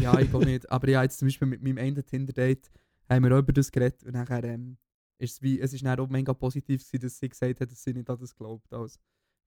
ja, 0.00 0.18
ich 0.20 0.32
auch 0.32 0.44
nicht. 0.44 0.70
Aber 0.70 0.88
ja, 0.88 1.02
jetzt 1.02 1.18
zum 1.18 1.26
Beispiel 1.26 1.48
mit 1.48 1.62
meinem 1.62 1.78
einen 1.78 2.06
Tinder-Date 2.06 2.70
haben 3.08 3.24
wir 3.24 3.34
auch 3.34 3.40
über 3.40 3.52
das 3.52 3.72
geredet 3.72 4.04
und 4.04 4.12
nachher 4.12 4.44
ähm, 4.44 4.76
ist 5.18 5.34
es 5.34 5.42
wie, 5.42 5.60
es 5.60 5.72
ist 5.72 5.84
dann 5.84 5.98
auch 5.98 6.08
mega 6.08 6.32
positiv 6.32 6.82
gewesen, 6.84 7.02
dass 7.02 7.18
sie 7.18 7.28
gesagt 7.28 7.60
hat, 7.60 7.70
dass 7.70 7.82
sie 7.82 7.92
nicht 7.92 8.08
an 8.08 8.18
das 8.20 8.34
glaubt. 8.34 8.72
Also, 8.72 8.98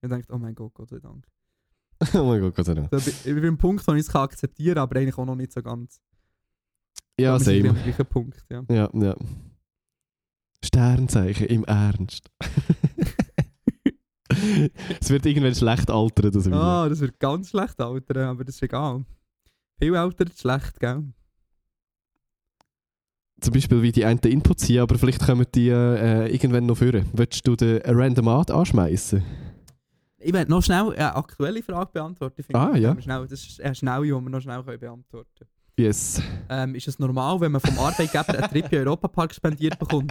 ich 0.02 0.08
dachte, 0.08 0.32
oh 0.32 0.38
mein 0.38 0.54
Gott, 0.54 0.74
Gott 0.74 0.90
sei 0.90 0.98
Dank. 1.00 1.26
oh 2.14 2.24
mein 2.24 2.40
Gott, 2.40 2.54
Gott 2.54 2.66
sei 2.66 2.74
Dank. 2.74 2.88
So, 2.92 3.10
bin 3.24 3.44
am 3.46 3.58
Punkt, 3.58 3.86
wo 3.86 3.92
ich 3.94 4.00
es 4.00 4.14
akzeptieren 4.14 4.74
kann, 4.74 4.82
aber 4.82 5.00
eigentlich 5.00 5.16
auch 5.16 5.24
noch 5.24 5.34
nicht 5.34 5.52
so 5.52 5.62
ganz. 5.62 6.00
Ja, 7.18 7.34
Aber 7.34 7.44
same. 7.44 7.70
am 7.70 7.76
gleichen 7.76 8.06
Punkt, 8.06 8.44
ja. 8.50 8.64
Ja, 8.70 8.90
ja. 8.92 9.16
Sternzeichen 10.62 11.46
im 11.46 11.64
Ernst. 11.64 12.30
es 15.00 15.10
wird 15.10 15.26
irgendwann 15.26 15.54
schlecht 15.54 15.90
altern, 15.90 16.30
das 16.30 16.46
Video. 16.46 16.58
Ah, 16.58 16.88
das 16.88 17.00
wird 17.00 17.18
ganz 17.18 17.50
schlecht 17.50 17.80
altern, 17.80 18.28
aber 18.28 18.44
das 18.44 18.56
ist 18.56 18.62
egal. 18.62 19.04
Viel 19.78 19.94
altert 19.96 20.38
schlecht, 20.38 20.80
gell? 20.80 21.04
Zum 23.40 23.52
Beispiel 23.52 23.82
wie 23.82 23.92
die 23.92 24.04
einen 24.04 24.18
Inputs 24.20 24.64
hier, 24.64 24.82
aber 24.82 24.98
vielleicht 24.98 25.24
kommen 25.24 25.46
die 25.54 25.68
äh, 25.68 26.32
irgendwann 26.32 26.64
noch 26.66 26.78
führen. 26.78 27.06
Willst 27.12 27.46
du 27.46 27.54
den 27.54 27.82
Randomat 27.84 28.50
anschmeißen? 28.50 29.22
Ich 30.18 30.32
werde 30.32 30.50
noch 30.50 30.62
schnell 30.62 30.92
eine 30.92 31.14
aktuelle 31.14 31.62
Frage 31.62 31.90
beantworten. 31.92 32.42
Ah, 32.54 32.74
ja. 32.76 32.88
können 32.88 32.96
wir 32.96 33.02
Schnell, 33.02 33.26
das 33.28 33.46
ist 33.46 33.60
eine 33.60 33.74
schnelle, 33.74 34.04
die 34.04 34.10
wir 34.10 34.20
noch 34.20 34.40
schnell 34.40 34.62
können 34.62 34.80
beantworten 34.80 35.30
können. 35.38 35.50
Yes. 35.78 36.22
Ähm, 36.48 36.74
ist 36.74 36.88
es 36.88 36.98
normal, 36.98 37.38
wenn 37.40 37.52
man 37.52 37.60
vom 37.60 37.78
Arbeitgeber 37.78 38.28
einen 38.30 38.48
Trip 38.50 38.72
in 38.72 38.78
Europapark 38.78 39.34
spendiert 39.34 39.78
bekommt? 39.78 40.10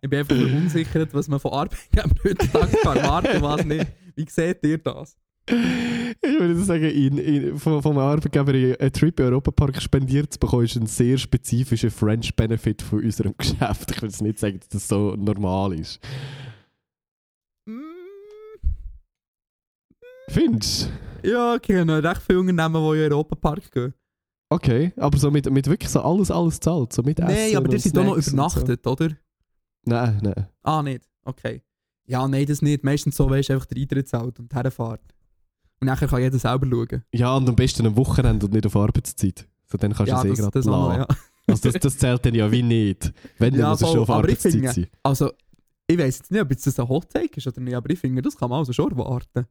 Ich 0.00 0.10
bin 0.10 0.18
einfach 0.18 0.34
verunsichert, 0.34 1.14
was 1.14 1.28
man 1.28 1.38
von 1.38 1.52
Arbeitgebern 1.52 2.14
heutzutage 2.24 2.76
kann 2.82 2.96
erwarten 2.96 3.36
und 3.36 3.42
was 3.42 3.64
nicht. 3.64 3.86
Wie 4.16 4.26
seht 4.28 4.64
ihr 4.64 4.78
das? 4.78 5.16
Ich 5.46 6.40
würde 6.40 6.56
sagen, 6.56 6.84
in, 6.84 7.18
in, 7.18 7.58
vom 7.58 7.98
Arbeitgeber 7.98 8.52
einen 8.52 8.92
Trip 8.92 9.20
in 9.20 9.26
Europapark 9.26 9.80
spendiert 9.80 10.32
zu 10.32 10.38
bekommen, 10.40 10.64
ist 10.64 10.76
ein 10.76 10.86
sehr 10.86 11.16
spezifischer 11.16 11.90
French 11.92 12.34
Benefit 12.34 12.82
von 12.82 13.04
unserem 13.04 13.34
Geschäft. 13.38 13.90
Ich 13.92 13.96
würde 13.98 14.06
jetzt 14.06 14.22
nicht 14.22 14.38
sagen, 14.40 14.58
dass 14.58 14.68
das 14.68 14.88
so 14.88 15.14
normal 15.16 15.78
ist. 15.78 16.00
Mm, 17.66 17.72
Findest 20.28 20.90
du? 21.22 21.30
ja, 21.30 21.54
ich 21.54 21.62
kenne 21.62 22.02
recht 22.02 22.22
viele 22.22 22.40
Unternehmen, 22.40 22.82
die 22.82 22.96
in 22.96 23.02
den 23.04 23.12
Europapark 23.12 23.70
gehen. 23.70 23.94
Okay, 24.54 24.92
aber 24.96 25.18
so 25.18 25.30
mit, 25.30 25.50
mit 25.50 25.66
wirklich 25.66 25.90
so 25.90 26.00
alles, 26.00 26.30
alles 26.30 26.60
zahlt, 26.60 26.92
so 26.92 27.02
mit 27.02 27.18
Essen 27.18 27.32
Nein, 27.34 27.56
aber 27.56 27.64
und 27.66 27.72
die 27.72 27.78
sind 27.78 27.96
doch 27.96 28.04
noch 28.04 28.16
übernachtet, 28.16 28.86
oder? 28.86 29.08
So. 29.10 29.14
Nein, 29.86 30.18
nein. 30.22 30.46
Ah, 30.62 30.82
nicht? 30.82 31.04
Okay. 31.24 31.62
Ja, 32.06 32.26
nein, 32.28 32.46
das 32.46 32.62
nicht. 32.62 32.84
Meistens 32.84 33.16
so, 33.16 33.28
weißt 33.28 33.48
du, 33.48 33.54
einfach 33.54 33.66
der 33.66 33.78
Eintritt 33.82 34.08
zahlt 34.08 34.38
und 34.38 34.52
Herfahrt. 34.54 35.00
Und 35.80 35.86
nachher 35.86 36.06
kann 36.08 36.20
jeder 36.20 36.38
selber 36.38 36.66
schauen. 36.66 37.02
Ja, 37.12 37.36
und 37.36 37.48
am 37.48 37.56
besten 37.56 37.86
am 37.86 37.96
Wochenende 37.96 38.46
und 38.46 38.52
nicht 38.52 38.66
auf 38.66 38.76
Arbeitszeit. 38.76 39.48
So, 39.66 39.76
dann 39.78 39.92
kannst 39.92 40.12
du 40.12 40.14
ja, 40.16 40.18
es 40.20 40.24
eh 40.24 40.28
das, 40.30 40.38
gerade 40.38 40.50
das 40.58 40.66
noch, 40.66 40.94
ja. 40.94 41.06
Also 41.46 41.70
das, 41.70 41.80
das 41.80 41.98
zählt 41.98 42.24
dann 42.24 42.34
ja 42.34 42.50
wie 42.50 42.62
nicht. 42.62 43.12
Wenn, 43.38 43.54
Ja, 43.54 43.74
es 43.74 43.80
voll, 43.80 43.90
schon 43.92 44.00
auf 44.00 44.08
aber 44.10 44.18
Arbeitszeit 44.20 44.52
finde- 44.52 44.72
sein. 44.72 44.86
Also, 45.02 45.32
ich 45.86 45.98
weiß 45.98 46.18
jetzt 46.18 46.30
nicht, 46.30 46.40
ob 46.40 46.50
jetzt 46.50 46.66
das 46.66 46.78
ein 46.80 46.88
Hot 46.88 47.10
Take 47.10 47.36
ist 47.36 47.46
oder 47.46 47.60
nicht, 47.60 47.74
aber 47.74 47.90
ich 47.90 47.98
finde, 47.98 48.22
das 48.22 48.34
kann 48.36 48.48
man 48.48 48.60
also 48.60 48.72
schon 48.72 48.90
erwarten. 48.92 49.44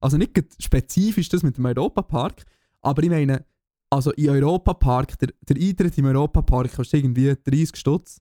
Also 0.00 0.18
nicht 0.18 0.32
spezifisch 0.58 1.28
das 1.30 1.42
mit 1.42 1.56
dem 1.56 1.64
Europapark, 1.64 2.44
aber 2.82 3.02
ich 3.02 3.08
meine, 3.08 3.44
also 3.90 4.12
im 4.12 4.30
Europapark, 4.30 5.18
der, 5.18 5.30
der 5.48 5.56
Eintritt 5.56 5.96
im 5.98 6.06
Europapark 6.06 6.72
kostet 6.74 7.02
irgendwie 7.02 7.34
30 7.34 7.76
Stutz. 7.76 8.20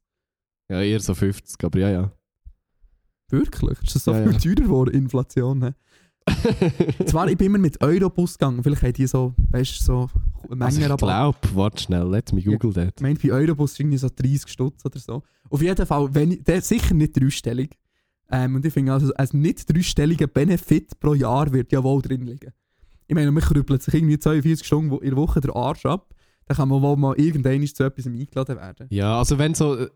Ja, 0.70 0.82
eher 0.82 1.00
so 1.00 1.14
50, 1.14 1.64
aber 1.64 1.80
ja, 1.80 1.90
ja. 1.90 2.12
Wirklich? 3.30 3.82
Ist 3.82 3.96
das 3.96 4.04
so 4.04 4.14
Ja, 4.14 4.24
viel 4.24 4.34
ja. 4.34 4.40
teurer 4.40 4.56
geworden, 4.68 4.94
Inflation? 4.94 5.60
Ne? 5.60 5.76
Zwar, 7.06 7.30
ich 7.30 7.38
bin 7.38 7.48
immer 7.48 7.58
mit 7.58 7.82
Eurobus 7.82 8.38
gegangen, 8.38 8.62
vielleicht 8.64 8.84
haben 8.84 8.94
die 8.94 9.08
so, 9.08 9.34
weißt 9.50 9.84
so 9.84 10.10
also 10.60 10.82
ich 10.82 10.88
glaube, 10.98 11.38
warte 11.54 11.82
schnell, 11.84 12.08
let 12.10 12.32
me 12.32 12.42
google 12.42 12.74
that. 12.74 12.94
Ich 12.98 13.02
meine, 13.02 13.20
bei 13.20 13.32
Eurobus 13.32 13.74
ist 13.74 13.80
irgendwie 13.80 13.98
so 13.98 14.10
30 14.14 14.48
Stutz 14.48 14.86
oder 14.86 15.00
so. 15.00 15.24
Auf 15.50 15.62
jeden 15.62 15.86
Fall, 15.86 16.14
wenn 16.14 16.32
ich, 16.32 16.44
der 16.44 16.58
ist 16.58 16.68
sicher 16.68 16.94
nicht 16.94 17.20
dreistellig. 17.20 17.78
Ähm, 18.30 18.56
und 18.56 18.66
ich 18.66 18.74
finde, 18.74 18.94
also 18.94 19.14
ein 19.16 19.28
nicht 19.34 19.72
dreistelliger 19.72 20.28
Benefit 20.28 21.00
pro 21.00 21.14
Jahr 21.14 21.52
wird 21.54 21.72
ja 21.72 21.84
wohl 21.84 22.02
drin 22.02 22.22
liegen. 22.22 22.52
Ich 23.08 23.16
meine, 23.16 23.32
man 23.32 23.42
krüppelt 23.44 23.82
sich 23.84 23.94
irgendwie 23.94 24.20
42 24.20 24.66
Stunden 24.66 24.94
in 25.00 25.10
der 25.12 25.18
Woche 25.18 25.40
den 25.42 25.52
Arsch 25.52 25.86
ab. 25.86 26.14
Dann 26.46 26.58
kann 26.58 26.70
man 26.70 26.82
wohl 26.82 26.96
mal 26.98 27.16
irgendwann 27.20 27.66
zu 27.68 27.84
etwas 27.84 28.06
eingeladen 28.08 28.56
werden. 28.58 28.88
Ja, 28.90 29.18
also 29.20 29.38
wenn 29.38 29.54
so... 29.54 29.78
äh, 29.78 29.90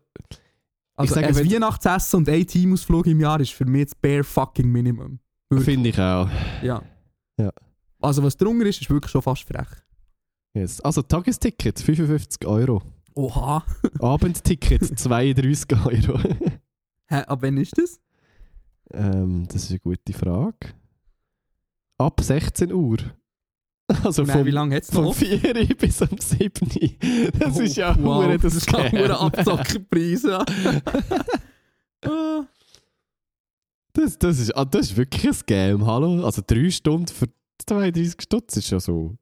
Also 0.94 1.14
sage, 1.14 1.28
ein 1.28 1.36
wenn- 1.36 1.50
Weihnachtsessen 1.52 2.18
und 2.18 2.28
ein 2.28 2.46
Teamausflug 2.46 3.06
im 3.06 3.20
Jahr 3.20 3.40
ist 3.40 3.52
für 3.52 3.64
mich 3.64 3.86
das 3.86 3.94
bare 3.94 4.24
fucking 4.24 4.70
Minimum. 4.70 5.18
Finde 5.52 5.88
ich 5.90 5.98
auch. 5.98 6.28
Ja. 6.62 6.82
Ja. 7.38 7.50
Also 8.00 8.22
was 8.22 8.36
drunter 8.36 8.66
ist, 8.66 8.80
ist 8.80 8.90
wirklich 8.90 9.10
schon 9.10 9.22
fast 9.22 9.44
frech. 9.44 9.68
Yes. 10.54 10.80
Also 10.80 11.02
Tagesticket 11.02 11.78
55 11.80 12.46
Euro. 12.46 12.82
Oha. 13.14 13.64
Abendticket 14.00 14.98
32 14.98 15.68
Euro. 15.86 16.18
Hä, 17.08 17.16
ab 17.26 17.38
wann 17.42 17.56
ist 17.58 17.76
das? 17.78 18.00
ähm, 18.94 19.46
das 19.48 19.64
ist 19.64 19.70
eine 19.70 19.78
gute 19.80 20.12
Frage. 20.12 20.56
Ab 22.02 22.20
16 22.20 22.72
Uhr. 22.72 22.98
Also 24.04 24.22
Nein, 24.22 24.38
vom, 24.38 24.46
wie 24.46 24.50
lange 24.50 24.76
hat 24.76 24.82
es 24.84 24.90
vom 24.90 25.04
noch? 25.04 25.14
4 25.14 25.54
Uhr 25.56 25.76
bis 25.76 26.02
am 26.02 26.16
7 26.18 26.50
Uhr. 26.62 27.30
Das 27.38 27.56
Oh, 27.56 27.60
ist 27.60 27.76
ja 27.76 27.94
wow, 27.98 28.24
hure 28.24 28.38
das 28.38 28.54
ist 28.54 28.74
ein 28.74 29.10
Abzockerpreis. 29.10 30.24
Ah. 32.04 32.44
Das, 33.92 34.18
das, 34.18 34.40
ist, 34.40 34.56
ah, 34.56 34.64
das 34.64 34.90
ist 34.90 34.96
wirklich 34.96 35.24
ein 35.24 35.34
Scam, 35.34 35.86
hallo? 35.86 36.24
Also 36.24 36.42
3 36.44 36.68
Stunden 36.70 37.06
für 37.06 37.28
32 37.64 38.20
Stutz 38.20 38.56
ist 38.56 38.70
ja 38.70 38.80
so... 38.80 39.16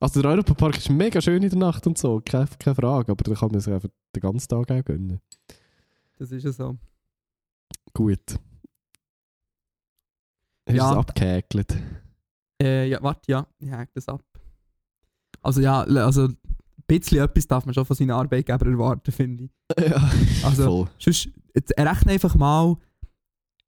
Also 0.00 0.22
der 0.22 0.30
Europapark 0.30 0.78
ist 0.78 0.88
mega 0.88 1.20
schön 1.20 1.42
in 1.42 1.50
der 1.50 1.58
Nacht 1.58 1.86
und 1.86 1.98
so, 1.98 2.22
keine, 2.24 2.46
keine 2.58 2.74
Frage, 2.74 3.12
aber 3.12 3.24
da 3.24 3.34
kann 3.34 3.50
man 3.50 3.60
sich 3.60 3.72
einfach 3.74 3.90
den 4.16 4.20
ganzen 4.20 4.48
Tag 4.48 4.70
auch 4.70 4.84
gönnen. 4.84 5.20
Das 6.18 6.32
ist 6.32 6.44
ja 6.44 6.52
so. 6.52 6.78
Gut. 7.92 8.38
Hast 10.68 10.76
Ja. 10.76 10.86
du 10.86 10.92
es 10.92 10.98
abgehäkelt? 11.08 11.76
Äh, 12.62 12.88
ja, 12.88 13.02
warte, 13.02 13.30
ja, 13.32 13.46
ich 13.58 13.70
hake 13.70 13.90
das 13.94 14.08
ab. 14.08 14.22
Also 15.42 15.60
ja, 15.60 15.82
also 15.82 16.26
ein 16.28 16.36
bisschen 16.86 17.18
etwas 17.24 17.46
darf 17.48 17.64
man 17.66 17.74
schon 17.74 17.84
von 17.84 17.96
seinen 17.96 18.12
Arbeitgeber 18.12 18.66
erwarten, 18.66 19.10
finde 19.12 19.44
ich. 19.44 19.50
Ja, 19.88 20.10
Also, 20.44 20.64
voll. 20.64 20.88
sonst, 20.98 21.28
jetzt 21.54 21.72
rechne 21.78 22.12
einfach 22.12 22.34
mal, 22.36 22.76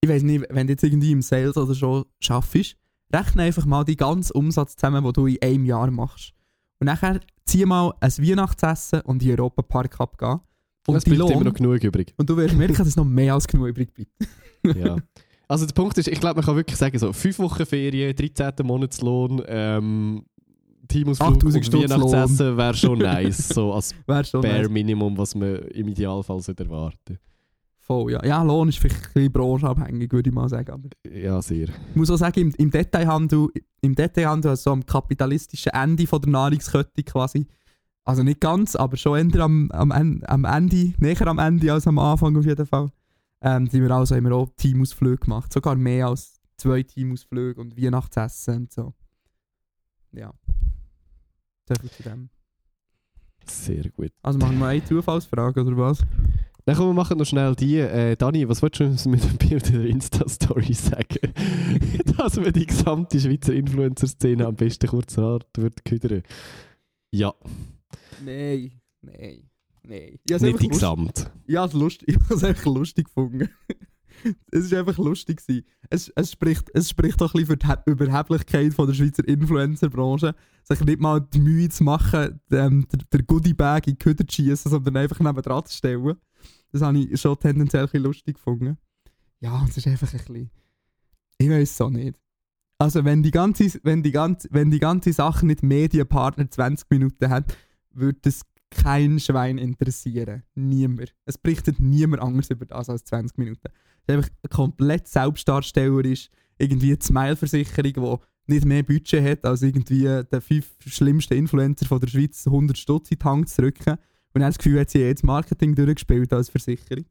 ich 0.00 0.08
weiß 0.08 0.22
nicht, 0.22 0.44
wenn 0.50 0.66
du 0.66 0.72
jetzt 0.74 0.84
irgendwie 0.84 1.10
im 1.12 1.22
Sales 1.22 1.56
oder 1.56 1.74
so 1.74 2.06
schaffst, 2.20 2.76
rechne 3.12 3.42
einfach 3.42 3.64
mal 3.64 3.84
die 3.84 3.96
ganzen 3.96 4.32
Umsatz 4.36 4.76
zusammen, 4.76 5.02
den 5.02 5.12
du 5.12 5.26
in 5.26 5.42
einem 5.42 5.64
Jahr 5.64 5.90
machst. 5.90 6.32
Und 6.78 6.86
nachher 6.86 7.20
zieh 7.46 7.64
mal 7.64 7.94
ein 8.00 8.10
Weihnachtsessen 8.10 9.00
und 9.02 9.22
in 9.22 9.28
den 9.30 9.40
Europapark 9.40 10.00
abgehen. 10.00 10.40
Und, 10.86 10.96
es 10.96 11.04
bleibt 11.04 11.20
immer 11.20 11.30
Lohn, 11.30 11.44
noch 11.44 11.54
genug 11.54 11.82
übrig. 11.82 12.12
und 12.18 12.28
du 12.28 12.36
wirst 12.36 12.54
merken, 12.54 12.76
dass 12.84 12.94
noch 12.96 13.06
mehr 13.06 13.32
als 13.34 13.46
genug 13.48 13.68
übrig 13.68 13.92
bleibt. 13.94 14.76
Ja. 14.78 14.96
Also 15.48 15.66
der 15.66 15.74
Punkt 15.74 15.98
ist, 15.98 16.08
ich 16.08 16.20
glaube, 16.20 16.36
man 16.36 16.44
kann 16.44 16.56
wirklich 16.56 16.78
sagen, 16.78 16.98
so 16.98 17.12
5 17.12 17.38
Wochen 17.38 17.66
Ferien, 17.66 18.14
13. 18.14 18.52
Monatslohn, 18.62 19.42
ähm, 19.46 20.24
Teamausflug 20.88 21.36
8000 21.44 21.74
und 21.74 21.90
Weihnachtsessen 21.90 22.56
wäre 22.56 22.74
schon 22.74 22.98
nice, 22.98 23.48
so 23.48 23.72
als 23.72 23.94
bare 24.06 24.24
nice. 24.40 24.68
Minimum, 24.68 25.16
was 25.16 25.34
man 25.34 25.56
im 25.56 25.88
Idealfall 25.88 26.40
sollte 26.40 26.64
erwarten 26.64 27.18
Voll, 27.86 28.12
ja. 28.12 28.24
Ja, 28.24 28.42
Lohn 28.42 28.70
ist 28.70 28.78
vielleicht 28.78 28.96
ein 28.96 29.12
bisschen 29.12 29.32
branchenabhängig, 29.32 30.10
würde 30.10 30.30
ich 30.30 30.34
mal 30.34 30.48
sagen. 30.48 30.70
Aber 30.70 30.88
Ja, 31.06 31.42
sehr. 31.42 31.68
ich 31.68 31.96
muss 31.96 32.10
auch 32.10 32.16
sagen, 32.16 32.40
im, 32.40 32.54
im 32.56 32.70
Detailhandel, 32.70 33.48
im 33.82 33.94
Detailhandel, 33.94 34.52
also 34.52 34.70
am 34.70 34.86
kapitalistischen 34.86 35.72
Ende 35.72 36.06
von 36.06 36.22
der 36.22 36.30
Nahrungskette 36.30 37.02
quasi, 37.02 37.46
also 38.06 38.22
nicht 38.22 38.40
ganz, 38.40 38.74
aber 38.74 38.96
schon 38.96 39.30
eher 39.30 39.40
am, 39.42 39.70
am, 39.70 39.92
am 39.92 40.44
Ende, 40.46 40.94
näher 40.96 41.26
am 41.26 41.38
Ende 41.38 41.70
als 41.74 41.86
am 41.86 41.98
Anfang 41.98 42.34
auf 42.38 42.46
jeden 42.46 42.64
Fall, 42.64 42.90
ähm, 43.44 43.66
sind 43.68 43.82
wir 43.82 43.90
also 43.90 44.16
immer 44.16 44.32
auch 44.32 44.48
Teamausflüge 44.56 45.18
gemacht. 45.18 45.52
Sogar 45.52 45.76
mehr 45.76 46.08
als 46.08 46.40
zwei 46.56 46.82
Teamausflüge 46.82 47.60
und 47.60 47.76
Weihnachtsessen 47.80 48.56
und 48.56 48.72
so. 48.72 48.94
Ja. 50.12 50.32
So 51.68 51.74
viel 51.80 51.90
zu 51.90 52.02
dem. 52.02 52.30
Sehr 53.46 53.90
gut. 53.90 54.12
Also 54.22 54.38
machen 54.38 54.58
wir 54.58 54.66
eine 54.66 54.84
Zufallsfrage, 54.84 55.62
oder 55.62 55.76
was? 55.76 56.00
Dann 56.64 56.76
kommen 56.76 56.90
wir 56.90 56.94
machen 56.94 57.18
noch 57.18 57.26
schnell 57.26 57.54
die. 57.54 57.76
Äh, 57.76 58.16
Dani, 58.16 58.48
was 58.48 58.62
wolltest 58.62 58.80
du 58.80 58.84
uns 58.86 59.06
mit 59.06 59.22
dem 59.22 59.36
Bild 59.36 59.70
der 59.70 59.84
Insta-Story 59.84 60.72
sagen? 60.72 61.32
Dass 62.16 62.36
wir 62.36 62.52
die 62.52 62.64
gesamte 62.64 63.20
Schweizer 63.20 63.52
Influencer-Szene 63.52 64.46
am 64.46 64.56
besten 64.56 64.86
kurzerhand 64.88 65.46
wird 65.58 65.84
ködern. 65.84 66.22
Ja, 67.10 67.34
Nein, 68.24 68.80
nein, 69.02 69.50
nein. 69.86 70.18
Nicht 70.28 70.62
die 70.62 70.68
gesamt. 70.68 71.30
Ich 71.46 71.56
habe 71.56 71.88
es 72.30 72.44
einfach 72.44 72.64
lustig 72.66 73.06
gefunden. 73.06 73.48
es 74.50 74.64
ist 74.64 74.74
einfach 74.74 74.96
lustig 74.98 75.44
gewesen. 75.44 75.64
Es, 75.90 76.08
es, 76.14 76.32
spricht, 76.32 76.70
es 76.74 76.88
spricht 76.90 77.20
doch 77.20 77.34
ein 77.34 77.44
bisschen 77.44 77.46
für 77.46 77.56
die 77.56 77.66
He- 77.66 77.90
Überheblichkeit 77.90 78.74
von 78.74 78.86
der 78.86 78.94
Schweizer 78.94 79.26
Influencer-Branche, 79.26 80.34
sich 80.62 80.80
nicht 80.80 81.00
mal 81.00 81.20
die 81.20 81.40
Mühe 81.40 81.68
zu 81.68 81.84
machen, 81.84 82.40
ähm, 82.50 82.86
der, 82.90 83.00
der 83.12 83.22
Goodie-Bag 83.22 83.86
in 83.86 83.94
die 83.94 83.98
Küder 83.98 84.26
zu 84.26 84.34
schießen, 84.34 84.70
sondern 84.70 84.96
einfach 84.96 85.20
neben 85.20 85.42
dran 85.42 85.64
zu 85.66 85.76
stellen. 85.76 86.16
Das 86.72 86.82
habe 86.82 86.98
ich 86.98 87.20
schon 87.20 87.38
tendenziell 87.38 87.82
ein 87.82 87.86
bisschen 87.86 88.04
lustig 88.04 88.36
gefunden. 88.36 88.78
Ja, 89.40 89.58
und 89.60 89.68
es 89.70 89.76
ist 89.76 89.86
einfach 89.86 90.12
ein 90.12 90.18
bisschen... 90.18 90.50
Ich 91.38 91.50
weiß 91.50 91.70
es 91.70 91.80
auch 91.80 91.90
nicht. 91.90 92.18
Also 92.78 93.04
wenn 93.04 93.22
die 93.22 93.30
ganze, 93.30 93.78
wenn 93.82 94.02
die 94.02 94.10
ganze, 94.12 94.48
wenn 94.50 94.70
die 94.70 94.78
ganze 94.80 95.12
Sache 95.12 95.46
nicht 95.46 95.62
Medienpartner 95.62 96.50
20 96.50 96.90
Minuten 96.90 97.28
hat, 97.28 97.56
würde 97.90 98.18
es 98.24 98.42
kein 98.82 99.18
Schwein 99.18 99.58
interessieren. 99.58 100.42
Niemand. 100.54 101.14
Es 101.24 101.38
berichtet 101.38 101.80
niemand 101.80 102.22
anders 102.22 102.50
über 102.50 102.66
das 102.66 102.88
als 102.88 103.04
20 103.04 103.38
Minuten. 103.38 103.68
Es 104.06 104.14
ist 104.14 104.16
einfach 104.16 104.30
komplett 104.50 105.08
selbstdarstellerisch. 105.08 106.28
Irgendwie 106.58 106.92
eine 106.92 107.02
Smile-Versicherung, 107.02 108.20
die 108.46 108.52
nicht 108.54 108.66
mehr 108.66 108.82
Budget 108.82 109.24
hat, 109.24 109.44
als 109.44 109.62
irgendwie 109.62 110.02
der 110.02 110.40
fünf 110.40 110.70
schlimmsten 110.86 111.34
Influencer 111.34 111.86
von 111.86 112.00
der 112.00 112.08
Schweiz 112.08 112.46
100 112.46 112.76
Stutz 112.76 113.10
in 113.10 113.18
die 113.18 113.24
Hand 113.24 113.48
zu 113.48 113.62
drücken. 113.62 113.96
Und 114.34 114.40
dann 114.40 114.50
das 114.50 114.58
Gefühl 114.58 114.80
hat, 114.80 114.90
sie 114.90 114.98
hat 114.98 115.06
jetzt 115.06 115.24
Marketing 115.24 115.74
durchgespielt 115.74 116.32
als 116.32 116.48
Versicherung. 116.48 117.04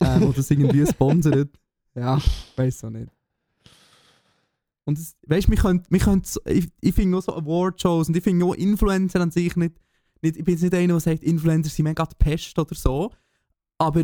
Ähm, 0.00 0.22
oder 0.22 0.34
das 0.34 0.50
irgendwie 0.50 0.86
sponsert. 0.90 1.50
Ja, 1.94 2.20
weiß 2.56 2.84
auch 2.84 2.90
nicht. 2.90 3.08
Und 4.84 4.98
es, 4.98 5.16
weißt 5.26 5.46
du, 5.46 5.50
wir 5.52 5.58
können, 5.58 5.82
wir 5.88 6.00
können 6.00 6.22
so, 6.24 6.40
ich, 6.46 6.68
ich 6.80 6.94
finde 6.94 7.18
auch 7.18 7.22
so 7.22 7.34
Awardshows 7.34 8.08
und 8.08 8.16
ich 8.16 8.22
finde 8.22 8.44
auch 8.44 8.54
Influencer 8.54 9.20
an 9.20 9.30
sich 9.30 9.54
nicht, 9.56 9.76
nicht, 10.22 10.36
ich 10.36 10.44
bin 10.44 10.54
jetzt 10.54 10.62
nicht 10.62 10.74
einer, 10.74 10.94
der 10.94 11.00
sagt, 11.00 11.22
Influencer 11.22 11.70
sind 11.70 11.84
mega 11.84 12.04
die 12.06 12.14
Pest 12.18 12.58
oder 12.58 12.74
so, 12.74 13.12
aber 13.78 14.02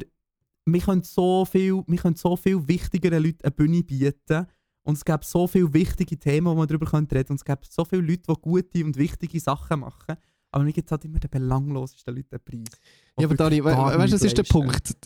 wir 0.67 0.81
können 0.81 1.03
so 1.03 1.45
viel, 1.45 1.83
wir 1.87 1.99
können 1.99 2.17
so 2.17 2.37
viel 2.37 2.67
wichtigeren 2.67 3.23
Leuten 3.23 3.43
eine 3.43 3.51
Bühne 3.53 3.83
bieten 3.83 4.47
und 4.83 4.97
es 4.97 5.05
gibt 5.05 5.25
so 5.25 5.47
viele 5.47 5.73
wichtige 5.73 6.19
Themen, 6.19 6.47
wo 6.47 6.55
man 6.55 6.69
darüber 6.69 6.87
reden 6.87 7.09
könnte 7.09 7.33
und 7.33 7.37
es 7.37 7.45
gibt 7.45 7.73
so 7.73 7.85
viele 7.85 8.03
Leute, 8.03 8.23
die 8.29 8.41
gute 8.41 8.85
und 8.85 8.97
wichtige 8.97 9.41
Sachen 9.41 9.81
machen, 9.81 10.17
aber 10.51 10.65
mir 10.65 10.73
gibt 10.73 10.89
es 10.89 10.93
halt 10.93 11.05
immer 11.05 11.19
den 11.19 11.31
belanglosesten 11.31 12.15
Leuten 12.15 12.37
einen 12.37 12.45
Preis. 12.45 12.81
Ja, 13.19 13.27
aber 13.27 13.35
Dani, 13.35 13.63
we 13.63 13.71
weißt 13.71 14.13
du, 14.13 14.17
das 14.17 14.23
ist 14.23 14.39
der 14.39 14.45
Punkt. 14.45 14.97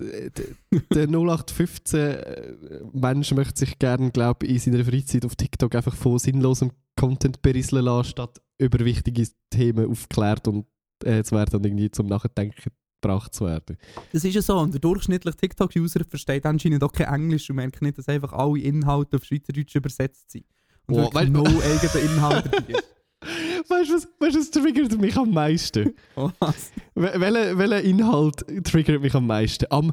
Der 0.94 1.08
0815 1.08 2.00
äh, 2.00 3.34
möchte 3.34 3.58
sich 3.58 3.78
gerne, 3.78 4.10
glaube 4.12 4.46
ich, 4.46 4.66
in 4.66 4.72
seiner 4.72 4.84
Freizeit 4.84 5.24
auf 5.24 5.34
TikTok 5.34 5.74
einfach 5.74 5.94
von 5.94 6.18
sinnlosem 6.18 6.70
Content 6.96 7.42
berieseln 7.42 7.84
lassen, 7.84 8.10
statt 8.10 8.40
über 8.58 8.84
wichtige 8.84 9.26
Themen 9.50 9.90
aufgeklärt 9.90 10.46
und 10.46 10.66
äh, 11.04 11.22
zu 11.24 11.34
werden 11.34 11.56
und 11.56 11.66
irgendwie 11.66 11.90
zum 11.90 12.06
Nachdenken 12.06 12.70
gebracht 13.00 13.34
zu 13.34 13.46
werden. 13.46 13.76
Das 14.12 14.24
ist 14.24 14.34
ja 14.34 14.42
so. 14.42 14.58
Und 14.58 14.72
der 14.74 14.80
durchschnittliche 14.80 15.36
TikTok-User 15.36 16.00
versteht 16.08 16.46
anscheinend 16.46 16.82
auch 16.84 16.92
kein 16.92 17.12
Englisch 17.12 17.50
und 17.50 17.56
merkt 17.56 17.82
nicht, 17.82 17.98
dass 17.98 18.08
einfach 18.08 18.32
alle 18.32 18.60
Inhalte 18.60 19.16
auf 19.16 19.24
Schweizerdeutsch 19.24 19.74
übersetzt 19.74 20.30
sind. 20.30 20.44
Und 20.86 20.96
Oh, 20.98 21.08
weißt- 21.10 21.28
no 21.28 21.42
eigenen 21.44 22.16
Inhalt 22.16 22.46
dabei 22.46 22.72
ist. 22.72 22.84
Weißt 23.68 23.88
du, 23.90 23.94
was, 23.94 24.08
weißt, 24.18 24.36
was 24.36 24.50
triggert 24.50 25.00
mich 25.00 25.16
am 25.16 25.30
meisten? 25.30 25.94
Oh, 26.16 26.30
was? 26.40 26.72
Wel- 26.96 27.56
Welcher 27.56 27.80
Inhalt 27.82 28.44
triggert 28.64 29.00
mich 29.00 29.14
am 29.14 29.28
meisten? 29.28 29.66
Am 29.70 29.92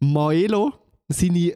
Maelo 0.00 0.72
seine 1.08 1.54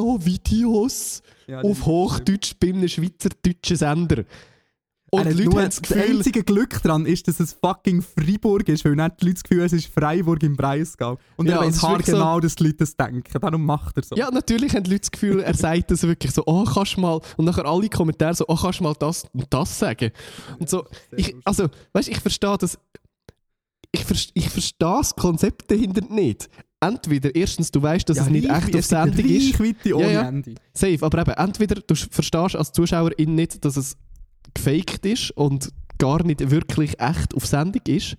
Radio-Videos 0.00 1.22
Ja, 1.46 1.60
auf 1.62 1.84
Hochdeutsch 1.86 2.54
bei 2.60 2.68
einem 2.68 2.86
schweizerdeutschen 2.88 3.76
Sender. 3.76 4.24
Und 5.12 5.20
hat 5.24 5.28
die 5.28 5.32
Leute 5.38 5.44
nur- 5.50 5.54
haben 5.60 5.64
das 5.68 5.80
das 5.80 5.88
Gefühl, 5.88 6.16
einzige 6.18 6.44
Glück 6.44 6.82
daran 6.82 7.04
ist, 7.06 7.26
dass 7.26 7.40
es 7.40 7.52
fucking 7.52 8.00
Freiburg 8.02 8.68
ist, 8.68 8.84
weil 8.84 8.94
nicht 8.94 9.20
die 9.20 9.24
Leute 9.26 9.34
das 9.34 9.42
Gefühl 9.42 9.64
es 9.64 9.72
ist 9.72 9.86
Freiburg 9.92 10.42
im 10.44 10.56
Breisgau. 10.56 11.18
Und 11.36 11.48
Ja, 11.48 11.56
er 11.56 11.66
weiß 11.66 11.82
wirklich 11.82 12.06
so- 12.06 12.12
haargenau, 12.18 12.40
dass 12.40 12.54
die 12.54 12.64
Leute 12.64 12.76
das 12.76 12.96
denken. 12.96 13.40
Darum 13.40 13.64
macht 13.66 13.96
er 13.96 14.04
so. 14.04 14.14
Ja, 14.16 14.30
natürlich 14.30 14.72
haben 14.74 14.84
die 14.84 14.90
Leute 14.90 15.00
das 15.00 15.10
Gefühl, 15.10 15.40
er 15.40 15.54
sagt 15.54 15.90
das 15.90 16.02
wirklich 16.04 16.32
so, 16.32 16.42
oh, 16.46 16.64
kannst 16.64 16.96
du 16.96 17.00
mal, 17.00 17.20
und 17.36 17.44
nachher 17.44 17.64
alle 17.66 17.88
Kommentare 17.88 18.34
so, 18.34 18.44
oh, 18.46 18.54
kannst 18.56 18.78
du 18.80 18.84
mal 18.84 18.94
das 18.98 19.24
und 19.32 19.46
das 19.50 19.78
sagen. 19.78 20.10
Und 20.58 20.68
so, 20.70 20.84
ich, 21.16 21.34
also, 21.44 21.66
weißt 21.92 22.08
du, 22.08 22.12
ich 22.12 22.20
verstehe 22.20 22.56
das, 22.58 22.78
ich, 23.92 24.04
ver 24.04 24.16
ich 24.34 24.48
verstehe 24.48 24.76
das 24.78 25.16
Konzept 25.16 25.70
dahinter 25.70 26.02
nicht. 26.08 26.48
Entweder, 26.82 27.34
erstens, 27.34 27.70
du 27.70 27.82
weißt, 27.82 28.08
dass 28.08 28.18
es 28.18 28.28
nicht 28.30 28.48
echt 28.48 28.74
auf 28.74 28.84
Sendung 28.86 29.26
ist, 29.26 29.54
Reichweite 29.60 29.94
ohne 29.96 30.12
Ja, 30.12 30.30
ja. 30.30 30.42
Safe, 30.72 30.98
aber 31.02 31.20
eben, 31.22 31.32
entweder 31.32 31.80
du 31.80 31.94
verstehst 31.94 32.56
als 32.56 32.72
Zuschauerin 32.72 33.34
nicht, 33.34 33.62
dass 33.64 33.76
es 33.76 33.96
gefaked 34.54 35.06
ist 35.06 35.30
und 35.32 35.70
gar 35.98 36.22
nicht 36.24 36.50
wirklich 36.50 36.98
echt 37.00 37.34
auf 37.34 37.46
Sendung 37.46 37.82
ist, 37.86 38.16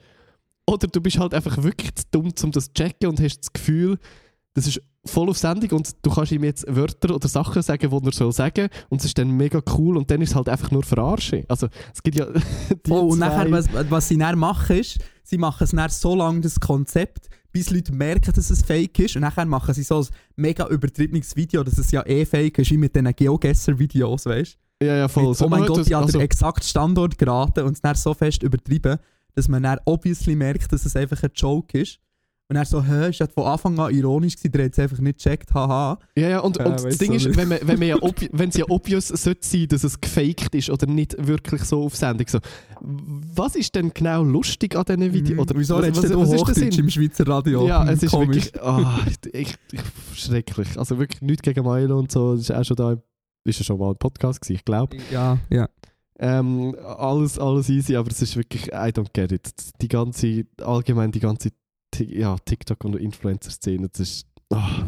oder 0.67 0.87
du 0.87 1.01
bist 1.01 1.17
halt 1.19 1.33
einfach 1.33 1.63
wirklich 1.63 1.93
zu 1.95 2.03
dumm, 2.11 2.31
um 2.43 2.51
das 2.51 2.65
zu 2.65 2.73
checken 2.73 3.09
und 3.09 3.19
hast 3.19 3.39
das 3.39 3.51
Gefühl, 3.53 3.97
das 4.53 4.67
ist 4.67 4.81
voll 5.05 5.29
auf 5.29 5.37
Sendung 5.37 5.71
und 5.79 5.89
du 6.03 6.11
kannst 6.11 6.31
ihm 6.31 6.43
jetzt 6.43 6.65
Wörter 6.67 7.15
oder 7.15 7.27
Sachen 7.27 7.61
sagen, 7.63 7.89
die 7.89 8.05
er 8.07 8.11
soll 8.13 8.31
sagen 8.31 8.67
und 8.89 8.99
es 8.99 9.05
ist 9.05 9.17
dann 9.17 9.31
mega 9.31 9.59
cool 9.77 9.97
und 9.97 10.11
dann 10.11 10.21
ist 10.21 10.29
es 10.29 10.35
halt 10.35 10.47
einfach 10.49 10.69
nur 10.69 10.83
Verarsche. 10.83 11.43
Also 11.47 11.67
es 11.93 12.03
gibt 12.03 12.17
ja 12.17 12.27
die 12.85 12.91
Oh, 12.91 13.07
und 13.07 13.17
zwei- 13.17 13.27
nachher, 13.27 13.51
was, 13.51 13.67
was 13.89 14.07
sie 14.07 14.17
dann 14.17 14.37
machen, 14.37 14.77
ist, 14.77 14.99
sie 15.23 15.37
machen 15.39 15.63
es 15.63 15.71
dann 15.71 15.89
so 15.89 16.13
lange, 16.15 16.41
das 16.41 16.59
Konzept, 16.59 17.29
bis 17.51 17.71
Leute 17.71 17.91
merken, 17.93 18.31
dass 18.33 18.49
es 18.49 18.61
fake 18.61 18.99
ist. 18.99 19.15
Und 19.15 19.23
nachher 19.23 19.45
machen 19.45 19.73
sie 19.73 19.83
so 19.83 19.99
ein 19.99 20.05
mega 20.35 20.67
übertriebenes 20.67 21.35
Video, 21.35 21.63
dass 21.63 21.77
es 21.77 21.91
ja 21.91 22.05
eh 22.05 22.23
fake 22.25 22.59
ist, 22.59 22.69
wie 22.71 22.77
mit 22.77 22.95
diesen 22.95 23.13
Geogesser-Videos, 23.13 24.25
weißt 24.27 24.57
ja, 24.81 24.95
ja, 24.97 25.07
voll. 25.07 25.23
du? 25.25 25.33
So, 25.33 25.45
Oh 25.45 25.49
mein 25.49 25.65
Gott, 25.65 25.79
das- 25.79 25.87
die 25.87 25.95
hat 25.95 26.03
also, 26.03 26.17
den 26.17 26.25
exakten 26.25 26.63
Standort 26.63 27.17
geraten 27.17 27.63
und 27.65 27.73
es 27.73 27.81
dann 27.81 27.95
so 27.95 28.13
fest 28.13 28.43
übertrieben, 28.43 28.97
dass 29.35 29.47
man 29.47 29.63
dann 29.63 29.79
obviously 29.85 30.35
merkt, 30.35 30.71
dass 30.73 30.85
es 30.85 30.95
einfach 30.95 31.21
ein 31.23 31.31
Joke 31.35 31.79
ist. 31.79 31.99
Und 32.49 32.57
er 32.57 32.65
so, 32.65 32.83
hä, 32.83 33.11
ist 33.11 33.21
das 33.21 33.29
von 33.33 33.45
Anfang 33.45 33.79
an 33.79 33.95
ironisch 33.95 34.35
gewesen, 34.35 34.51
der 34.51 34.65
hat 34.65 34.73
es 34.73 34.79
einfach 34.79 34.99
nicht 34.99 35.19
gecheckt, 35.23 35.53
haha. 35.53 35.97
Ja, 36.17 36.27
ja, 36.27 36.39
und, 36.39 36.57
Ja, 36.57 36.65
und 36.65 36.83
das 36.83 36.97
Ding 36.97 37.11
auch 37.11 37.15
ist, 37.15 37.37
wenn 37.37 37.47
man, 37.47 37.59
wenn 37.61 37.79
man 37.79 37.87
ja 37.87 37.95
obvi 38.01 38.27
wenn 38.33 38.49
es 38.49 38.57
ja 38.57 38.65
obvious 38.67 39.07
sollte 39.07 39.47
sein, 39.47 39.67
dass 39.69 39.85
es 39.85 40.01
gefaked 40.01 40.53
ist 40.53 40.69
oder 40.69 40.85
nicht 40.85 41.15
wirklich 41.25 41.63
so 41.63 41.83
auf 41.85 41.95
Sendung, 41.95 42.27
so, 42.27 42.39
was 42.81 43.55
ist 43.55 43.73
denn 43.73 43.93
genau 43.93 44.23
lustig 44.23 44.75
an 44.75 44.83
diesen 44.85 45.13
Videos? 45.13 45.39
Oder 45.39 45.53
Mhm. 45.55 45.59
Wieso 45.61 45.75
was, 45.77 45.83
redest 45.85 46.03
was, 46.03 46.11
du 46.11 46.17
was 46.19 46.23
ist 46.25 46.31
der 46.31 46.39
Hochdeutsch 46.41 46.75
Sinn? 46.75 46.83
im 46.83 46.89
Schweizer 46.89 47.27
Radio? 47.27 47.67
Ja, 47.67 47.83
Hm, 47.83 47.89
es 47.89 48.03
ist 48.03 48.11
komisch. 48.11 48.35
wirklich 48.35 48.61
ah, 48.61 48.99
ich, 49.31 49.55
ich, 49.71 49.79
schrecklich. 50.19 50.77
Also 50.77 50.99
wirklich 50.99 51.21
nichts 51.21 51.43
gegen 51.43 51.63
Milo 51.65 51.97
und 51.99 52.11
so. 52.11 52.33
Das 52.33 52.41
ist 52.41 52.51
auch 52.51 52.65
schon 52.65 52.75
da, 52.75 52.97
ist 53.43 53.59
ja 53.59 53.65
schon 53.65 53.79
mal 53.79 53.89
ein 53.91 53.97
Podcast 53.97 54.41
gewesen, 54.41 54.57
ich 54.57 54.65
glaube. 54.65 54.97
Ja, 55.11 55.37
ja. 55.49 55.69
Ähm, 56.19 56.75
alles, 56.85 57.39
alles 57.39 57.67
easy, 57.69 57.95
aber 57.95 58.11
es 58.11 58.21
ist 58.21 58.35
wirklich, 58.35 58.67
I 58.67 58.91
don't 58.91 59.11
get 59.11 59.31
it. 59.31 59.51
Die 59.81 59.87
ganze, 59.87 60.45
allgemein 60.61 61.11
die 61.11 61.19
ganze 61.19 61.49
ja, 61.97 62.35
TikTok- 62.45 62.85
und 62.85 62.95
Influencer-Szene, 62.95 63.89
das 63.89 63.99
ist 63.99 64.27
ah. 64.53 64.83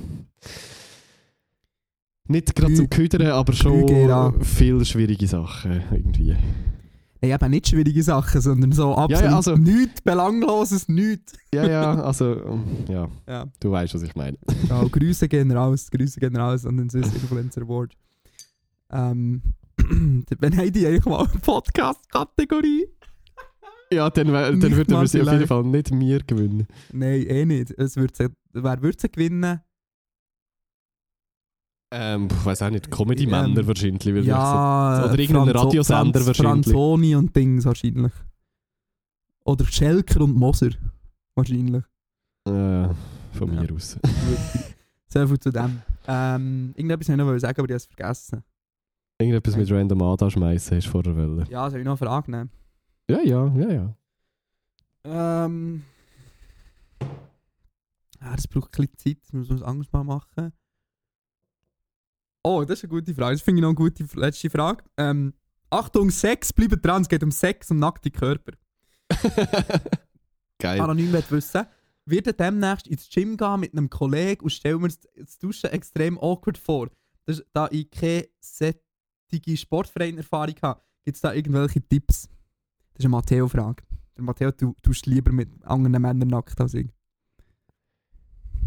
nicht 2.28 2.56
gerade 2.56 2.74
zum 2.76 2.90
Ködern, 2.90 3.28
aber 3.28 3.54
schon 3.54 3.88
Lüge, 3.88 4.34
viele 4.42 4.86
schwierige 4.86 5.28
Sachen 5.28 5.84
irgendwie. 5.92 6.36
Nein, 7.22 7.32
eben 7.32 7.52
nicht 7.52 7.70
schwierige 7.70 8.04
Sachen, 8.04 8.42
sondern 8.42 8.72
so 8.74 8.96
absolut 8.96 9.32
ja, 9.32 9.36
also- 9.36 9.56
nichts 9.56 10.02
Belangloses, 10.02 10.88
nichts. 10.90 11.34
Ja, 11.54 11.68
ja, 11.68 12.02
also, 12.02 12.60
ja, 12.90 13.08
Ja. 13.28 13.46
du 13.60 13.72
weißt, 13.72 13.96
was 13.96 14.04
ich 14.04 14.14
meine. 14.16 14.38
ja 14.70 14.84
Grüße 14.84 15.28
gehen 15.30 15.52
raus, 15.52 15.90
Grüße 15.90 16.20
gehen 16.20 16.36
raus 16.36 16.66
an 16.66 16.78
den 16.78 16.90
Swiss 16.90 17.14
Influencer 17.14 17.62
Award. 17.62 17.96
Ähm, 18.94 19.42
wenn 19.78 20.58
haben 20.58 20.72
die 20.72 20.86
eigentlich 20.88 21.06
mal 21.06 21.26
eine 21.26 21.40
Podcast-Kategorie? 21.40 22.88
Ja, 23.92 24.10
dann, 24.10 24.28
dann 24.28 24.58
Nicht 24.60 24.76
würden 24.76 25.00
wir 25.00 25.08
sie 25.08 25.22
auf 25.22 25.32
jeden. 25.32 25.48
Fall 25.48 25.64
nicht 25.64 25.92
mir 25.92 26.20
gewinnen. 26.24 26.68
Nein, 26.92 27.22
eh 27.28 27.46
nicht. 27.46 27.72
Es 27.72 27.96
wird 27.96 28.16
sie, 28.16 28.30
wer 28.54 28.82
würde 28.82 28.98
sie 29.00 29.10
gewinnen? 29.10 29.62
Ähm, 31.92 32.28
ich 32.32 32.46
weiß 32.46 32.64
auch 32.64 32.70
nicht, 32.72 32.90
Comedy-Männer 32.90 33.60
Ähm, 33.60 33.68
wahrscheinlich. 33.68 34.04
Würde 34.06 34.28
Ja, 34.28 35.06
Oder 35.06 35.20
irgendein 35.20 35.50
Franzo- 35.50 35.60
Radiosender 35.66 36.20
Franz- 36.22 36.28
wahrscheinlich. 36.28 36.66
Franzoni 36.66 37.16
und 37.16 37.36
Dings 37.36 37.66
wahrscheinlich. 37.66 38.12
Oder 39.46 39.66
Schelker 39.66 40.22
und 40.22 40.36
Moser. 40.36 40.70
Wahrscheinlich. 41.36 41.84
Äh, 42.48 42.88
von 43.34 43.54
Ja. 43.54 43.62
mir 43.62 43.74
aus. 43.74 44.00
Sehr 45.08 45.28
viel 45.28 45.40
zu 45.40 45.52
dem. 45.52 45.82
Ähm, 46.08 46.74
irgendetwas 46.76 47.10
wollte 47.10 47.22
ich 47.22 47.28
noch 47.28 47.40
sagen, 47.40 47.60
aber 47.60 47.70
ich 47.70 47.74
habe 47.74 47.76
es 47.76 47.86
vergessen. 47.86 48.44
Irgendetwas 49.20 49.56
mit 49.56 49.72
random 49.72 50.02
Ada 50.02 50.30
schmeißen 50.30 50.78
hast 50.78 50.88
du 50.88 50.92
vorher 50.92 51.16
wollen. 51.16 51.46
Ja, 51.50 51.70
soll 51.70 51.80
ich 51.80 51.86
noch 51.86 52.00
eine 52.00 52.08
Frage 52.10 52.32
nehmen? 52.32 52.50
Ja, 53.10 53.22
ja, 53.22 53.48
ja, 53.56 53.72
ja. 53.72 53.96
Ähm. 55.06 55.84
Ja, 58.22 58.36
das 58.36 58.48
braucht 58.48 58.78
ein 58.80 58.88
bisschen 58.88 59.18
Zeit, 59.18 59.24
das 59.24 59.34
muss 59.34 59.50
man 59.50 59.60
was 59.60 59.68
anderes 59.68 59.92
mal 59.92 60.04
machen. 60.04 60.54
Oh, 62.44 62.64
das 62.66 62.80
ist 62.80 62.84
eine 62.86 62.90
gute 62.90 63.14
Frage. 63.14 63.36
Das 63.36 63.42
finde 63.42 63.60
ich 63.60 63.62
noch 63.62 63.70
eine 63.70 63.76
gute 63.76 64.06
letzte 64.20 64.50
Frage. 64.50 64.84
Ähm, 64.98 65.34
Achtung, 65.70 66.10
Sex, 66.10 66.52
bleibt 66.54 66.86
dran, 66.86 67.02
es 67.04 67.10
geht 67.10 67.24
um 67.24 67.32
Sex 67.32 67.72
und 67.72 67.80
nackte 67.80 68.12
Körper. 68.12 68.54
Geil. 70.60 70.80
Anonym 70.82 71.12
will 71.14 71.24
wissen, 71.30 71.66
wird 72.06 72.28
er 72.28 72.34
demnächst 72.34 72.88
ins 72.88 73.10
Gym 73.10 73.38
gehen 73.38 73.60
mit 73.60 73.74
einem 73.74 73.90
Kollegen 73.90 74.44
und 74.44 74.50
stellen 74.50 74.82
wir 74.82 74.88
das 74.90 75.00
das 75.16 75.38
Duschen 75.40 75.70
extrem 75.72 76.18
awkward 76.18 76.58
vor. 76.58 76.90
Das, 77.26 77.40
ist- 77.40 77.48
da 77.54 77.68
ich 77.72 77.90
keine 77.92 78.28
sättige 79.34 79.58
Sportverein-Erfahrung 79.58 80.56
habe, 80.62 80.82
gibt 81.04 81.16
es 81.16 81.22
da 81.22 81.34
irgendwelche 81.34 81.82
Tipps? 81.82 82.30
Das 82.94 83.00
ist 83.00 83.06
eine 83.06 83.10
Matteo-Frage. 83.10 83.84
Matteo, 84.18 84.52
du 84.52 84.76
tust 84.84 85.08
lieber 85.08 85.32
mit 85.32 85.50
anderen 85.64 86.02
Männern 86.02 86.28
nackt 86.28 86.60
als 86.62 86.76
ich. 86.76 86.88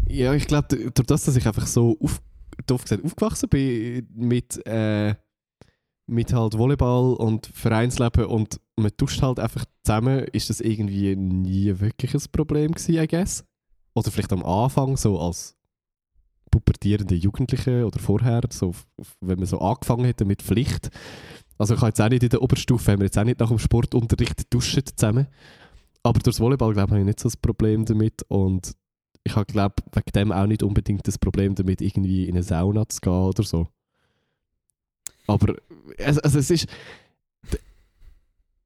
Ja, 0.09 0.33
ich 0.33 0.47
glaube, 0.47 0.67
durch 0.67 1.07
das, 1.07 1.25
dass 1.25 1.35
ich 1.35 1.47
einfach 1.47 1.67
so 1.67 1.97
auf, 2.01 2.21
doof 2.65 2.83
gesagt, 2.83 3.03
aufgewachsen 3.03 3.49
bin 3.49 4.07
mit, 4.13 4.65
äh, 4.65 5.15
mit 6.05 6.33
halt 6.33 6.57
Volleyball 6.57 7.13
und 7.15 7.47
Vereinsleben 7.47 8.25
und 8.25 8.59
man 8.75 8.91
duscht 8.97 9.21
halt 9.21 9.39
einfach 9.39 9.65
zusammen, 9.83 10.25
ist 10.31 10.49
das 10.49 10.61
irgendwie 10.61 11.15
nie 11.15 11.79
wirklich 11.79 12.13
ein 12.13 12.21
Problem 12.31 12.71
gewesen, 12.71 12.95
I 12.95 13.07
guess. 13.07 13.45
Oder 13.95 14.11
vielleicht 14.11 14.31
am 14.31 14.43
Anfang, 14.43 14.95
so 14.95 15.19
als 15.19 15.56
pubertierende 16.51 17.15
Jugendliche 17.15 17.85
oder 17.85 17.99
vorher, 17.99 18.41
so, 18.49 18.73
wenn 19.21 19.39
man 19.39 19.47
so 19.47 19.59
angefangen 19.59 20.05
hätte 20.05 20.25
mit 20.25 20.41
Pflicht. 20.41 20.89
Also 21.57 21.73
ich 21.73 21.79
habe 21.81 21.89
jetzt 21.89 22.01
auch 22.01 22.09
nicht 22.09 22.23
in 22.23 22.29
der 22.29 22.41
Oberstufe, 22.41 22.91
haben 22.91 22.99
wir 22.99 23.05
jetzt 23.05 23.17
auch 23.17 23.23
nicht 23.23 23.39
nach 23.39 23.49
dem 23.49 23.59
Sportunterricht 23.59 24.53
duschen 24.53 24.83
zusammen. 24.85 25.27
Aber 26.03 26.19
durch 26.19 26.35
das 26.35 26.39
Volleyball, 26.39 26.73
glaube 26.73 26.87
ich, 26.87 26.91
habe 26.91 26.99
ich 26.99 27.05
nicht 27.05 27.19
so 27.19 27.29
ein 27.29 27.41
Problem 27.41 27.85
damit 27.85 28.23
und 28.29 28.73
ich 29.23 29.35
habe, 29.35 29.45
glaube 29.51 29.75
wegen 29.93 30.11
dem 30.13 30.31
auch 30.31 30.45
nicht 30.45 30.63
unbedingt 30.63 31.07
das 31.07 31.17
Problem 31.17 31.55
damit, 31.55 31.81
irgendwie 31.81 32.25
in 32.25 32.35
eine 32.35 32.43
Sauna 32.43 32.87
zu 32.87 33.01
gehen 33.01 33.11
oder 33.11 33.43
so. 33.43 33.67
Aber 35.25 35.55
also, 35.99 36.21
also 36.21 36.39
es 36.39 36.49
ist 36.49 36.67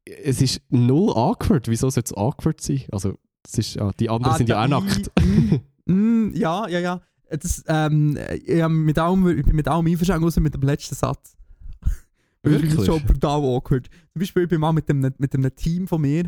es 0.05 0.41
ist 0.41 0.61
null 0.69 1.11
awkward. 1.15 1.67
Wieso 1.67 1.89
soll 1.89 2.03
es 2.03 2.13
awkward 2.15 2.61
sein? 2.61 2.83
Also 2.91 3.15
es 3.45 3.57
ist, 3.57 3.75
ja, 3.75 3.91
die 3.99 4.09
anderen 4.09 4.33
Ah, 4.33 4.37
sind 4.37 4.49
ja 4.49 4.63
auch 4.63 4.67
nackt. 4.67 5.11
Mm, 5.85 6.29
ja, 6.35 6.67
ja, 6.67 6.79
ja. 6.79 7.01
Das, 7.39 7.63
ähm, 7.67 8.17
ich, 8.45 8.67
mit 8.67 8.99
allem, 8.99 9.27
ich 9.37 9.45
bin 9.45 9.55
mit 9.55 9.67
allem 9.67 9.85
einverstanden, 9.87 10.25
außer 10.25 10.41
mit 10.41 10.53
dem 10.53 10.61
letzten 10.61 10.95
Satz. 10.95 11.35
Wirklich? 12.43 12.73
es 12.75 12.85
schon 12.85 13.03
brutal 13.05 13.39
awkward. 13.41 13.87
Zum 14.13 14.19
Beispiel, 14.19 14.43
ich 14.43 14.49
bin 14.49 14.59
mal 14.59 14.73
mit 14.73 14.89
einem, 14.89 15.13
mit 15.17 15.33
einem 15.33 15.55
Team 15.55 15.87
von 15.87 16.01
mir, 16.01 16.25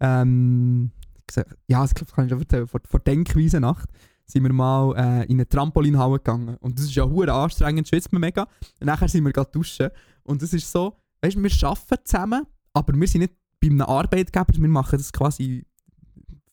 ähm, 0.00 0.90
gesagt- 1.26 1.56
ja, 1.68 1.80
das 1.82 1.94
kann 1.94 2.24
ich 2.24 2.30
schon 2.30 2.40
erzählen, 2.40 2.66
vor, 2.66 2.80
vor 2.84 3.00
Denkweise 3.00 3.60
Nacht, 3.60 3.88
sind 4.26 4.42
wir 4.42 4.52
mal 4.52 4.94
äh, 4.96 5.24
in 5.26 5.36
eine 5.36 5.48
Trampolinhalle 5.48 6.18
gegangen. 6.18 6.56
Und 6.60 6.78
das 6.78 6.86
ist 6.86 6.94
ja 6.94 7.04
hure 7.04 7.32
anstrengend, 7.32 7.88
schwitzt 7.88 8.12
man 8.12 8.20
mega. 8.20 8.42
Und 8.80 8.86
nachher 8.86 9.08
sind 9.08 9.24
wir 9.24 9.32
gerade 9.32 9.50
duschen. 9.50 9.88
Und 10.22 10.40
das 10.42 10.52
ist 10.52 10.70
so, 10.70 10.96
weißt 11.22 11.36
du, 11.36 11.42
wir 11.42 11.68
arbeiten 11.68 12.04
zusammen, 12.04 12.46
aber 12.72 12.98
wir 12.98 13.08
sind 13.08 13.22
nicht 13.22 13.34
bei 13.60 13.68
einem 13.68 13.82
Arbeitgeber, 13.82 14.46
wir 14.56 14.68
machen 14.68 14.98
das 14.98 15.12
quasi 15.12 15.64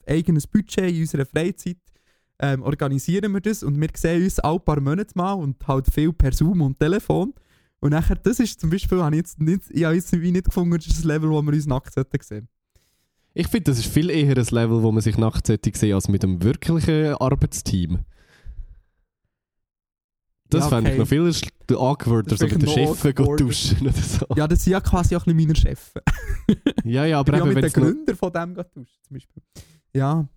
eigenes 0.06 0.48
Budget 0.48 0.92
in 0.92 1.02
unserer 1.02 1.26
Freizeit. 1.26 1.78
Ähm, 2.40 2.62
organisieren 2.62 3.34
wir 3.34 3.42
das 3.42 3.64
und 3.64 3.80
wir 3.82 3.90
sehen 3.96 4.24
uns 4.24 4.40
alle 4.40 4.60
paar 4.60 4.80
Monate 4.80 5.12
mal 5.16 5.34
und 5.34 5.56
halt 5.68 5.92
viel 5.92 6.14
per 6.14 6.32
Zoom 6.32 6.62
und 6.62 6.80
Telefon. 6.80 7.34
Und 7.80 7.92
nachher, 7.92 8.16
das 8.16 8.40
ist 8.40 8.60
zum 8.60 8.70
Beispiel, 8.70 9.02
habe 9.02 9.16
ich 9.16 9.22
jetzt 9.22 9.40
nicht, 9.40 9.64
ich 9.70 9.84
habe 9.84 9.96
jetzt 9.96 10.14
nicht 10.14 10.46
gefunden, 10.46 10.78
das 10.78 10.88
ist 10.88 10.98
das 10.98 11.04
Level, 11.04 11.30
wo 11.30 11.42
wir 11.42 11.54
uns 11.54 11.66
nackt 11.66 11.94
sollten 11.94 12.20
sehen. 12.22 12.48
Ich 13.34 13.48
finde, 13.48 13.72
das 13.72 13.80
ist 13.80 13.88
viel 13.88 14.10
eher 14.10 14.36
ein 14.36 14.46
Level, 14.50 14.82
wo 14.82 14.92
man 14.92 15.02
sich 15.02 15.18
nackt 15.18 15.46
sollte 15.48 15.72
sehen 15.76 15.94
als 15.94 16.08
mit 16.08 16.24
einem 16.24 16.42
wirklichen 16.42 17.14
Arbeitsteam. 17.16 18.00
Das 20.50 20.64
Ja, 20.64 20.70
fände 20.70 20.92
ich 20.92 21.00
okay. 21.00 21.20
noch 21.20 21.32
viel 21.32 21.78
awkwarder, 21.78 22.38
so 22.38 22.46
mit 22.46 22.62
den 22.62 22.70
Chefen 22.70 23.14
duschen 23.38 23.82
oder 23.82 23.92
so. 23.92 24.26
Ja, 24.36 24.48
das 24.48 24.64
sind 24.64 24.72
ja 24.72 24.80
quasi 24.80 25.16
auch 25.16 25.26
ein 25.28 25.36
bisschen 25.36 25.48
meine 25.48 25.56
Chefs. 25.56 25.94
Ja, 26.84 27.06
ja, 27.06 27.06
Ich 27.08 27.16
aber 27.16 27.38
ja 27.38 27.40
eben, 27.40 27.48
mit 27.50 27.56
wenn 27.56 27.62
den 27.64 27.68
es 27.68 27.76
noch... 27.76 27.84
Gründern 27.84 28.16
von 28.16 28.34
dem 28.34 28.56
getuschen, 28.56 28.98
zum 29.04 29.14
Beispiel. 29.14 29.44
Ja, 29.94 30.28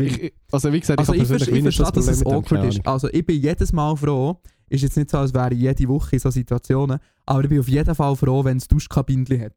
Ich, 0.00 0.22
ich- 0.22 0.32
also 0.52 0.72
wie 0.72 0.80
gesagt, 0.80 0.98
also 0.98 1.12
ich 1.14 1.22
ich, 1.22 1.28
habe 1.28 1.38
verstehe, 1.38 1.38
persönlich 1.38 1.48
ich 1.48 1.64
wenig 1.64 1.76
verstehe, 1.76 2.02
dass 2.02 2.16
es 2.16 2.26
awkward 2.26 2.64
ist. 2.66 2.86
Also 2.86 3.08
ich 3.08 3.24
bin 3.26 3.40
jedes 3.40 3.72
Mal 3.72 3.96
froh, 3.96 4.40
ist 4.68 4.82
jetzt 4.82 4.96
nicht 4.96 5.10
so, 5.10 5.18
als 5.18 5.34
wäre 5.34 5.52
ich 5.54 5.60
jede 5.60 5.88
Woche 5.88 6.16
in 6.16 6.20
so 6.20 6.30
Situationen, 6.30 6.98
aber 7.26 7.42
ich 7.42 7.48
bin 7.48 7.60
auf 7.60 7.68
jeden 7.68 7.94
Fall 7.94 8.16
froh, 8.16 8.44
wenn 8.44 8.56
es 8.58 8.68
Duschkabinchen 8.68 9.40
hat. 9.40 9.54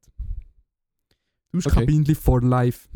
Duschkabinchen 1.51 2.15
for 2.15 2.41
life. 2.41 2.87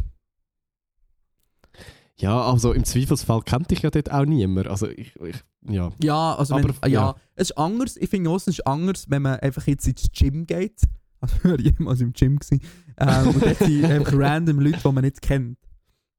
Ja, 2.19 2.41
also 2.49 2.73
im 2.73 2.83
Zweifelsfall 2.83 3.41
kennt 3.43 3.69
dich 3.69 3.83
ja 3.83 3.91
dort 3.91 4.11
auch 4.11 4.25
niemand. 4.25 4.67
Also 4.67 4.87
ich, 4.89 5.15
ich 5.21 5.35
ja. 5.69 5.91
Ja, 6.01 6.35
also 6.35 6.55
Aber, 6.55 6.69
wenn, 6.69 6.75
ah, 6.81 6.87
ja. 6.87 7.01
ja. 7.01 7.15
es 7.35 7.51
ist 7.51 7.57
anders. 7.57 7.95
Ich 7.97 8.09
finde 8.09 8.31
auch, 8.31 8.37
es 8.37 8.47
ist 8.47 8.65
anders, 8.65 9.05
wenn 9.09 9.21
man 9.21 9.39
einfach 9.39 9.67
jetzt 9.67 9.87
ins 9.87 10.07
Gym 10.13 10.45
geht. 10.45 10.81
Also 11.19 11.35
ich 11.35 11.43
war 11.45 11.59
jemals 11.59 11.99
im 12.01 12.13
Gym. 12.13 12.37
Gewesen. 12.37 12.61
Ähm, 12.99 13.27
und 13.29 13.41
dort 13.43 13.57
sind 13.57 13.85
einfach 13.85 14.13
random 14.15 14.59
Leute, 14.59 14.77
die 14.85 14.91
man 14.91 15.03
nicht 15.03 15.19
kennt. 15.19 15.57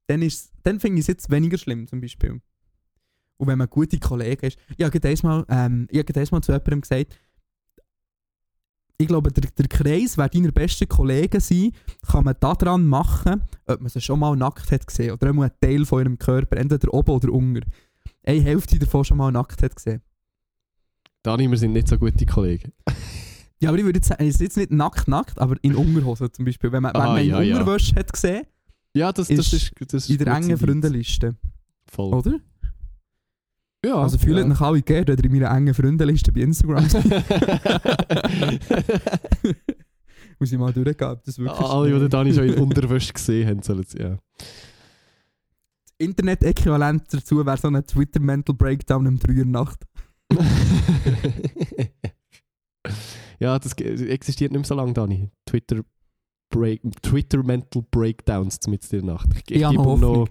Dann, 0.09 0.21
ist- 0.23 0.51
dann 0.63 0.79
finde 0.79 0.95
ich 0.99 1.03
es 1.03 1.07
jetzt 1.07 1.29
weniger 1.29 1.57
schlimm, 1.57 1.87
zum 1.87 2.01
Beispiel. 2.01 2.41
Und 3.37 3.47
wenn 3.47 3.57
man 3.57 3.69
gute 3.69 3.99
Kollegen 3.99 4.45
ist. 4.47 4.57
Ich 4.75 4.83
habe 4.83 4.99
einmal, 5.07 5.45
ähm, 5.49 5.87
ich 5.91 5.99
habe 5.99 6.05
gerade 6.11 6.27
einmal 6.27 6.41
zu 6.41 6.51
jemandem 6.51 6.81
gesagt, 6.81 7.17
ich 8.97 9.07
glaube, 9.07 9.31
der, 9.31 9.49
der 9.51 9.67
Kreis, 9.67 10.17
wer 10.17 10.27
deine 10.27 10.51
besten 10.51 10.89
Kollegen 10.89 11.39
sind, 11.39 11.73
kann 12.05 12.25
man 12.25 12.35
daran 12.39 12.85
machen, 12.85 13.43
ob 13.65 13.79
man 13.79 13.89
sie 13.89 14.01
schon 14.01 14.19
mal 14.19 14.35
nackt 14.35 14.71
hat 14.71 14.85
gesehen 14.87 15.11
oder 15.13 15.29
einmal 15.29 15.49
einen 15.49 15.59
Teil 15.61 15.85
von 15.85 16.01
ihrem 16.03 16.17
Körper, 16.19 16.57
entweder 16.57 16.93
oben 16.93 17.11
oder 17.11 17.31
unten. 17.31 17.69
Eine 18.23 18.41
Hälfte 18.41 18.77
davon 18.77 19.05
schon 19.05 19.17
mal 19.17 19.31
nackt 19.31 19.61
hat 19.63 19.75
gesehen. 19.75 20.01
Dani, 21.23 21.49
wir 21.49 21.57
sind 21.57 21.71
nicht 21.73 21.87
so 21.87 21.97
gute 21.97 22.25
Kollegen. 22.25 22.73
Ja, 23.61 23.69
aber 23.69 23.77
ich 23.77 23.85
würde 23.85 23.97
jetzt 23.99 24.07
sagen, 24.09 24.25
es 24.25 24.35
ist 24.35 24.41
jetzt 24.41 24.57
nicht 24.57 24.71
nackt, 24.71 25.07
nackt, 25.07 25.39
aber 25.39 25.55
in 25.61 25.75
Unterhosen 25.75 26.33
zum 26.33 26.43
Beispiel. 26.45 26.71
Wenn 26.71 26.83
man, 26.83 26.93
wenn 26.93 27.01
Ah, 27.01 27.07
man 27.13 27.21
in 27.21 27.29
ja, 27.29 27.41
ja. 27.41 27.57
Unterwäsche 27.59 27.95
hat 27.95 28.11
gesehen, 28.11 28.45
Ja, 28.93 29.11
das, 29.11 29.27
das 29.27 29.39
Ist 29.39 29.53
ist, 29.53 29.71
das 29.93 30.03
ist 30.05 30.09
in 30.09 30.17
der 30.17 30.35
engen. 30.35 30.57
Freundenliste. 30.57 31.35
Voll. 31.85 32.13
Oder? 32.13 32.39
Ja, 33.85 33.95
Also 33.95 34.17
fühlt 34.17 34.37
ja. 34.37 34.45
euch 34.45 34.61
alle 34.61 34.81
gerne, 34.81 35.13
oder 35.13 35.23
in 35.23 35.31
meiner 35.31 35.51
engen 35.55 35.73
Freundenliste 35.73 36.31
bei 36.31 36.41
Instagram 36.41 36.89
seid. 36.89 37.05
Muss 40.39 40.51
ich 40.51 40.57
mal 40.57 40.73
durchgehen, 40.73 41.07
ob 41.09 41.23
das 41.23 41.37
wirklich 41.37 41.67
Alle, 41.67 41.93
die 41.93 41.99
den 41.99 42.09
Dani 42.09 42.33
schon 42.33 42.45
in 42.45 42.55
Unterwäsche 42.63 43.13
gesehen 43.13 43.47
haben, 43.47 43.61
sollen 43.61 43.81
es, 43.81 43.93
ja. 43.93 44.17
Das 44.37 45.93
Internet-Äquivalent 45.97 47.13
dazu 47.13 47.45
wäre 47.45 47.57
so 47.57 47.67
ein 47.67 47.85
Twitter-Mental 47.85 48.55
Breakdown 48.55 49.07
um 49.07 49.19
3 49.19 49.33
Uhr 49.33 49.45
Nacht. 49.45 49.85
ja, 53.39 53.59
das 53.59 53.73
existiert 53.73 54.51
nicht 54.51 54.59
mehr 54.59 54.67
so 54.67 54.75
lange, 54.75 54.93
Dani. 54.93 55.29
Twitter, 55.45 55.81
Break, 56.49 56.81
Twitter 57.01 57.43
Mental 57.43 57.83
Breakdowns 57.91 58.59
mit 58.67 58.91
der 58.91 59.03
Nacht. 59.03 59.29
Ich, 59.35 59.55
ich 59.55 59.61
Ja, 59.61 59.69
gebe 59.71 59.83
noch. 59.83 60.27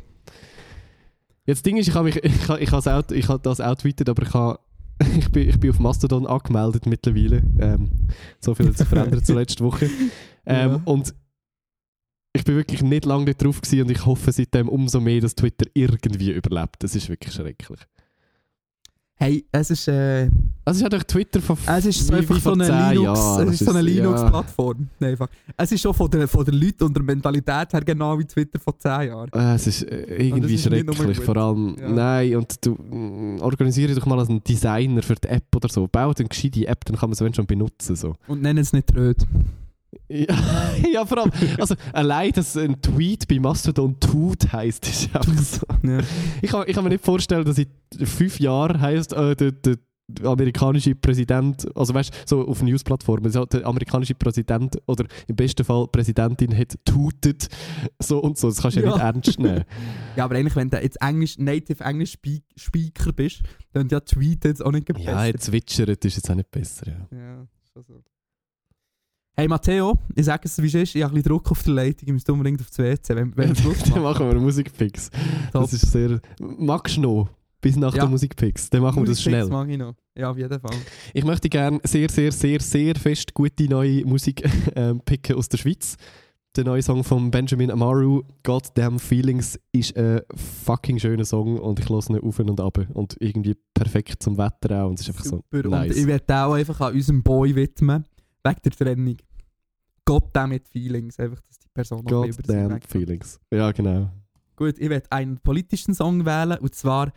Jetzt 1.47 1.65
Ding 1.65 1.77
ist, 1.79 1.89
ich 1.89 1.95
habe 1.95 2.05
mich, 2.07 2.17
ich 2.17 2.35
ich 2.35 2.49
habe, 2.49 2.95
auch, 2.95 3.11
ich 3.11 3.29
habe 3.29 3.41
das 3.43 3.61
auch 3.61 3.75
tweetet, 3.75 4.09
aber 4.09 4.23
ich 4.23 4.35
habe, 4.35 4.59
ich 5.19 5.31
bin, 5.31 5.49
ich 5.49 5.59
bin 5.59 5.71
auf 5.71 5.79
Mastodon 5.79 6.27
angemeldet 6.27 6.87
mittlerweile. 6.87 7.43
Ähm, 7.59 7.91
so 8.41 8.55
viel 8.55 8.67
hat 8.69 8.77
sich 8.77 8.87
verändert 8.89 9.25
zur 9.25 9.37
letzten 9.37 9.65
Woche. 9.65 9.89
Ähm, 10.51 10.71
Ja. 10.71 10.81
Und 10.87 11.15
ich 12.33 12.43
bin 12.43 12.57
wirklich 12.57 12.81
nicht 12.81 13.05
lange 13.05 13.27
dort 13.27 13.45
drauf 13.45 13.61
gewesen 13.61 13.83
und 13.83 13.91
ich 13.91 14.07
hoffe 14.07 14.33
seitdem 14.33 14.71
umso 14.71 14.99
mehr, 14.99 15.21
dass 15.21 15.35
Twitter 15.35 15.67
irgendwie 15.75 16.31
überlebt. 16.33 16.77
Das 16.79 16.95
ist 16.95 17.11
wirklich 17.11 17.35
schrecklich. 17.35 17.81
Hey, 19.21 19.45
es 19.51 19.71
ist, 19.73 19.89
äh, 19.89 20.31
Also 20.65 20.79
es 20.79 20.87
ist 20.87 20.93
halt 20.93 21.09
Twitter 21.09 21.41
von 21.41 21.57
es 21.67 21.85
ist 21.87 22.07
so 22.07 22.15
einfach 22.15 22.39
so 22.39 22.53
eine 22.53 22.67
10 22.67 22.91
Linux, 22.91 23.19
Jahren. 23.19 23.49
es 23.49 23.55
ist 23.61 23.65
so 23.67 23.71
eine 23.73 23.81
ist- 23.91 23.97
ja. 23.97 24.03
Linux-Plattform. 24.05 24.89
Nee, 25.01 25.07
einfach. 25.09 25.29
Es 25.57 25.73
ist 25.73 25.81
schon 25.81 25.93
von 25.95 26.09
der, 26.09 26.29
von 26.29 26.45
der 26.45 26.55
Leuten 26.55 26.85
und 26.85 26.95
der 26.97 27.03
Mentalität 27.03 27.73
her 27.73 27.81
genau 27.85 28.17
wie 28.17 28.25
Twitter 28.25 28.61
vor 28.61 28.79
10 28.79 29.09
Jahren. 29.09 29.29
Äh, 29.33 29.55
es 29.57 29.67
ist 29.67 29.83
äh, 29.83 30.29
irgendwie 30.29 30.55
ist 30.55 30.71
nicht 30.71 30.87
nur 30.87 30.95
schrecklich, 30.95 31.19
vor 31.21 31.37
allem. 31.37 31.77
Ja. 31.81 31.89
Nein, 31.89 32.37
und 32.37 32.65
du 32.65 32.75
mm, 32.75 33.41
organisiere 33.41 33.93
doch 33.95 34.07
mal 34.07 34.21
einen 34.21 34.43
Designer 34.45 35.03
für 35.03 35.17
die 35.17 35.29
App 35.29 35.45
oder 35.57 35.69
so. 35.69 35.89
Bau 35.89 36.13
eine 36.17 36.29
gescheite 36.29 36.67
App, 36.69 36.85
dann 36.85 36.97
kann 36.97 37.11
man 37.11 37.19
wenn 37.19 37.35
schon 37.35 37.47
benutzen. 37.47 37.97
So. 37.97 38.15
Und 38.29 38.43
nennen 38.43 38.61
es 38.61 38.73
nicht 38.73 38.95
Röt. 38.95 39.27
Ja, 40.09 40.27
ja, 40.93 41.07
vor 41.07 41.19
allem, 41.19 41.33
also 41.59 41.75
allein, 41.93 42.33
dass 42.33 42.57
ein 42.57 42.81
Tweet 42.83 43.27
bei 43.27 43.39
Mastodon 43.39 43.99
tut 43.99 44.53
heisst, 44.53 44.87
ist 44.87 45.15
einfach 45.15 45.43
so. 45.43 45.67
Ja. 45.83 46.01
Ich 46.43 46.51
kann, 46.51 46.65
ich 46.67 46.75
kann 46.75 46.85
mir 46.85 46.91
nicht 46.91 47.05
vorstellen, 47.05 47.45
dass 47.45 47.59
in 47.59 47.69
fünf 48.05 48.39
Jahren 48.39 48.81
heisst, 48.81 49.13
äh, 49.15 49.35
der, 49.35 49.53
der 49.53 49.77
amerikanische 50.25 50.95
Präsident, 50.95 51.69
also 51.77 51.93
weißt 51.93 52.11
du, 52.15 52.17
so 52.27 52.49
auf 52.49 52.63
Newsplattformen, 52.63 53.31
so, 53.31 53.45
der 53.45 53.67
amerikanische 53.67 54.15
Präsident 54.15 54.79
oder 54.87 55.07
im 55.27 55.37
besten 55.37 55.65
Fall 55.65 55.87
Präsidentin 55.89 56.57
hat 56.57 56.75
tutet, 56.85 57.49
so 57.99 58.19
und 58.21 58.39
so. 58.39 58.49
Das 58.49 58.63
kannst 58.63 58.79
du 58.79 58.81
ja, 58.81 58.87
Ja. 58.89 58.95
nicht 58.95 59.03
ernst 59.27 59.39
nehmen. 59.39 59.65
ja, 60.17 60.25
aber 60.25 60.37
eigentlich, 60.37 60.57
wenn 60.57 60.71
du 60.71 60.81
jetzt 60.81 61.01
Englisch, 61.03 61.37
Native 61.39 61.85
English 61.85 62.13
Speak 62.13 62.43
Speaker 62.57 63.13
bist, 63.13 63.43
dann 63.73 63.89
ja 63.89 64.01
tweetet 64.01 64.63
auch 64.63 64.73
nicht 64.73 64.87
besser. 64.87 65.01
Ja, 65.03 65.25
jetzt 65.27 65.45
zwitschert 65.45 66.05
ist 66.05 66.17
jetzt 66.17 66.31
auch 66.31 66.35
nicht 66.35 66.51
besser. 66.51 66.87
Ja. 66.87 67.19
Ja, 67.19 67.47
schon 67.73 67.83
so. 67.83 68.03
Hey 69.39 69.47
Matteo, 69.47 69.97
ich 70.17 70.25
sage 70.25 70.43
es 70.47 70.61
wie 70.61 70.67
es 70.67 70.75
ist, 70.75 70.97
ich 70.97 71.03
habe 71.05 71.13
ein 71.13 71.23
bisschen 71.23 71.29
Druck 71.29 71.49
auf 71.53 71.63
der 71.63 71.73
Leitung, 71.73 72.09
ich 72.09 72.13
müsste 72.13 72.33
unbedingt 72.33 72.61
auf 72.61 72.71
das 72.71 72.79
WC, 72.79 73.15
wenn, 73.15 73.37
wenn 73.37 73.55
Schluss 73.55 73.85
Dann 73.85 74.03
machen. 74.03 74.27
wir 74.27 74.31
einen 74.33 74.43
Musikpix. 74.43 75.11
Top. 75.53 75.63
Das 75.63 75.73
ist 75.75 75.93
sehr. 75.93 76.21
Magst 76.41 76.97
du 76.97 77.03
noch? 77.03 77.29
Bis 77.61 77.77
nach 77.77 77.95
Ja. 77.95 78.01
der 78.01 78.11
Musikpix. 78.11 78.69
Dann 78.69 78.83
machen 78.83 78.97
wir 78.97 79.07
das 79.07 79.19
Musikpicks 79.25 79.47
schnell. 79.47 79.49
mag 79.49 79.69
ich 79.69 79.79
noch. 79.79 79.95
Ja, 80.17 80.33
auf 80.33 80.39
jeden 80.39 80.59
Fall. 80.59 80.77
Ich 81.15 81.25
möchte 81.25 81.49
gerne 81.49 81.79
sehr, 81.85 82.09
sehr, 82.11 82.33
sehr, 82.33 82.59
sehr 82.59 82.97
fest 82.97 83.33
gute 83.33 83.69
neue 83.69 84.05
Musik 84.05 84.43
ähm, 84.75 85.01
picken 85.05 85.37
aus 85.37 85.49
der 85.49 85.59
Schweiz. 85.59 85.95
Der 86.57 86.65
neue 86.65 86.83
Song 86.83 87.05
von 87.05 87.31
Benjamin 87.31 87.71
Amaru, 87.71 88.25
Goddamn 88.43 88.99
Feelings, 88.99 89.57
ist 89.71 89.97
ein 89.97 90.21
fucking 90.65 90.99
schöner 90.99 91.25
Song 91.25 91.61
und 91.61 91.79
ich 91.79 91.89
höre 91.89 92.11
ihn 92.11 92.19
auf 92.19 92.41
und 92.41 92.61
ab. 92.61 92.85
Und 92.93 93.17
irgendwie 93.21 93.55
perfekt 93.73 94.21
zum 94.21 94.37
Wetter 94.37 94.83
auch. 94.83 94.89
Und 94.89 94.99
es 94.99 95.03
ist 95.07 95.15
einfach 95.15 95.25
Super. 95.27 95.63
so 95.63 95.69
nice. 95.69 95.93
Und 95.95 95.97
ich 96.01 96.07
werde 96.09 96.35
auch 96.45 96.55
einfach 96.55 96.81
an 96.81 96.93
unserem 96.95 97.23
Boy 97.23 97.55
widmen, 97.55 98.05
wegen 98.43 98.59
der 98.65 98.73
Trennung. 98.73 99.17
Goddammit 100.09 100.67
Feelings, 100.69 101.21
einfach, 101.21 101.41
dass 101.41 101.59
die 101.59 101.69
Person 101.75 102.03
bisschen 102.03 102.29
über 102.29 102.49
wegkommt. 102.49 102.87
Feelings. 102.87 103.39
Ja, 103.53 103.71
genau. 103.73 104.11
Gut, 104.57 104.79
ich 104.79 104.89
werde 104.89 105.13
einen 105.13 105.37
politischen 105.39 105.93
Song 105.95 106.25
wählen, 106.25 106.57
und 106.59 106.75
zwar 106.75 107.13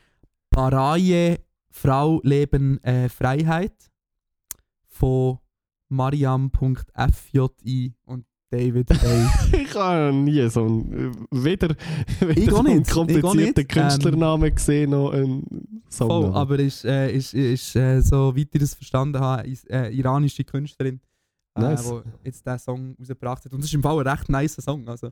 Paraje 0.50 1.40
Frau 1.70 2.20
Leben 2.24 2.84
äh, 2.84 3.08
Freiheit 3.08 3.74
von 4.90 5.38
mariam.fji 5.88 7.94
und 8.04 8.26
David 8.50 8.88
Bay. 8.88 9.26
Ich 9.54 9.74
habe 9.74 10.14
nie 10.14 10.50
so 10.50 10.66
einen, 10.66 10.92
äh, 10.92 11.12
weder, 11.32 11.74
weder 12.20 12.56
auch 12.56 12.66
einen 12.66 12.84
auch 12.84 12.90
komplizierten. 12.90 13.68
Künstlernamen 13.70 14.54
gesehen, 14.54 14.90
noch 14.90 15.14
einen 15.14 15.82
Song. 15.90 16.10
Voll, 16.10 16.34
aber 16.34 16.60
ist, 16.60 16.84
äh, 16.84 17.10
ist, 17.14 17.34
ist 17.34 17.74
äh, 17.78 18.02
so 18.02 18.36
weit 18.36 18.50
ich 18.52 18.60
das 18.60 18.74
verstanden 18.74 19.22
habe, 19.22 19.48
is, 19.48 19.64
äh, 19.66 19.88
iranische 19.92 20.44
Künstlerin, 20.44 21.00
äh, 21.56 21.62
Nice. 21.62 21.90
die 21.90 22.02
jetzt 22.26 22.46
diesen 22.46 22.60
Song 22.60 22.96
rausgebracht 23.00 23.46
hat. 23.46 23.54
Und 23.54 23.60
es 23.60 23.66
ist 23.66 23.74
im 23.74 23.84
Fall 23.84 24.00
ein 24.00 24.08
recht 24.08 24.30
nice 24.30 24.56
Song. 24.56 24.88
Also, 24.88 25.10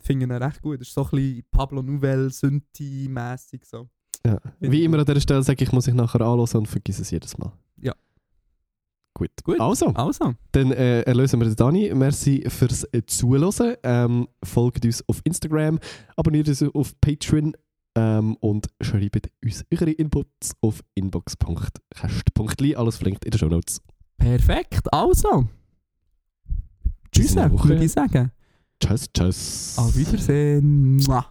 finde 0.00 0.24
ihn 0.26 0.32
recht 0.32 0.62
gut. 0.62 0.80
Es 0.80 0.88
ist 0.88 0.94
so 0.94 1.04
ein 1.04 1.10
bisschen 1.10 1.44
Pablo 1.50 1.82
Nouvelle, 1.82 2.30
Synthi-mässig. 2.30 3.64
So. 3.64 3.88
Ja. 4.26 4.38
Wie 4.60 4.84
immer 4.84 4.98
an 4.98 5.04
dieser 5.04 5.20
Stelle 5.20 5.42
sage 5.42 5.62
ich, 5.64 5.72
muss 5.72 5.86
ich 5.86 5.94
nachher 5.94 6.20
anhören 6.20 6.56
und 6.58 6.66
vergesse 6.68 7.02
es 7.02 7.10
jedes 7.10 7.36
Mal. 7.38 7.52
Ja. 7.76 7.94
Gut. 9.14 9.30
Gut. 9.44 9.60
Also, 9.60 9.88
Also, 9.88 10.34
dann 10.52 10.72
äh, 10.72 11.02
erlösen 11.02 11.40
wir 11.40 11.46
den 11.46 11.56
Dani. 11.56 11.92
Merci 11.94 12.44
fürs 12.48 12.84
äh, 12.92 13.02
Zuhören. 13.06 13.76
Ähm, 13.82 14.28
folgt 14.42 14.84
uns 14.84 15.06
auf 15.08 15.20
Instagram, 15.24 15.78
abonniert 16.16 16.48
uns 16.48 16.62
auf 16.62 16.98
Patreon 17.00 17.54
ähm, 17.96 18.36
und 18.36 18.68
schreibt 18.80 19.30
uns 19.44 19.64
eure 19.72 19.90
Inputs 19.90 20.54
auf 20.60 20.82
inbox.cast.li. 20.94 22.76
Alles 22.76 22.96
verlinkt 22.96 23.24
in 23.24 23.32
den 23.32 23.38
Shownotes. 23.38 23.82
Perfekt. 24.20 24.92
Also, 24.92 25.48
tschüss, 27.10 27.34
würde 27.34 27.84
ich 27.84 27.92
sagen. 27.92 28.30
Tschüss, 28.80 29.08
tschüss. 29.12 29.74
Auf 29.76 29.96
Wiedersehen. 29.96 30.96
Mua. 30.98 31.26